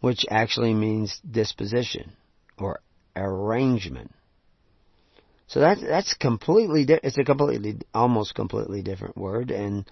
[0.00, 2.12] which actually means disposition
[2.58, 2.80] or
[3.16, 4.12] arrangement.
[5.46, 9.90] So that's that's completely di- it's a completely almost completely different word and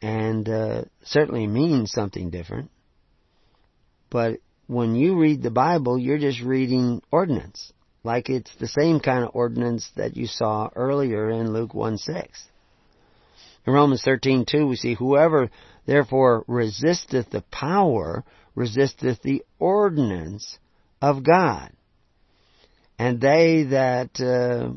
[0.00, 2.70] and uh, certainly means something different.
[4.10, 4.38] But
[4.68, 7.72] when you read the Bible, you're just reading ordinance,
[8.08, 12.42] like it's the same kind of ordinance that you saw earlier in Luke 1 6.
[13.66, 15.50] In Romans 13 2, we see, Whoever
[15.84, 20.58] therefore resisteth the power, resisteth the ordinance
[21.02, 21.70] of God.
[22.98, 24.72] And they that uh,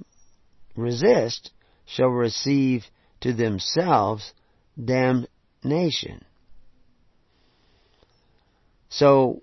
[0.76, 1.52] resist
[1.86, 2.84] shall receive
[3.22, 4.34] to themselves
[4.76, 6.26] damnation.
[8.90, 9.42] So,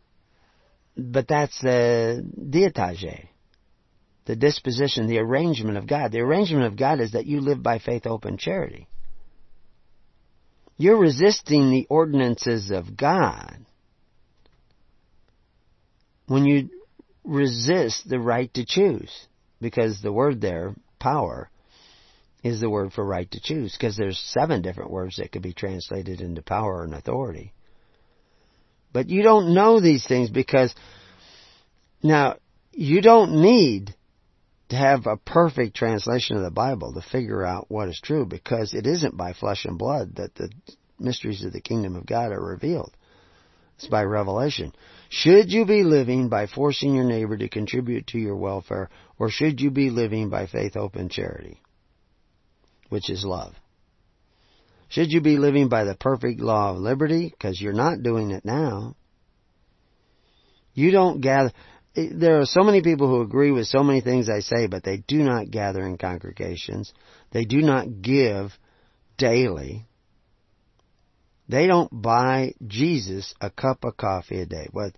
[0.95, 2.23] but that's the
[2.75, 3.31] diatage,
[4.29, 6.13] the disposition, the arrangement of God.
[6.13, 8.87] The arrangement of God is that you live by faith, hope, and charity.
[10.77, 13.57] You're resisting the ordinances of God
[16.27, 16.69] when you
[17.25, 19.11] resist the right to choose,
[19.63, 21.51] because the word there, power,
[22.45, 25.55] is the word for right to choose because there's seven different words that could be
[25.55, 27.55] translated into power and authority.
[28.93, 30.75] But you don't know these things because
[32.03, 32.37] now
[32.73, 33.95] you don't need
[34.69, 38.75] to have a perfect translation of the Bible to figure out what is true because
[38.75, 40.51] it isn't by flesh and blood that the
[40.99, 42.93] mysteries of the kingdom of God are revealed.
[43.77, 44.73] It's by revelation.
[45.09, 49.61] Should you be living by forcing your neighbor to contribute to your welfare or should
[49.61, 51.61] you be living by faith, hope, and charity?
[52.89, 53.55] which is love.
[54.89, 57.31] Should you be living by the perfect law of liberty?
[57.31, 58.97] Because you're not doing it now.
[60.73, 61.53] You don't gather.
[61.95, 64.99] There are so many people who agree with so many things I say, but they
[64.99, 66.93] do not gather in congregations.
[67.33, 68.53] They do not give
[69.17, 69.87] daily.
[71.49, 74.69] They don't buy Jesus a cup of coffee a day.
[74.71, 74.93] What,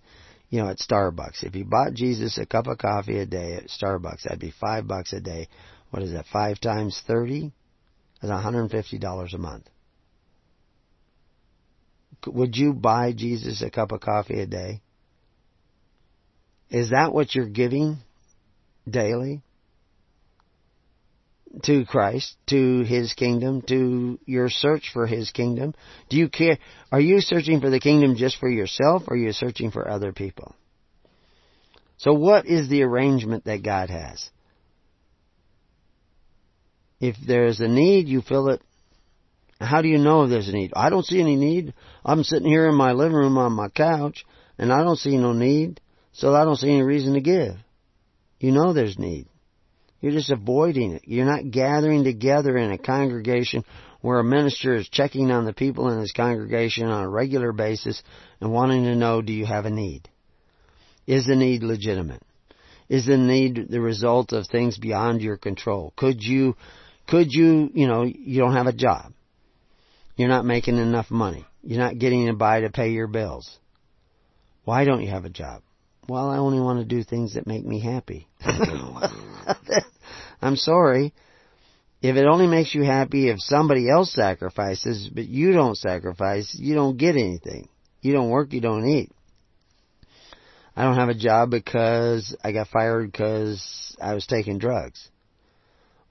[0.49, 1.43] you know, at Starbucks.
[1.43, 4.87] If you bought Jesus a cup of coffee a day at Starbucks, that'd be five
[4.87, 5.47] bucks a day.
[5.89, 6.25] What is that?
[6.31, 7.53] Five times thirty?
[8.21, 9.67] is $150 a month.
[12.27, 14.81] Would you buy Jesus a cup of coffee a day?
[16.71, 17.97] Is that what you're giving
[18.89, 19.43] daily?
[21.63, 25.75] To Christ, to His kingdom, to your search for His kingdom?
[26.09, 26.57] Do you care?
[26.89, 30.13] Are you searching for the kingdom just for yourself or are you searching for other
[30.13, 30.55] people?
[31.97, 34.29] So what is the arrangement that God has?
[37.01, 38.61] If there's a need, you fill it.
[39.59, 40.71] How do you know if there's a need?
[40.73, 41.73] I don't see any need.
[42.05, 44.23] I'm sitting here in my living room on my couch,
[44.57, 45.81] and I don't see no need,
[46.21, 47.55] so I don't see any reason to give.
[48.39, 49.25] You know there's need.
[50.01, 51.01] You're just avoiding it.
[51.05, 53.65] You're not gathering together in a congregation
[54.01, 58.03] where a minister is checking on the people in his congregation on a regular basis
[58.39, 60.07] and wanting to know, do you have a need?
[61.07, 62.21] Is the need legitimate?
[62.87, 65.91] Is the need the result of things beyond your control?
[65.95, 66.55] Could you
[67.07, 69.11] could you, you know, you don't have a job.
[70.17, 71.47] You're not making enough money.
[71.63, 73.57] You're not getting by to pay your bills.
[74.65, 75.63] Why don't you have a job?
[76.07, 78.27] Well, I only want to do things that make me happy.
[80.41, 81.13] I'm sorry.
[82.01, 86.73] If it only makes you happy if somebody else sacrifices, but you don't sacrifice, you
[86.73, 87.69] don't get anything.
[88.01, 89.11] You don't work, you don't eat.
[90.75, 95.09] I don't have a job because I got fired because I was taking drugs.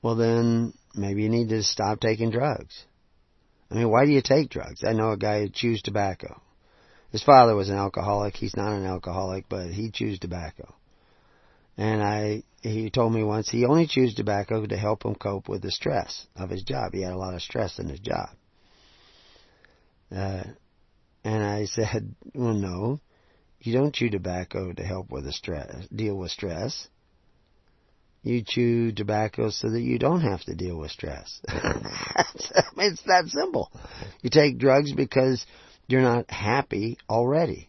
[0.03, 2.85] Well then, maybe you need to stop taking drugs.
[3.71, 4.85] I mean, why do you take drugs?
[4.87, 6.41] I know a guy who chews tobacco.
[7.11, 8.37] His father was an alcoholic.
[8.37, 10.75] He's not an alcoholic, but he chews tobacco.
[11.77, 15.63] And I, he told me once he only chews tobacco to help him cope with
[15.63, 16.93] the stress of his job.
[16.93, 18.29] He had a lot of stress in his job.
[20.15, 20.45] Uh,
[21.25, 23.01] and I said, well, no.
[23.63, 26.89] You don't chew tobacco to help with the stress, deal with stress.
[28.23, 31.41] You chew tobacco so that you don't have to deal with stress.
[31.49, 33.71] it's that simple.
[34.23, 35.45] You take drugs because
[35.91, 37.69] you're not happy already.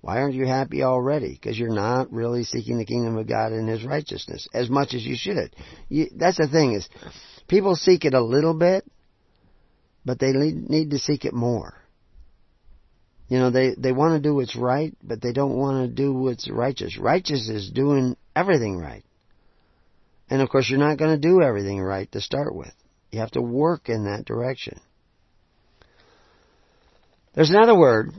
[0.00, 1.32] Why aren't you happy already?
[1.32, 5.04] Because you're not really seeking the kingdom of God and His righteousness as much as
[5.04, 5.54] you should.
[5.88, 6.88] You, that's the thing is,
[7.46, 8.84] people seek it a little bit,
[10.04, 11.74] but they need to seek it more.
[13.28, 16.12] You know, they, they want to do what's right, but they don't want to do
[16.12, 16.98] what's righteous.
[16.98, 19.04] Righteous is doing everything right.
[20.28, 22.72] And of course, you're not going to do everything right to start with.
[23.10, 24.80] You have to work in that direction.
[27.34, 28.12] There's another word,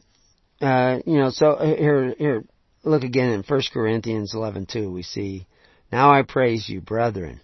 [0.60, 2.44] uh, you know, so uh, here, here,
[2.84, 4.92] look again in 1 Corinthians 11:2.
[4.92, 5.46] We see,
[5.92, 7.40] "Now I praise you, brethren,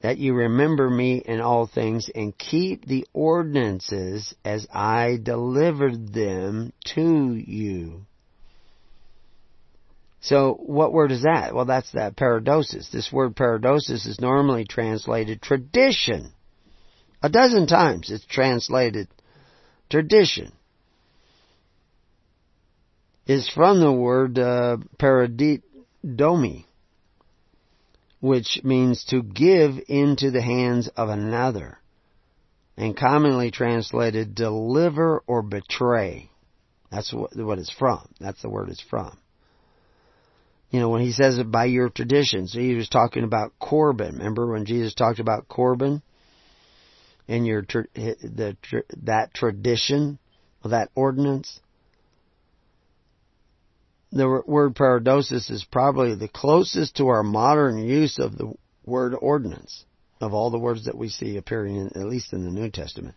[0.00, 6.72] that you remember me in all things and keep the ordinances as I delivered them
[6.94, 8.06] to you."
[10.20, 11.52] So, what word is that?
[11.52, 12.90] Well, that's that paradosis.
[12.90, 16.30] This word paradosis is normally translated tradition.
[17.24, 19.08] A dozen times it's translated
[19.90, 20.52] tradition
[23.26, 26.66] is from the word uh, paradidomi,
[28.20, 31.78] which means to give into the hands of another,
[32.76, 36.30] and commonly translated deliver or betray.
[36.90, 38.08] That's what, what it's from.
[38.20, 39.16] That's the word it's from.
[40.70, 44.16] You know, when he says it by your traditions, he was talking about Corban.
[44.16, 46.02] Remember when Jesus talked about Corban?
[47.28, 48.56] And your, the,
[49.04, 50.18] that tradition,
[50.64, 51.60] that ordinance?
[54.12, 58.52] The word paradosis is probably the closest to our modern use of the
[58.84, 59.84] word ordinance
[60.20, 63.16] of all the words that we see appearing in, at least in the New Testament.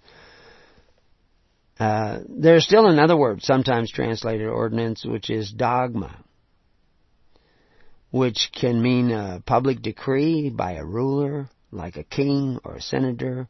[1.77, 6.17] Uh, there's still another word, sometimes translated ordinance, which is dogma,
[8.11, 13.49] which can mean a public decree by a ruler, like a king or a senator,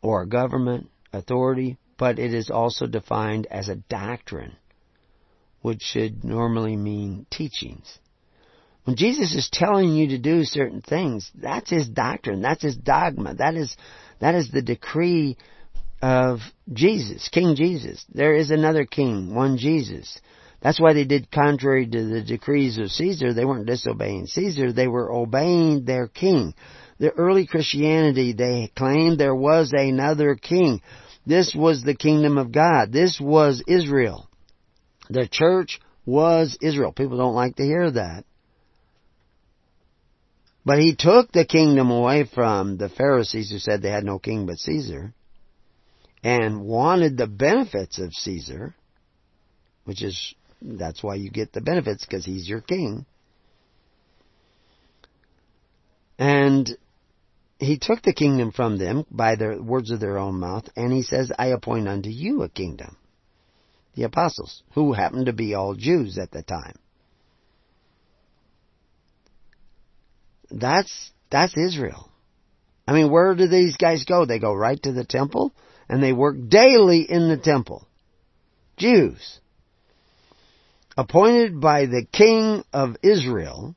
[0.00, 4.56] or a government authority, but it is also defined as a doctrine
[5.62, 7.98] which should normally mean teachings.
[8.84, 13.34] When Jesus is telling you to do certain things, that's his doctrine, that's his dogma,
[13.34, 13.76] that is,
[14.20, 15.36] that is the decree
[16.02, 16.40] of
[16.72, 18.04] Jesus, King Jesus.
[18.12, 20.20] There is another king, one Jesus.
[20.60, 23.32] That's why they did contrary to the decrees of Caesar.
[23.32, 26.54] They weren't disobeying Caesar, they were obeying their king.
[26.98, 30.82] The early Christianity, they claimed there was another king.
[31.26, 32.92] This was the kingdom of God.
[32.92, 34.28] This was Israel.
[35.12, 36.90] The church was Israel.
[36.90, 38.24] People don't like to hear that.
[40.64, 44.46] But he took the kingdom away from the Pharisees who said they had no king
[44.46, 45.12] but Caesar
[46.24, 48.74] and wanted the benefits of Caesar,
[49.84, 53.04] which is, that's why you get the benefits because he's your king.
[56.18, 56.70] And
[57.58, 61.02] he took the kingdom from them by the words of their own mouth and he
[61.02, 62.96] says, I appoint unto you a kingdom
[63.94, 66.78] the apostles, who happened to be all Jews at the time.
[70.50, 72.10] That's, that's Israel.
[72.86, 74.24] I mean, where do these guys go?
[74.24, 75.54] They go right to the temple
[75.88, 77.86] and they work daily in the temple.
[78.76, 79.40] Jews.
[80.96, 83.74] Appointed by the king of Israel,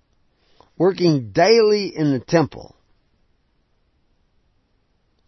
[0.78, 2.76] working daily in the temple.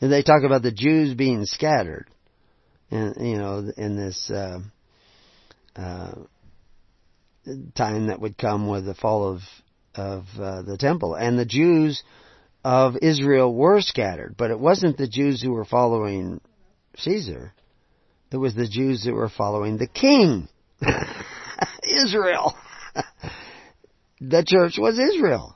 [0.01, 2.07] And they talk about the Jews being scattered,
[2.91, 4.59] and you know, in this uh,
[5.77, 6.11] uh,
[7.75, 9.41] time that would come with the fall of
[9.95, 12.03] of uh, the temple, and the Jews
[12.63, 16.41] of Israel were scattered, but it wasn't the Jews who were following
[16.97, 17.53] Caesar;
[18.31, 20.47] it was the Jews that were following the King,
[21.83, 22.55] Israel.
[24.21, 25.55] the church was Israel.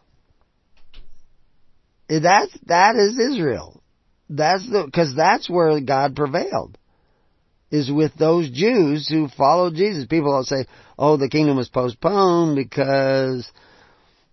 [2.07, 3.81] That's that is Israel.
[4.29, 6.77] That's the because that's where God prevailed
[7.71, 10.05] is with those Jews who followed Jesus.
[10.05, 10.65] People will say,
[10.99, 13.49] oh, the kingdom was postponed because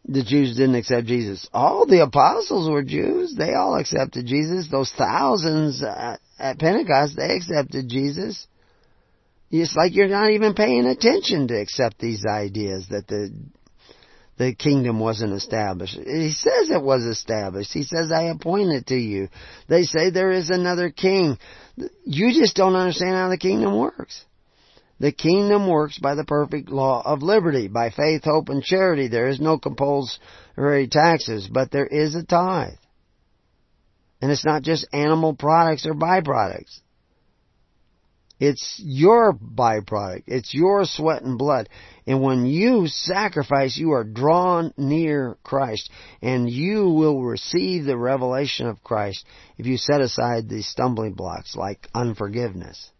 [0.04, 1.48] the Jews didn't accept Jesus.
[1.52, 3.34] All the apostles were Jews.
[3.36, 4.68] They all accepted Jesus.
[4.70, 8.46] Those thousands at Pentecost, they accepted Jesus.
[9.50, 13.32] It's like you're not even paying attention to accept these ideas that the
[14.38, 15.94] the kingdom wasn't established.
[15.94, 17.72] He says it was established.
[17.72, 19.28] He says, I appoint it to you.
[19.68, 21.38] They say there is another king.
[22.04, 24.24] You just don't understand how the kingdom works.
[25.00, 29.08] The kingdom works by the perfect law of liberty, by faith, hope, and charity.
[29.08, 32.72] There is no compulsory taxes, but there is a tithe.
[34.20, 36.80] And it's not just animal products or byproducts.
[38.40, 40.24] It's your byproduct.
[40.28, 41.68] It's your sweat and blood.
[42.06, 45.90] And when you sacrifice, you are drawn near Christ.
[46.22, 51.56] And you will receive the revelation of Christ if you set aside these stumbling blocks
[51.56, 52.90] like unforgiveness,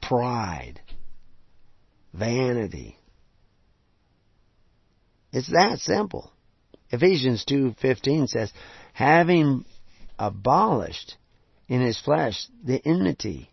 [0.00, 0.80] pride,
[2.14, 2.96] vanity.
[5.32, 6.32] It's that simple.
[6.90, 8.52] Ephesians 2:15 says,
[8.94, 9.64] having
[10.18, 11.16] abolished
[11.68, 13.49] in his flesh the enmity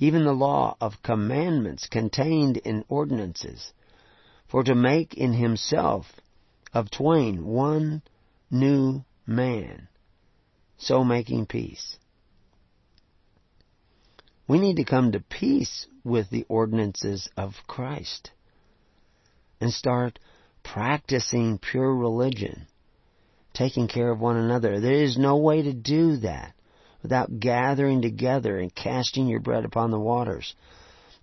[0.00, 3.72] even the law of commandments contained in ordinances,
[4.48, 6.06] for to make in himself
[6.72, 8.02] of twain one
[8.50, 9.86] new man,
[10.78, 11.98] so making peace.
[14.48, 18.30] We need to come to peace with the ordinances of Christ
[19.60, 20.18] and start
[20.64, 22.66] practicing pure religion,
[23.52, 24.80] taking care of one another.
[24.80, 26.54] There is no way to do that
[27.02, 30.54] without gathering together and casting your bread upon the waters.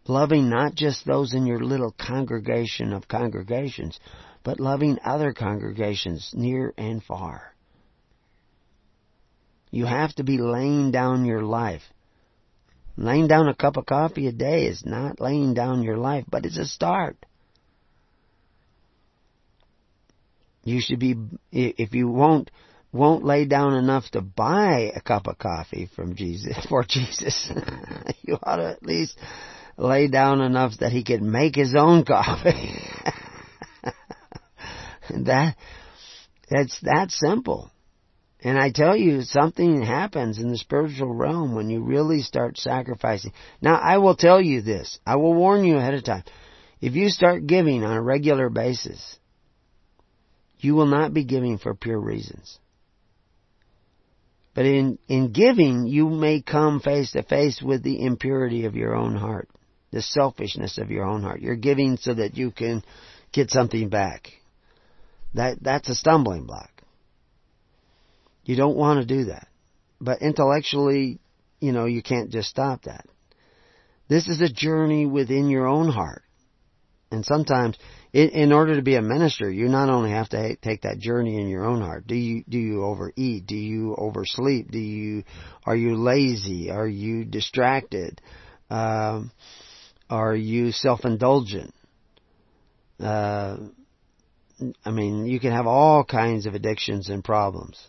[0.07, 3.99] Loving not just those in your little congregation of congregations,
[4.43, 7.53] but loving other congregations near and far.
[9.69, 11.83] You have to be laying down your life.
[12.95, 16.45] Laying down a cup of coffee a day is not laying down your life, but
[16.45, 17.17] it's a start.
[20.63, 21.15] You should be,
[21.51, 22.49] if you won't
[22.91, 27.51] won't lay down enough to buy a cup of coffee from Jesus for Jesus.
[28.21, 29.17] you ought to at least
[29.77, 32.81] lay down enough that he could make his own coffee.
[35.09, 35.55] that
[36.49, 37.71] it's that simple.
[38.41, 43.33] And I tell you, something happens in the spiritual realm when you really start sacrificing.
[43.61, 44.99] Now, I will tell you this.
[45.05, 46.23] I will warn you ahead of time.
[46.79, 49.17] If you start giving on a regular basis,
[50.59, 52.59] you will not be giving for pure reasons.
[54.57, 58.95] But in, in giving, you may come face to face with the impurity of your
[58.95, 59.49] own heart,
[59.91, 61.41] the selfishness of your own heart.
[61.41, 62.83] You're giving so that you can
[63.31, 64.29] get something back.
[65.35, 66.71] That, that's a stumbling block.
[68.45, 69.47] You don't want to do that.
[70.01, 71.19] But intellectually,
[71.59, 73.05] you know, you can't just stop that.
[74.07, 76.23] This is a journey within your own heart.
[77.11, 77.77] And sometimes
[78.13, 81.39] in, in order to be a minister, you not only have to take that journey
[81.39, 82.07] in your own heart.
[82.07, 83.45] Do you do you overeat?
[83.45, 84.71] Do you oversleep?
[84.71, 85.23] Do you
[85.65, 86.71] are you lazy?
[86.71, 88.21] Are you distracted?
[88.69, 89.31] Um,
[90.09, 91.73] are you self-indulgent?
[92.99, 93.57] Uh,
[94.83, 97.79] I mean, you can have all kinds of addictions and problems.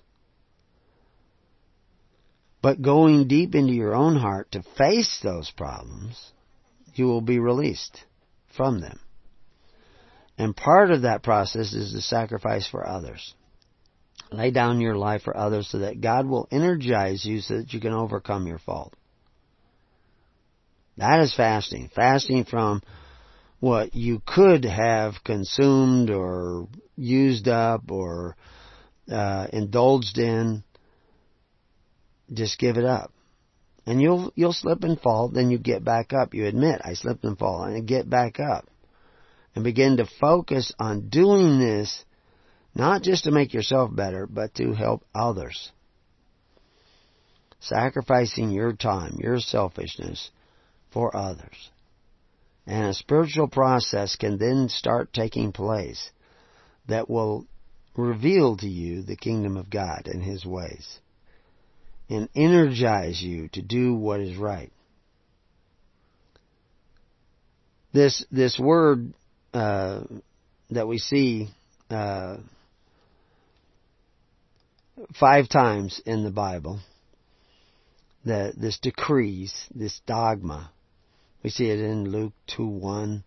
[2.61, 6.33] But going deep into your own heart to face those problems,
[6.95, 8.05] you will be released
[8.57, 8.99] from them.
[10.39, 13.35] And part of that process is the sacrifice for others.
[14.31, 17.81] Lay down your life for others so that God will energize you so that you
[17.81, 18.95] can overcome your fault.
[20.97, 21.91] That is fasting.
[21.95, 22.83] Fasting from
[23.59, 28.37] what you could have consumed or used up or
[29.11, 30.63] uh, indulged in.
[32.33, 33.13] Just give it up.
[33.87, 36.35] And you'll you'll slip and fall, then you get back up.
[36.35, 38.69] You admit, I slipped and fall, and get back up
[39.59, 42.05] and begin to focus on doing this
[42.77, 45.73] not just to make yourself better, but to help others.
[47.59, 50.31] Sacrificing your time, your selfishness
[50.93, 51.71] for others.
[52.69, 56.09] And a spiritual process can then start taking place
[56.87, 57.45] that will
[57.97, 61.01] reveal to you the kingdom of God and His ways
[62.09, 64.71] and energize you to do what is right.
[67.93, 69.15] This, this word
[69.55, 70.03] uh,
[70.71, 71.49] that we see
[71.91, 72.37] uh,
[75.19, 76.81] five times in the Bible.
[78.25, 80.71] That this decrees, this dogma.
[81.43, 83.25] We see it in Luke 2 1,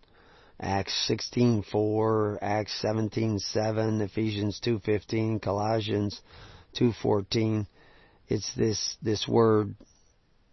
[0.60, 6.20] Acts 16 4, Acts 17 7, Ephesians 2 15, Colossians
[6.74, 7.66] 2 14.
[8.28, 9.74] It's this, this word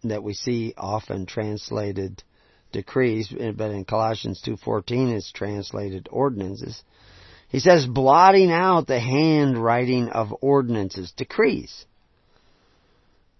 [0.04, 2.22] that we see often translated
[2.72, 6.82] decrees, but in Colossians 2.14 it's translated ordinances.
[7.48, 11.84] He says, blotting out the handwriting of ordinances, decrees,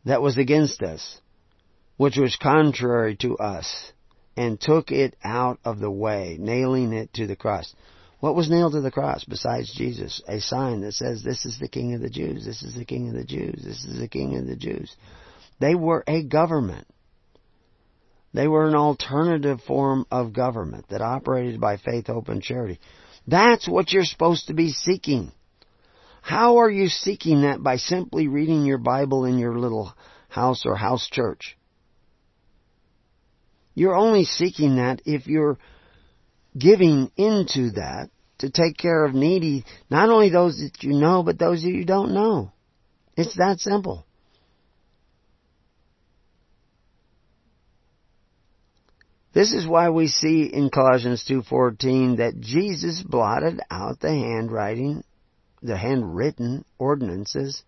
[0.05, 1.21] that was against us,
[1.97, 3.93] which was contrary to us,
[4.37, 7.73] and took it out of the way, nailing it to the cross.
[8.21, 10.21] What was nailed to the cross besides Jesus?
[10.27, 13.09] A sign that says, this is the King of the Jews, this is the King
[13.09, 14.95] of the Jews, this is the King of the Jews.
[15.61, 16.87] They were a government.
[18.33, 22.79] They were an alternative form of government that operated by faith, hope, and charity.
[23.27, 25.33] That's what you're supposed to be seeking.
[26.23, 27.63] How are you seeking that?
[27.63, 29.93] By simply reading your Bible in your little
[30.29, 31.57] house or house church.
[33.75, 35.59] You're only seeking that if you're
[36.57, 41.39] giving into that to take care of needy, not only those that you know, but
[41.39, 42.53] those that you don't know.
[43.17, 44.07] It's that simple.
[49.33, 55.05] This is why we see in Colossians 2:14 that Jesus blotted out the handwriting,
[55.63, 57.63] the handwritten ordinances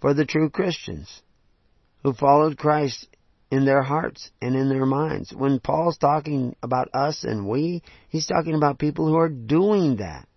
[0.00, 1.22] for the true Christians
[2.04, 3.08] who followed Christ
[3.50, 5.32] in their hearts and in their minds.
[5.32, 10.28] When Paul's talking about us and we, he's talking about people who are doing that.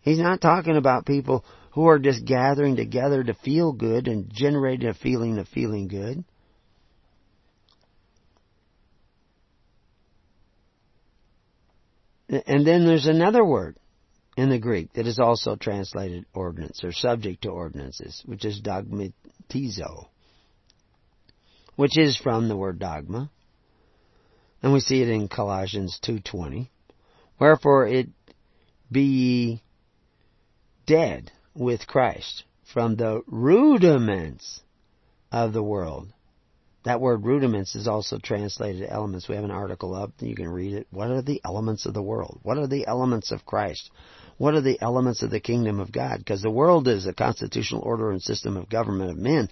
[0.00, 4.88] He's not talking about people who are just gathering together to feel good and generating
[4.88, 6.24] a feeling of feeling good.
[12.32, 13.76] And then there's another word
[14.38, 20.08] in the Greek that is also translated ordinance or subject to ordinances, which is dogmatizo,
[21.76, 23.30] which is from the word dogma.
[24.62, 26.68] And we see it in Colossians 2.20.
[27.38, 28.08] Wherefore it
[28.90, 29.62] be ye
[30.86, 34.62] dead with Christ from the rudiments
[35.30, 36.08] of the world
[36.84, 39.28] that word rudiments is also translated elements.
[39.28, 40.86] We have an article up, you can read it.
[40.90, 42.40] What are the elements of the world?
[42.42, 43.90] What are the elements of Christ?
[44.38, 46.18] What are the elements of the kingdom of God?
[46.18, 49.48] Because the world is a constitutional order and system of government of men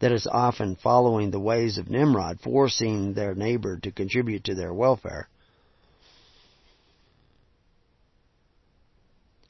[0.00, 4.72] that is often following the ways of Nimrod, forcing their neighbor to contribute to their
[4.72, 5.28] welfare.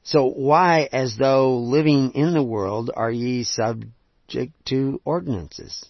[0.03, 5.85] So why, as though living in the world, are ye subject to ordinances?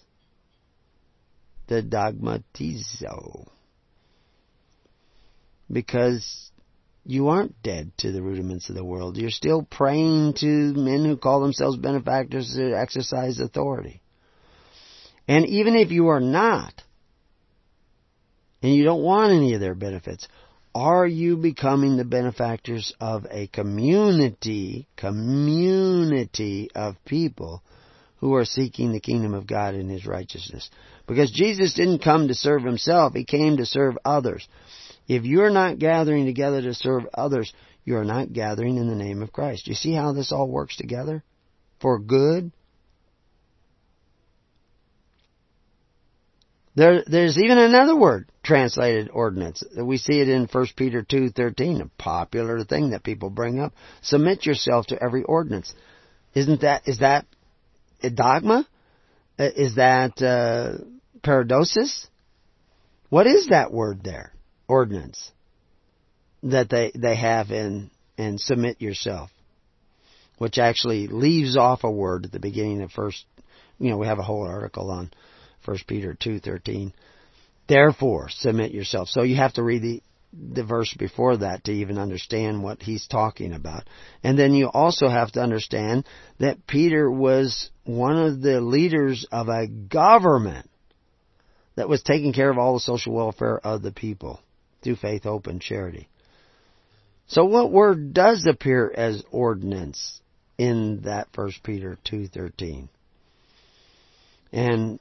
[1.66, 3.48] The dogmatizo.
[5.70, 6.50] Because
[7.04, 9.16] you aren't dead to the rudiments of the world.
[9.16, 14.00] You're still praying to men who call themselves benefactors to exercise authority.
[15.28, 16.82] And even if you are not,
[18.62, 20.26] and you don't want any of their benefits,
[20.74, 27.62] are you becoming the benefactors of a community, community of people
[28.16, 30.70] who are seeking the kingdom of God and His righteousness?
[31.06, 34.48] Because Jesus didn't come to serve himself, he came to serve others.
[35.06, 37.52] If you're not gathering together to serve others,
[37.84, 39.66] you're not gathering in the name of Christ.
[39.66, 41.22] You see how this all works together?
[41.80, 42.52] For good?
[46.74, 49.62] There, there's even another word translated ordinance.
[49.76, 53.74] We see it in 1 Peter 2.13, a popular thing that people bring up.
[54.02, 55.72] Submit yourself to every ordinance.
[56.34, 57.26] Isn't that, is that
[58.02, 58.66] a dogma?
[59.38, 60.84] Uh, is that uh,
[61.24, 62.06] paradosis?
[63.08, 64.32] What is that word there?
[64.68, 65.32] Ordinance.
[66.44, 69.30] That they, they have in, in submit yourself.
[70.38, 73.24] Which actually leaves off a word at the beginning of first,
[73.78, 75.10] you know, we have a whole article on
[75.64, 76.92] 1 Peter 2.13.
[77.68, 79.08] Therefore, submit yourself.
[79.08, 80.02] So you have to read the,
[80.32, 83.84] the verse before that to even understand what he's talking about.
[84.22, 86.04] And then you also have to understand
[86.40, 90.68] that Peter was one of the leaders of a government
[91.76, 94.40] that was taking care of all the social welfare of the people
[94.82, 96.08] through faith, hope, and charity.
[97.26, 100.20] So what word does appear as ordinance
[100.58, 102.88] in that First Peter 2.13?
[104.52, 105.00] And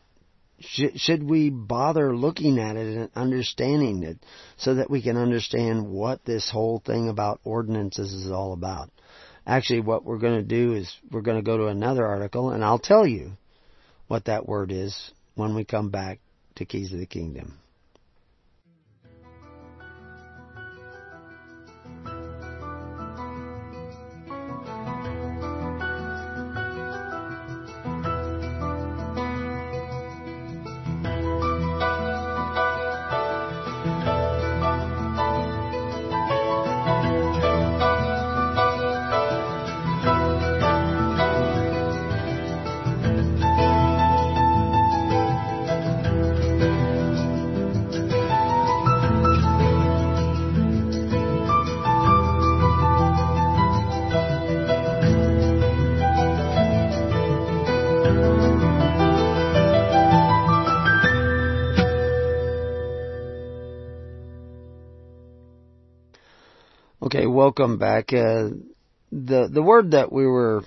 [0.60, 4.18] should we bother looking at it and understanding it
[4.58, 8.90] so that we can understand what this whole thing about ordinances is all about?
[9.46, 12.64] Actually, what we're going to do is we're going to go to another article and
[12.64, 13.34] I'll tell you
[14.08, 16.20] what that word is when we come back
[16.56, 17.60] to Keys of the Kingdom.
[67.22, 68.12] Welcome back.
[68.12, 68.50] Uh,
[69.12, 70.64] the the word that we were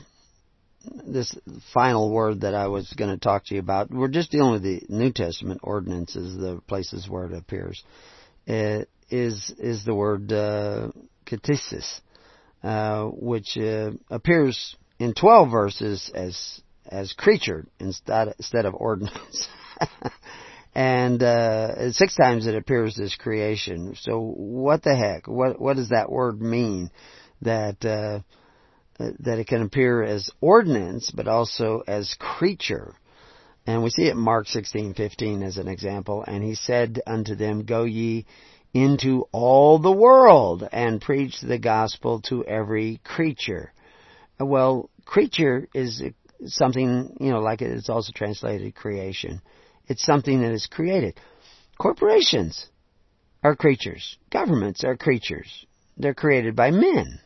[1.05, 1.37] this
[1.75, 3.91] final word that I was going to talk to you about.
[3.91, 7.83] We're just dealing with the New Testament ordinances, the places where it appears.
[8.47, 10.91] It is is the word uh,
[12.63, 19.49] uh, which uh, appears in twelve verses as as creature instead instead of ordinance.
[20.77, 23.97] and uh, six times it appears as creation.
[23.99, 25.27] So what the heck?
[25.27, 26.91] What what does that word mean?
[27.41, 28.21] That uh,
[28.99, 32.95] that it can appear as ordinance, but also as creature.
[33.67, 36.23] And we see it in Mark 16:15 as an example.
[36.27, 38.27] And he said unto them, Go ye
[38.75, 43.73] into all the world and preach the gospel to every creature.
[44.39, 46.03] Well, creature is
[46.45, 49.41] something, you know, like it's also translated creation.
[49.87, 51.19] It's something that is created.
[51.79, 52.67] Corporations
[53.43, 54.17] are creatures.
[54.31, 55.67] Governments are creatures.
[55.97, 57.21] They're created by men.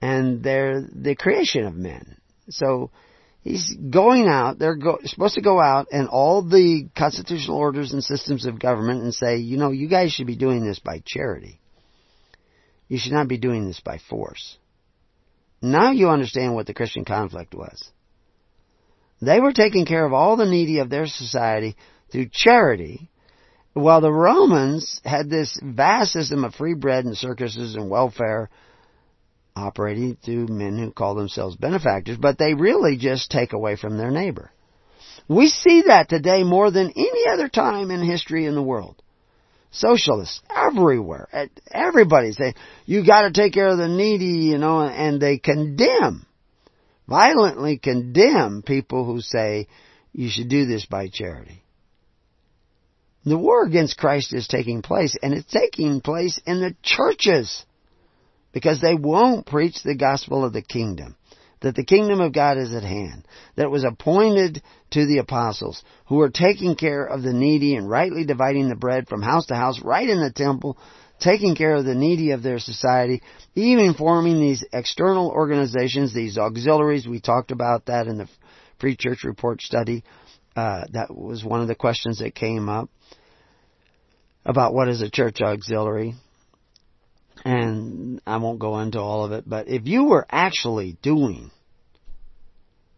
[0.00, 2.16] And they're the creation of men.
[2.48, 2.90] So,
[3.46, 8.02] he's going out, they're go, supposed to go out and all the constitutional orders and
[8.02, 11.60] systems of government and say, you know, you guys should be doing this by charity.
[12.88, 14.58] You should not be doing this by force.
[15.62, 17.90] Now you understand what the Christian conflict was.
[19.20, 21.76] They were taking care of all the needy of their society
[22.12, 23.10] through charity,
[23.72, 28.50] while the Romans had this vast system of free bread and circuses and welfare
[29.54, 34.10] operating through men who call themselves benefactors, but they really just take away from their
[34.10, 34.50] neighbor.
[35.28, 39.02] We see that today more than any other time in history in the world.
[39.70, 41.28] Socialists everywhere,
[41.70, 42.54] everybody say
[42.86, 46.26] you got to take care of the needy, you know, and they condemn,
[47.08, 49.68] violently condemn people who say
[50.12, 51.62] you should do this by charity.
[53.24, 57.64] The war against Christ is taking place, and it's taking place in the churches
[58.52, 61.16] because they won't preach the gospel of the kingdom.
[61.60, 63.26] That the kingdom of God is at hand.
[63.56, 68.24] That was appointed to the apostles who were taking care of the needy and rightly
[68.24, 70.78] dividing the bread from house to house right in the temple,
[71.20, 73.22] taking care of the needy of their society,
[73.54, 77.06] even forming these external organizations, these auxiliaries.
[77.06, 78.28] We talked about that in the
[78.80, 80.04] Free Church Report study.
[80.54, 82.88] Uh, that was one of the questions that came up
[84.44, 86.14] about what is a church auxiliary
[87.44, 91.50] and I won't go into all of it, but if you were actually doing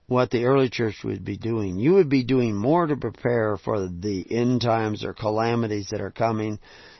[0.06, 3.88] what the early church would be doing, you would be doing more to prepare for
[3.88, 6.58] the end times or calamities that are coming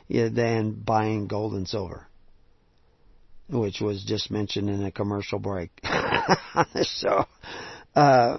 [0.09, 2.07] than buying gold and silver,
[3.49, 5.71] which was just mentioned in a commercial break.
[6.83, 7.25] so,
[7.95, 8.39] uh,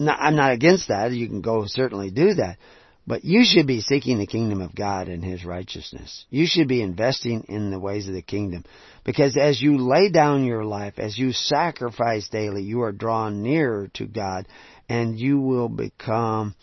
[0.00, 1.12] I'm not against that.
[1.12, 2.58] You can go certainly do that.
[3.04, 6.24] But you should be seeking the kingdom of God and His righteousness.
[6.30, 8.64] You should be investing in the ways of the kingdom.
[9.02, 13.88] Because as you lay down your life, as you sacrifice daily, you are drawn nearer
[13.94, 14.46] to God
[14.88, 16.54] and you will become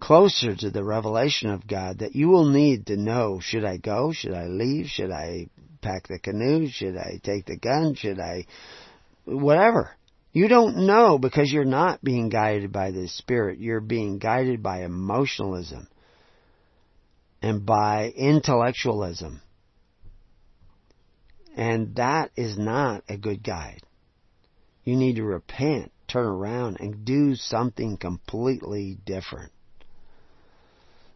[0.00, 4.12] closer to the revelation of God that you will need to know, should I go?
[4.12, 4.86] Should I leave?
[4.86, 5.48] Should I
[5.80, 6.68] pack the canoe?
[6.68, 7.94] Should I take the gun?
[7.94, 8.46] Should I,
[9.24, 9.96] whatever.
[10.32, 13.58] You don't know because you're not being guided by the Spirit.
[13.58, 15.88] You're being guided by emotionalism
[17.42, 19.40] and by intellectualism.
[21.56, 23.82] And that is not a good guide.
[24.84, 29.52] You need to repent, turn around, and do something completely different.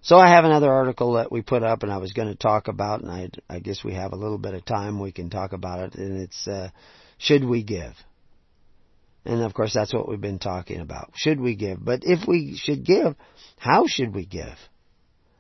[0.04, 2.68] So I have another article that we put up and I was going to talk
[2.68, 5.54] about, and I, I guess we have a little bit of time we can talk
[5.54, 6.68] about it, and it's, uh,
[7.16, 7.94] Should We Give?
[9.24, 11.12] And of course, that's what we've been talking about.
[11.14, 11.82] Should we give?
[11.82, 13.16] But if we should give,
[13.56, 14.58] how should we give?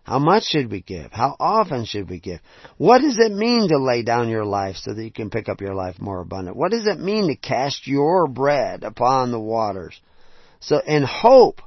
[0.04, 1.12] How much should we give?
[1.12, 2.40] How often should we give?
[2.78, 5.60] What does it mean to lay down your life so that you can pick up
[5.60, 6.56] your life more abundant?
[6.56, 10.00] What does it mean to cast your bread upon the waters?
[10.60, 11.60] So, in hope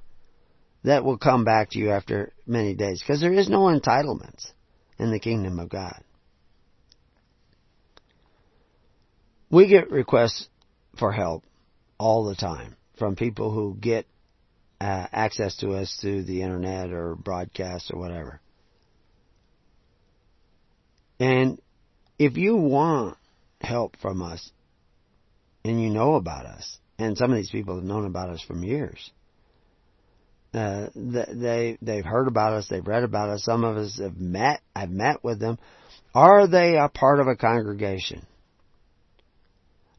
[0.88, 3.02] that will come back to you after many days.
[3.02, 4.52] Because there is no entitlements
[4.98, 6.02] in the kingdom of God.
[9.50, 10.48] We get requests
[10.98, 11.44] for help
[11.98, 14.06] all the time from people who get
[14.80, 18.40] uh, access to us through the internet or broadcast or whatever.
[21.20, 21.60] And
[22.18, 23.18] if you want
[23.60, 24.52] help from us
[25.66, 28.64] and you know about us, and some of these people have known about us from
[28.64, 29.12] years,
[30.54, 33.44] uh, they they've heard about us, they've read about us.
[33.44, 34.62] Some of us have met.
[34.76, 35.58] I've met with them.
[36.16, 38.26] Are they a part of a congregation?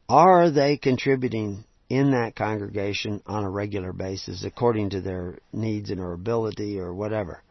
[0.07, 5.99] Are they contributing in that congregation on a regular basis according to their needs and
[5.99, 7.41] or ability or whatever.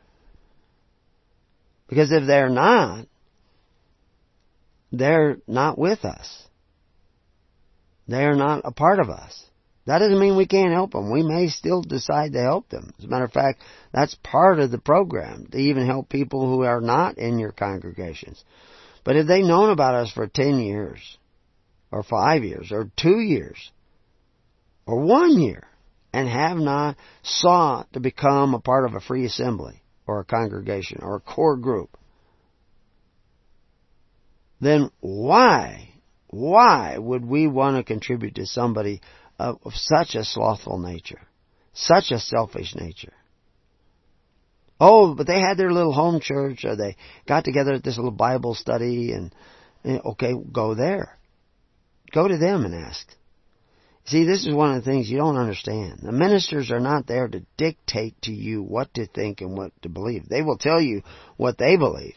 [1.89, 3.07] Because if they're not,
[4.93, 6.45] they're not with us.
[8.07, 9.45] They're not a part of us.
[9.89, 11.11] That doesn't mean we can't help them.
[11.11, 12.93] We may still decide to help them.
[12.99, 16.63] As a matter of fact, that's part of the program, to even help people who
[16.63, 18.45] are not in your congregations.
[19.03, 21.17] But if they've known about us for 10 years,
[21.91, 23.73] or 5 years, or 2 years,
[24.85, 25.67] or one year
[26.13, 30.99] and have not sought to become a part of a free assembly or a congregation
[31.01, 31.97] or a core group,
[34.61, 35.89] then why,
[36.27, 39.01] why would we want to contribute to somebody
[39.39, 41.29] of, of such a slothful nature,
[41.73, 43.13] such a selfish nature?
[44.81, 46.97] Oh, but they had their little home church, or they
[47.27, 49.35] got together at this little Bible study, and,
[49.83, 51.19] and okay, go there.
[52.13, 53.07] Go to them and ask.
[54.07, 55.99] See, this is one of the things you don't understand.
[56.03, 59.91] The ministers are not there to dictate to you what to think and what to
[59.91, 60.29] believe.
[60.29, 61.03] They will tell you
[61.37, 62.15] what they believe.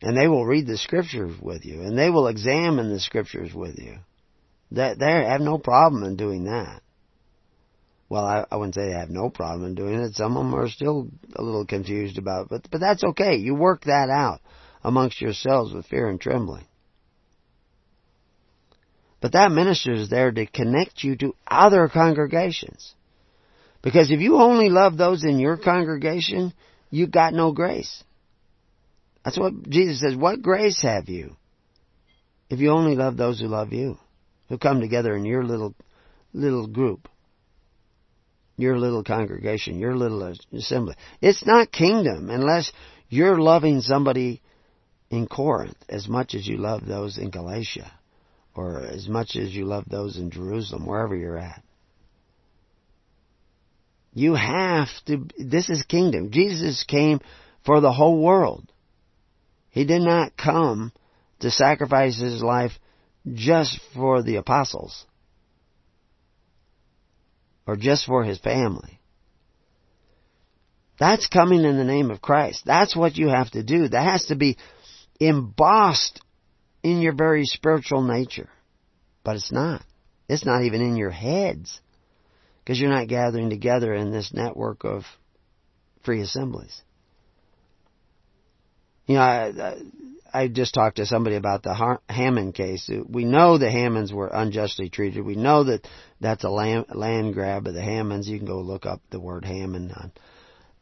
[0.00, 3.78] And they will read the scriptures with you, and they will examine the scriptures with
[3.78, 3.98] you.
[4.72, 6.82] That they have no problem in doing that.
[8.08, 10.14] Well, I, I wouldn't say they have no problem in doing it.
[10.14, 13.36] Some of them are still a little confused about it, but but that's okay.
[13.36, 14.40] You work that out
[14.82, 16.66] amongst yourselves with fear and trembling.
[19.20, 22.94] But that minister is there to connect you to other congregations.
[23.82, 26.52] Because if you only love those in your congregation,
[26.90, 28.02] you got no grace.
[29.24, 30.16] That's what Jesus says.
[30.16, 31.36] What grace have you?
[32.48, 33.98] If you only love those who love you,
[34.50, 35.74] who come together in your little,
[36.34, 37.08] little group,
[38.58, 40.96] your little congregation, your little assembly.
[41.22, 42.70] It's not kingdom unless
[43.08, 44.42] you're loving somebody
[45.08, 47.90] in Corinth as much as you love those in Galatia
[48.54, 51.62] or as much as you love those in Jerusalem, wherever you're at.
[54.12, 56.32] You have to, this is kingdom.
[56.32, 57.20] Jesus came
[57.64, 58.70] for the whole world.
[59.70, 60.92] He did not come
[61.38, 62.72] to sacrifice his life
[63.34, 65.04] just for the apostles
[67.66, 69.00] or just for his family.
[70.98, 72.62] That's coming in the name of Christ.
[72.66, 73.88] That's what you have to do.
[73.88, 74.58] That has to be
[75.18, 76.20] embossed
[76.82, 78.50] in your very spiritual nature.
[79.24, 79.82] But it's not.
[80.28, 81.80] It's not even in your heads.
[82.62, 85.04] Because you're not gathering together in this network of
[86.04, 86.82] free assemblies.
[89.06, 89.76] You know, I,
[90.48, 92.90] just talked to somebody about the Hammond case.
[93.08, 95.24] We know the Hammonds were unjustly treated.
[95.24, 95.86] We know that
[96.20, 98.28] that's a land, land grab of the Hammonds.
[98.28, 100.12] You can go look up the word Hammond on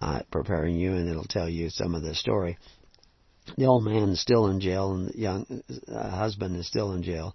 [0.00, 2.58] uh, preparing you, and it'll tell you some of the story
[3.56, 7.02] the old man is still in jail and the young uh, husband is still in
[7.02, 7.34] jail.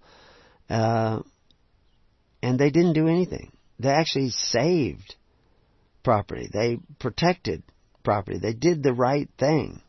[0.69, 1.21] Uh,
[2.41, 3.51] and they didn't do anything.
[3.79, 5.15] They actually saved
[6.03, 6.49] property.
[6.51, 7.63] They protected
[8.03, 8.37] property.
[8.39, 9.81] They did the right thing.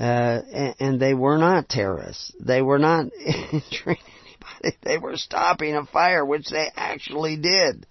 [0.00, 2.32] Uh, and, and they were not terrorists.
[2.40, 3.06] They were not
[3.52, 4.78] injuring anybody.
[4.82, 7.86] They were stopping a fire, which they actually did.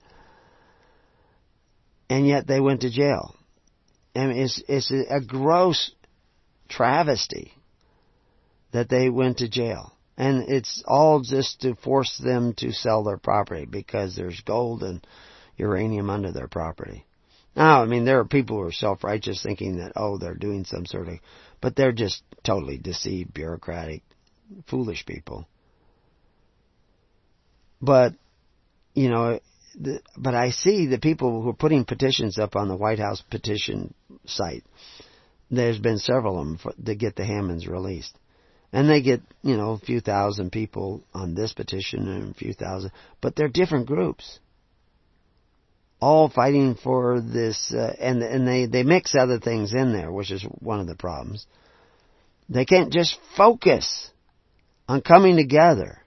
[2.09, 3.35] And yet they went to jail.
[4.15, 5.91] And it's, it's a gross
[6.67, 7.53] travesty
[8.71, 9.93] that they went to jail.
[10.17, 15.05] And it's all just to force them to sell their property because there's gold and
[15.57, 17.05] uranium under their property.
[17.55, 20.85] Now, I mean, there are people who are self-righteous thinking that, oh, they're doing some
[20.85, 21.15] sort of,
[21.61, 24.01] but they're just totally deceived, bureaucratic,
[24.67, 25.47] foolish people.
[27.81, 28.13] But,
[28.93, 29.39] you know,
[29.79, 33.21] the, but I see the people who are putting petitions up on the White House
[33.29, 33.93] petition
[34.25, 34.63] site
[35.51, 38.15] there's been several of them for, to get the Hammonds released.
[38.71, 42.53] And they get, you know, a few thousand people on this petition and a few
[42.53, 44.39] thousand, but they're different groups.
[46.01, 50.31] All fighting for this, uh, and, and they, they mix other things in there, which
[50.31, 51.45] is one of the problems.
[52.47, 54.09] They can't just focus
[54.87, 55.99] on coming together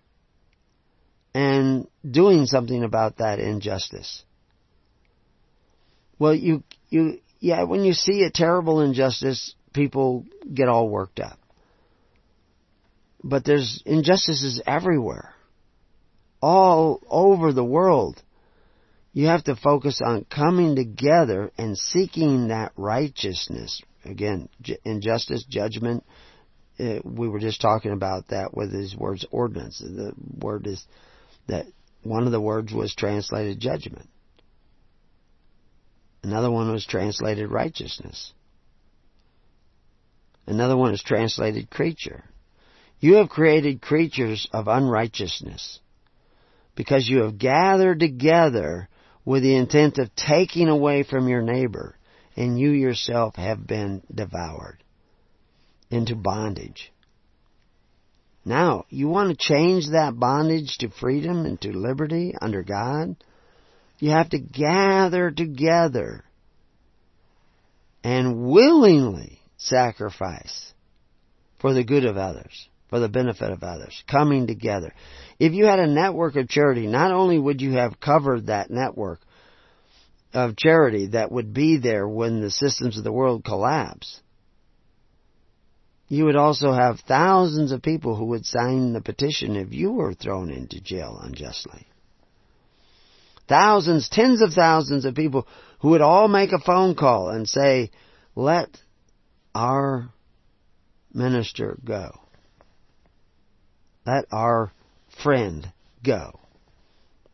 [1.35, 4.25] and doing something about that injustice.
[6.19, 11.39] Well, you, you, yeah, when you see a terrible injustice, people get all worked up.
[13.25, 15.35] But there's injustices everywhere.
[16.41, 18.21] All over the world.
[19.13, 23.83] You have to focus on coming together and seeking that righteousness.
[24.05, 24.49] Again,
[24.85, 26.05] injustice, judgment.
[26.81, 29.79] Uh, we were just talking about that with his words ordinance.
[29.79, 30.83] The word is
[31.47, 31.67] that
[32.03, 34.09] one of the words was translated judgment.
[36.23, 38.33] Another one was translated righteousness.
[40.47, 42.25] Another one is translated creature.
[42.99, 45.81] You have created creatures of unrighteousness
[46.75, 48.89] because you have gathered together
[49.25, 51.97] with the intent of taking away from your neighbor,
[52.37, 54.83] and you yourself have been devoured
[55.91, 56.93] into bondage.
[58.45, 63.17] Now, you want to change that bondage to freedom and to liberty under God?
[63.99, 66.25] You have to gather together
[68.03, 70.73] and willingly sacrifice
[71.61, 74.93] for the good of others, for the benefit of others, coming together.
[75.39, 79.21] If you had a network of charity, not only would you have covered that network
[80.35, 84.21] of charity that would be there when the systems of the world collapse,
[86.09, 90.13] you would also have thousands of people who would sign the petition if you were
[90.13, 91.87] thrown into jail unjustly.
[93.49, 95.47] Thousands, tens of thousands of people
[95.81, 97.91] who would all make a phone call and say,
[98.37, 98.69] let
[99.55, 100.11] our
[101.15, 102.22] minister go.
[104.07, 104.73] Let our
[105.23, 105.71] friend
[106.05, 106.39] go.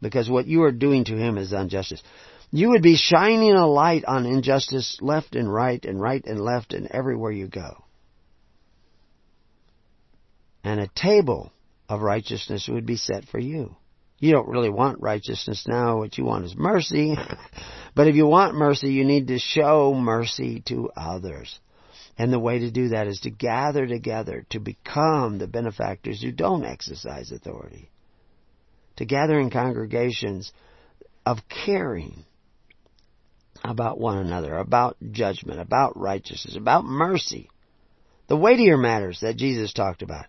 [0.01, 2.03] Because what you are doing to him is injustice.
[2.51, 6.73] You would be shining a light on injustice left and right and right and left
[6.73, 7.85] and everywhere you go.
[10.65, 11.53] And a table
[11.89, 13.77] of righteousness would be set for you.
[14.19, 15.99] You don't really want righteousness now.
[15.99, 17.17] What you want is mercy.
[17.95, 21.59] but if you want mercy, you need to show mercy to others.
[22.19, 26.33] And the way to do that is to gather together to become the benefactors who
[26.33, 27.91] don't exercise authority.
[28.97, 30.53] To gather in congregations
[31.25, 32.25] of caring
[33.65, 37.49] about one another, about judgment, about righteousness, about mercy.
[38.27, 40.27] The weightier matters that Jesus talked about.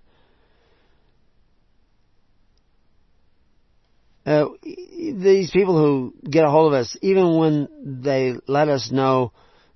[4.25, 9.31] Uh, these people who get a hold of us, even when they let us know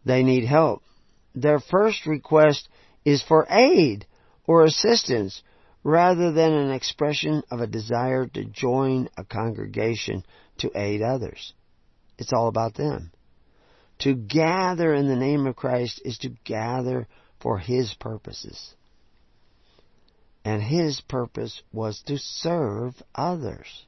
[0.06, 0.83] they need help,
[1.36, 2.68] their first request
[3.06, 4.06] is for aid
[4.46, 5.42] or assistance
[5.84, 10.24] rather than an expression of a desire to join a congregation
[10.58, 11.54] to aid others.
[12.18, 13.12] It's all about them.
[14.00, 17.08] To gather in the name of Christ is to gather
[17.40, 18.76] for His purposes.
[20.46, 23.86] And His purpose was to serve others.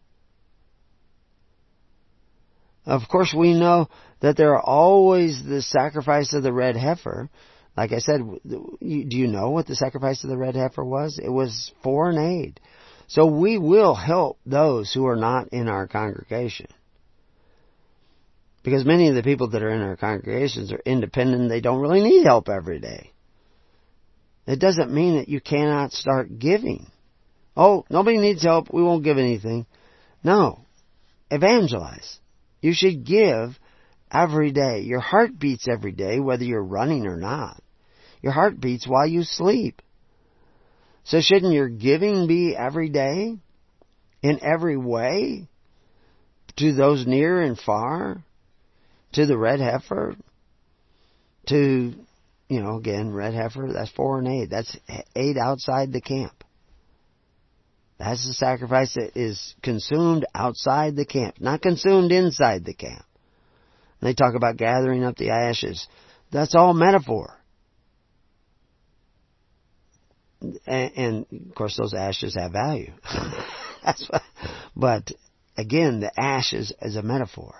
[2.85, 3.89] Of course, we know
[4.21, 7.29] that there are always the sacrifice of the red heifer.
[7.75, 11.19] Like I said, do you know what the sacrifice of the red heifer was?
[11.21, 12.59] It was foreign aid.
[13.07, 16.67] So we will help those who are not in our congregation.
[18.63, 22.01] Because many of the people that are in our congregations are independent, they don't really
[22.01, 23.11] need help every day.
[24.47, 26.87] It doesn't mean that you cannot start giving.
[27.57, 29.65] Oh, nobody needs help, we won't give anything.
[30.23, 30.59] No.
[31.29, 32.19] Evangelize.
[32.65, 33.59] You should give
[34.11, 34.79] every day.
[34.79, 37.61] Your heart beats every day, whether you're running or not.
[38.23, 39.83] Your heart beats while you sleep.
[41.03, 43.37] So shouldn't your giving be every day?
[44.23, 45.47] In every way?
[46.57, 48.23] To those near and far?
[49.13, 50.15] To the red heifer?
[51.49, 51.93] To,
[52.49, 54.49] you know, again, red heifer, that's foreign aid.
[54.49, 54.75] That's
[55.15, 56.43] aid outside the camp.
[57.97, 63.05] That's the sacrifice that is consumed outside the camp, not consumed inside the camp.
[64.01, 65.87] And they talk about gathering up the ashes.
[66.31, 67.39] That's all metaphor.
[70.41, 72.91] And, and of course, those ashes have value.
[73.83, 74.21] That's what,
[74.75, 75.11] but
[75.57, 77.55] again, the ashes is a metaphor.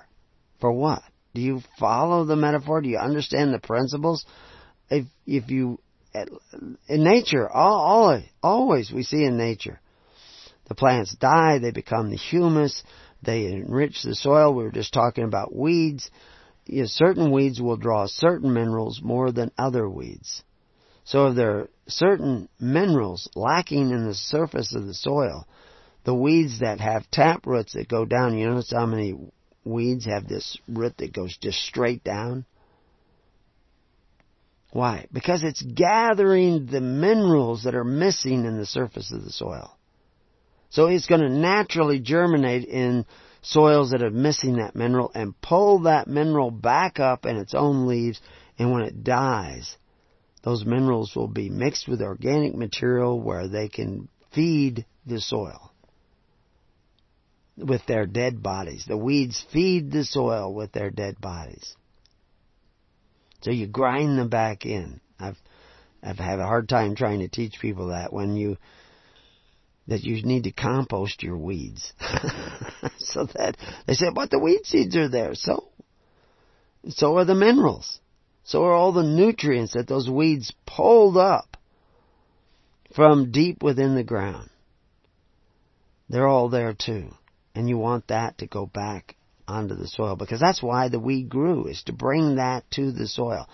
[0.59, 1.01] For what?
[1.33, 2.81] Do you follow the metaphor?
[2.81, 4.25] Do you understand the principles?
[4.89, 5.79] If if you
[6.87, 9.79] in nature, all, all always we see in nature
[10.67, 12.83] the plants die, they become the humus,
[13.21, 14.53] they enrich the soil.
[14.53, 16.09] We were just talking about weeds.
[16.65, 20.43] You know, certain weeds will draw certain minerals more than other weeds.
[21.03, 25.47] So if there are certain minerals lacking in the surface of the soil,
[26.03, 29.15] the weeds that have tap roots that go down, you notice how many
[29.63, 32.45] weeds have this root that goes just straight down?
[34.71, 35.05] Why?
[35.13, 39.74] Because it's gathering the minerals that are missing in the surface of the soil.
[40.69, 43.05] So it's going to naturally germinate in
[43.41, 47.87] soils that are missing that mineral and pull that mineral back up in its own
[47.87, 48.19] leaves.
[48.57, 49.77] And when it dies,
[50.43, 55.71] those minerals will be mixed with organic material where they can feed the soil
[57.57, 58.85] with their dead bodies.
[58.87, 61.75] The weeds feed the soil with their dead bodies.
[63.41, 64.99] So you grind them back in.
[65.19, 65.37] I've
[66.03, 68.57] I've had a hard time trying to teach people that when you
[69.87, 71.93] that you need to compost your weeds.
[72.97, 73.55] so that
[73.85, 75.35] they say, but the weed seeds are there.
[75.35, 75.65] So,
[76.89, 77.99] so are the minerals.
[78.43, 81.57] So are all the nutrients that those weeds pulled up
[82.95, 84.49] from deep within the ground.
[86.09, 87.09] They're all there too.
[87.55, 89.15] And you want that to go back
[89.47, 93.07] onto the soil because that's why the weed grew is to bring that to the
[93.07, 93.47] soil.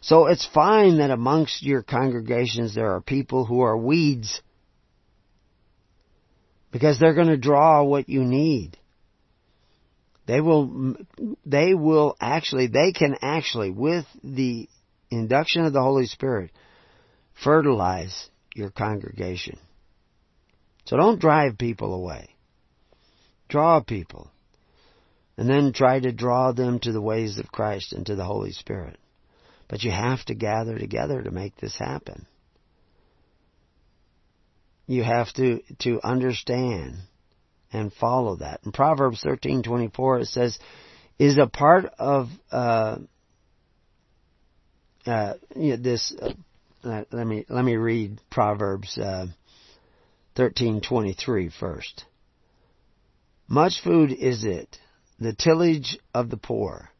[0.00, 4.42] So it's fine that amongst your congregations there are people who are weeds
[6.74, 8.76] because they're going to draw what you need.
[10.26, 10.96] They will,
[11.46, 14.68] they will actually, they can actually, with the
[15.08, 16.50] induction of the Holy Spirit,
[17.44, 19.56] fertilize your congregation.
[20.86, 22.30] So don't drive people away.
[23.48, 24.32] Draw people.
[25.36, 28.50] And then try to draw them to the ways of Christ and to the Holy
[28.50, 28.98] Spirit.
[29.68, 32.26] But you have to gather together to make this happen.
[34.86, 36.96] You have to, to understand
[37.74, 38.60] and follow that.
[38.64, 40.58] In Proverbs 13:24 it says,
[41.18, 42.98] "Is a part of uh,
[45.06, 46.32] uh, you know, this." Uh,
[46.84, 49.26] uh, let me let me read Proverbs uh,
[50.36, 52.04] 13:23 first.
[53.48, 54.78] Much food is it,
[55.18, 56.90] the tillage of the poor,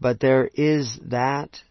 [0.00, 1.62] but there is that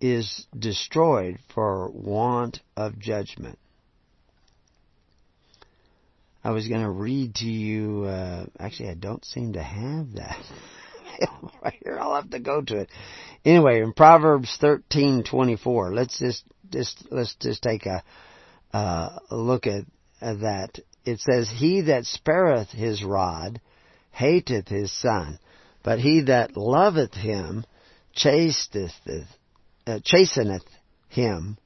[0.00, 3.58] is destroyed for want of judgment.
[6.42, 8.04] I was going to read to you.
[8.04, 10.42] Uh, actually, I don't seem to have that
[11.62, 11.98] right here.
[12.00, 12.90] I'll have to go to it.
[13.44, 18.02] Anyway, in Proverbs thirteen twenty four, let's just just let's just take a
[18.72, 19.84] uh, look at,
[20.20, 20.78] at that.
[21.04, 23.60] It says, "He that spareth his rod
[24.10, 25.38] hateth his son,
[25.82, 27.64] but he that loveth him
[28.16, 28.92] chasteneth
[29.86, 30.64] uh, chasteneth
[31.08, 31.58] him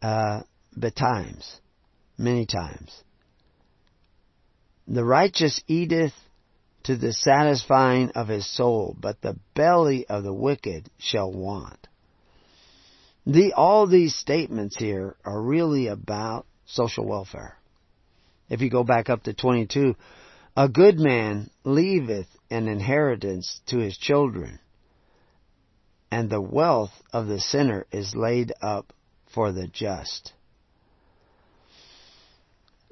[0.00, 0.42] uh,
[0.78, 1.60] betimes,
[2.16, 3.02] many times."
[4.88, 6.14] The righteous eateth
[6.84, 11.86] to the satisfying of his soul, but the belly of the wicked shall want.
[13.24, 17.56] The, all these statements here are really about social welfare.
[18.48, 19.94] If you go back up to 22,
[20.56, 24.58] a good man leaveth an inheritance to his children,
[26.10, 28.92] and the wealth of the sinner is laid up
[29.32, 30.32] for the just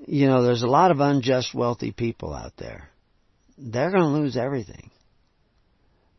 [0.07, 2.89] you know, there's a lot of unjust wealthy people out there.
[3.59, 4.91] They're going to lose everything.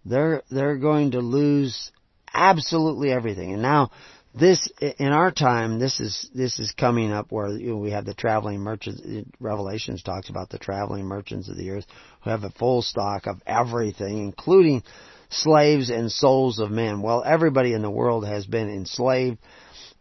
[0.06, 1.92] They're, they're going to lose
[2.34, 3.54] absolutely everything.
[3.54, 3.92] And now,
[4.34, 8.06] this, in our time, this is, this is coming up where you know, we have
[8.06, 9.02] the traveling merchants,
[9.40, 11.86] Revelations talks about the traveling merchants of the earth
[12.24, 14.84] who have a full stock of everything, including
[15.30, 17.02] slaves and souls of men.
[17.02, 19.38] Well, everybody in the world has been enslaved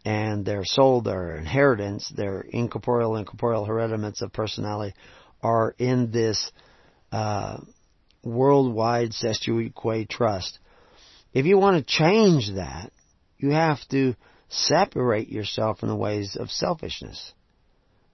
[0.03, 4.95] and their soul, their inheritance, their incorporeal and corporeal hereditaments of personality
[5.43, 6.51] are in this
[7.11, 7.57] uh,
[8.23, 10.59] worldwide Cestui Que trust.
[11.33, 12.91] If you want to change that,
[13.37, 14.15] you have to
[14.49, 17.33] separate yourself from the ways of selfishness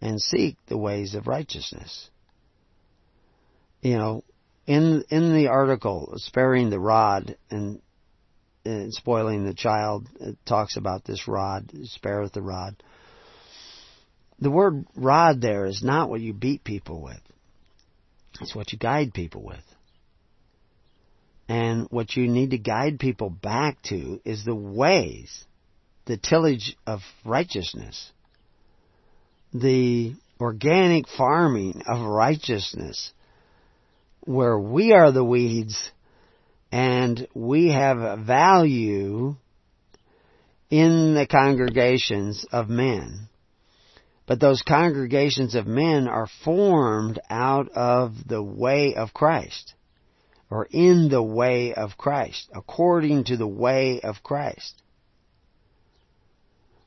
[0.02, 2.10] and seek the ways of righteousness.
[3.82, 4.24] You know,
[4.66, 7.82] in in the article, sparing the rod and
[8.68, 10.08] and spoiling the child.
[10.20, 12.76] It talks about this rod, spareth the rod.
[14.40, 17.20] The word rod there is not what you beat people with.
[18.42, 19.64] It's what you guide people with.
[21.50, 25.46] And what you need to guide people back to is the ways,
[26.06, 28.12] the tillage of righteousness,
[29.54, 33.12] the organic farming of righteousness,
[34.22, 35.90] where we are the weeds
[36.72, 39.36] and we have value
[40.70, 43.30] in the congregations of men.
[44.26, 49.74] But those congregations of men are formed out of the way of Christ,
[50.50, 54.82] or in the way of Christ, according to the way of Christ,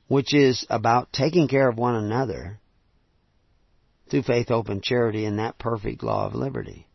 [0.09, 2.61] which is about taking care of one another
[4.11, 6.89] through faith, hope, and charity in that perfect law of liberty.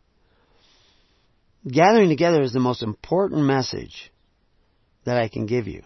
[1.70, 4.12] Gathering together is the most important message
[5.04, 5.82] that I can give you.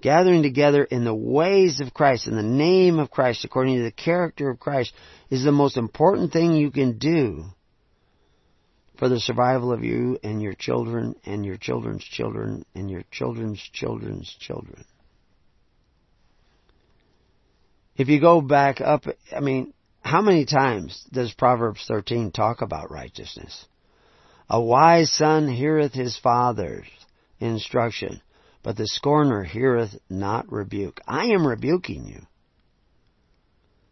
[0.00, 3.90] Gathering together in the ways of Christ, in the name of Christ, according to the
[3.90, 4.92] character of Christ,
[5.30, 7.44] is the most important thing you can do
[8.98, 13.60] for the survival of you and your children and your children's children and your children's
[13.72, 14.84] children's children.
[17.96, 19.04] If you go back up,
[19.34, 19.72] I mean,
[20.02, 23.66] how many times does Proverbs 13 talk about righteousness?
[24.48, 26.86] A wise son heareth his father's
[27.40, 28.20] instruction,
[28.62, 31.00] but the scorner heareth not rebuke.
[31.06, 32.20] I am rebuking you.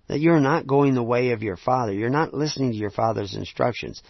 [0.07, 1.93] That you're not going the way of your father.
[1.93, 4.03] You're not listening to your father's instructions.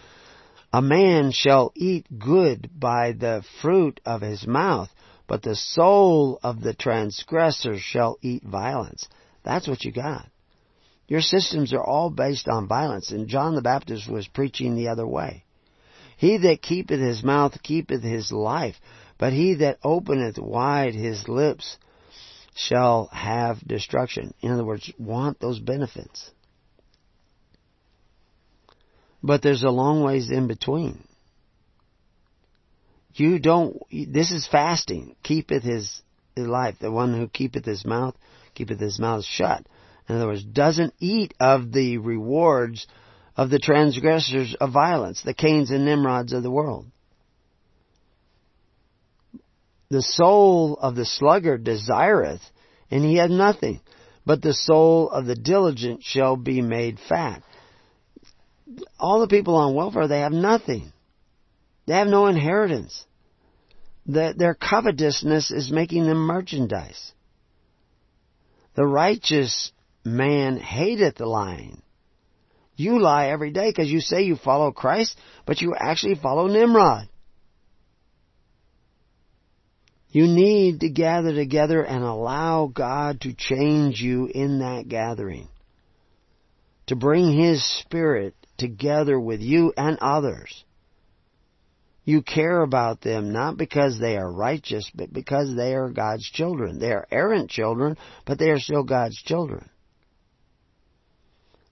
[0.72, 4.90] A man shall eat good by the fruit of his mouth,
[5.26, 9.08] but the soul of the transgressor shall eat violence.
[9.44, 10.28] That's what you got.
[11.06, 15.06] Your systems are all based on violence, and John the Baptist was preaching the other
[15.06, 15.43] way.
[16.16, 18.76] He that keepeth his mouth keepeth his life,
[19.18, 21.76] but he that openeth wide his lips
[22.54, 24.32] shall have destruction.
[24.40, 26.30] In other words, want those benefits.
[29.22, 31.04] But there's a long ways in between.
[33.14, 35.16] You don't, this is fasting.
[35.22, 36.02] Keepeth his,
[36.36, 36.76] his life.
[36.80, 38.14] The one who keepeth his mouth,
[38.54, 39.64] keepeth his mouth shut.
[40.08, 42.86] In other words, doesn't eat of the rewards
[43.36, 46.86] of the transgressors of violence, the Cains and Nimrods of the world.
[49.90, 52.42] The soul of the sluggard desireth,
[52.90, 53.80] and he hath nothing,
[54.24, 57.42] but the soul of the diligent shall be made fat.
[58.98, 60.92] All the people on welfare, they have nothing.
[61.86, 63.04] They have no inheritance.
[64.06, 67.12] The, their covetousness is making them merchandise.
[68.74, 69.72] The righteous
[70.04, 71.82] man hateth lying.
[72.76, 77.08] You lie every day because you say you follow Christ, but you actually follow Nimrod.
[80.08, 85.48] You need to gather together and allow God to change you in that gathering.
[86.86, 90.64] To bring His Spirit together with you and others.
[92.04, 96.78] You care about them not because they are righteous, but because they are God's children.
[96.78, 97.96] They are errant children,
[98.26, 99.68] but they are still God's children.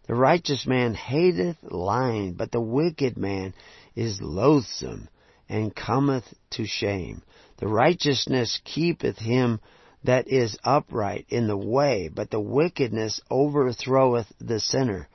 [0.06, 3.54] The righteous man hateth lying, but the wicked man
[3.94, 5.08] is loathsome
[5.48, 7.22] and cometh to shame.
[7.58, 9.60] The righteousness keepeth him
[10.02, 15.08] that is upright in the way, but the wickedness overthroweth the sinner.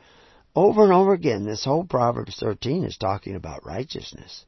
[0.55, 4.45] Over and over again, this whole Proverbs 13 is talking about righteousness.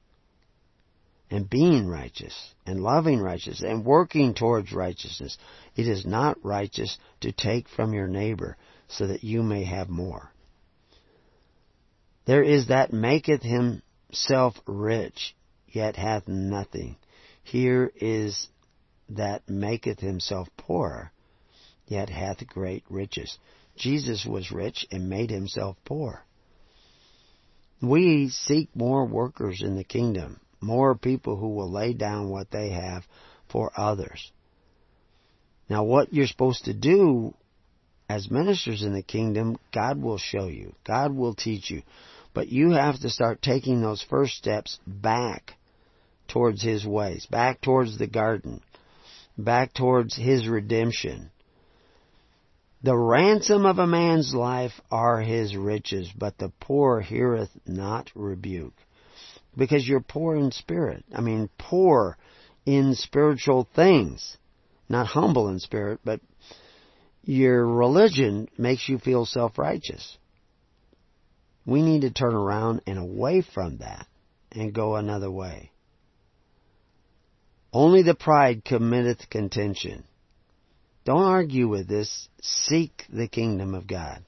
[1.30, 5.38] And being righteous, and loving righteousness, and working towards righteousness.
[5.76, 8.58] It is not righteous to take from your neighbor
[8.90, 10.32] so that you may have more.
[12.26, 15.36] There is that maketh himself rich,
[15.68, 16.98] yet hath nothing.
[17.44, 18.48] Here is
[19.10, 21.12] that maketh himself poor,
[21.88, 23.38] yet hath great riches.
[23.78, 26.24] Jesus was rich and made himself poor.
[27.82, 32.70] We seek more workers in the kingdom, more people who will lay down what they
[32.70, 33.04] have
[33.50, 34.32] for others.
[35.70, 37.34] Now, what you're supposed to do
[38.10, 40.74] as ministers in the kingdom, God will show you.
[40.84, 41.84] God will teach you.
[42.34, 45.54] But you have to start taking those first steps back
[46.28, 48.62] towards His ways, back towards the garden,
[49.38, 51.32] back towards His redemption.
[52.82, 58.76] The ransom of a man's life are his riches, but the poor heareth not rebuke.
[59.58, 61.04] Because you're poor in spirit.
[61.14, 62.18] I mean, poor
[62.66, 64.38] in spiritual things.
[64.88, 66.22] Not humble in spirit, but
[67.30, 70.18] your religion makes you feel self-righteous.
[71.64, 74.08] We need to turn around and away from that
[74.52, 75.70] and go another way.
[77.72, 80.06] Only the pride committeth contention.
[81.06, 82.28] Don't argue with this.
[82.42, 84.24] Seek the kingdom of God.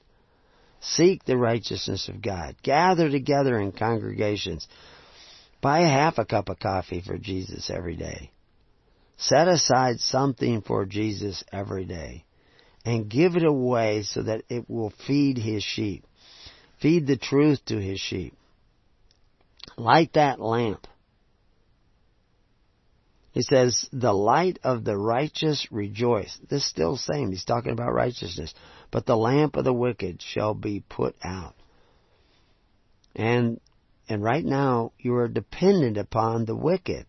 [0.80, 2.54] Seek the righteousness of God.
[2.62, 4.68] Gather together in congregations.
[5.60, 8.30] Buy half a cup of coffee for Jesus every day.
[9.16, 12.24] Set aside something for Jesus every day.
[12.84, 16.04] And give it away so that it will feed His sheep.
[16.80, 18.34] Feed the truth to His sheep.
[19.76, 20.86] Light that lamp.
[23.32, 26.38] He says, the light of the righteous rejoice.
[26.50, 27.30] This is still same.
[27.30, 28.52] He's talking about righteousness.
[28.90, 31.54] But the lamp of the wicked shall be put out.
[33.16, 33.58] And,
[34.06, 37.06] and right now, you are dependent upon the wicked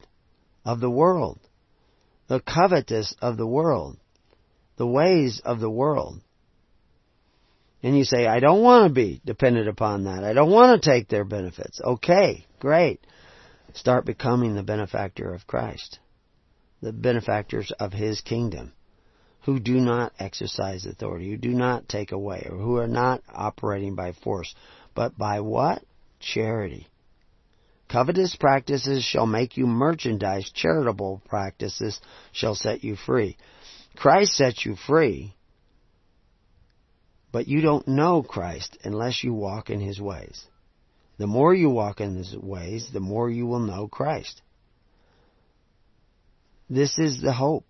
[0.64, 1.40] of the world,
[2.28, 3.98] the covetous of the world,
[4.78, 6.20] the ways of the world.
[7.82, 10.24] And you say, I don't want to be dependent upon that.
[10.24, 11.82] I don't want to take their benefits.
[11.82, 13.02] Okay, great.
[13.74, 16.00] Start becoming the benefactor of Christ
[16.84, 18.74] the benefactors of his kingdom
[19.44, 23.95] who do not exercise authority, who do not take away, or who are not operating
[23.95, 24.54] by force,
[24.94, 25.82] but by what?
[26.20, 26.88] Charity.
[27.90, 30.50] Covetous practices shall make you merchandise.
[30.54, 32.00] Charitable practices
[32.32, 33.38] shall set you free.
[33.95, 35.36] Christ sets you free,
[37.32, 40.45] but you don't know Christ unless you walk in His ways.
[41.18, 44.41] The more you walk in His ways, the more you will know Christ.
[46.70, 47.65] This is the hope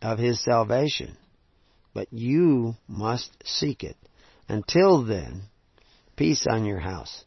[0.00, 1.16] of his salvation.
[1.94, 3.96] But you must seek it.
[4.48, 5.42] Until then,
[6.16, 7.24] peace on your house,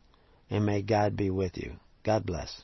[0.50, 1.74] and may God be with you.
[2.04, 2.64] God bless.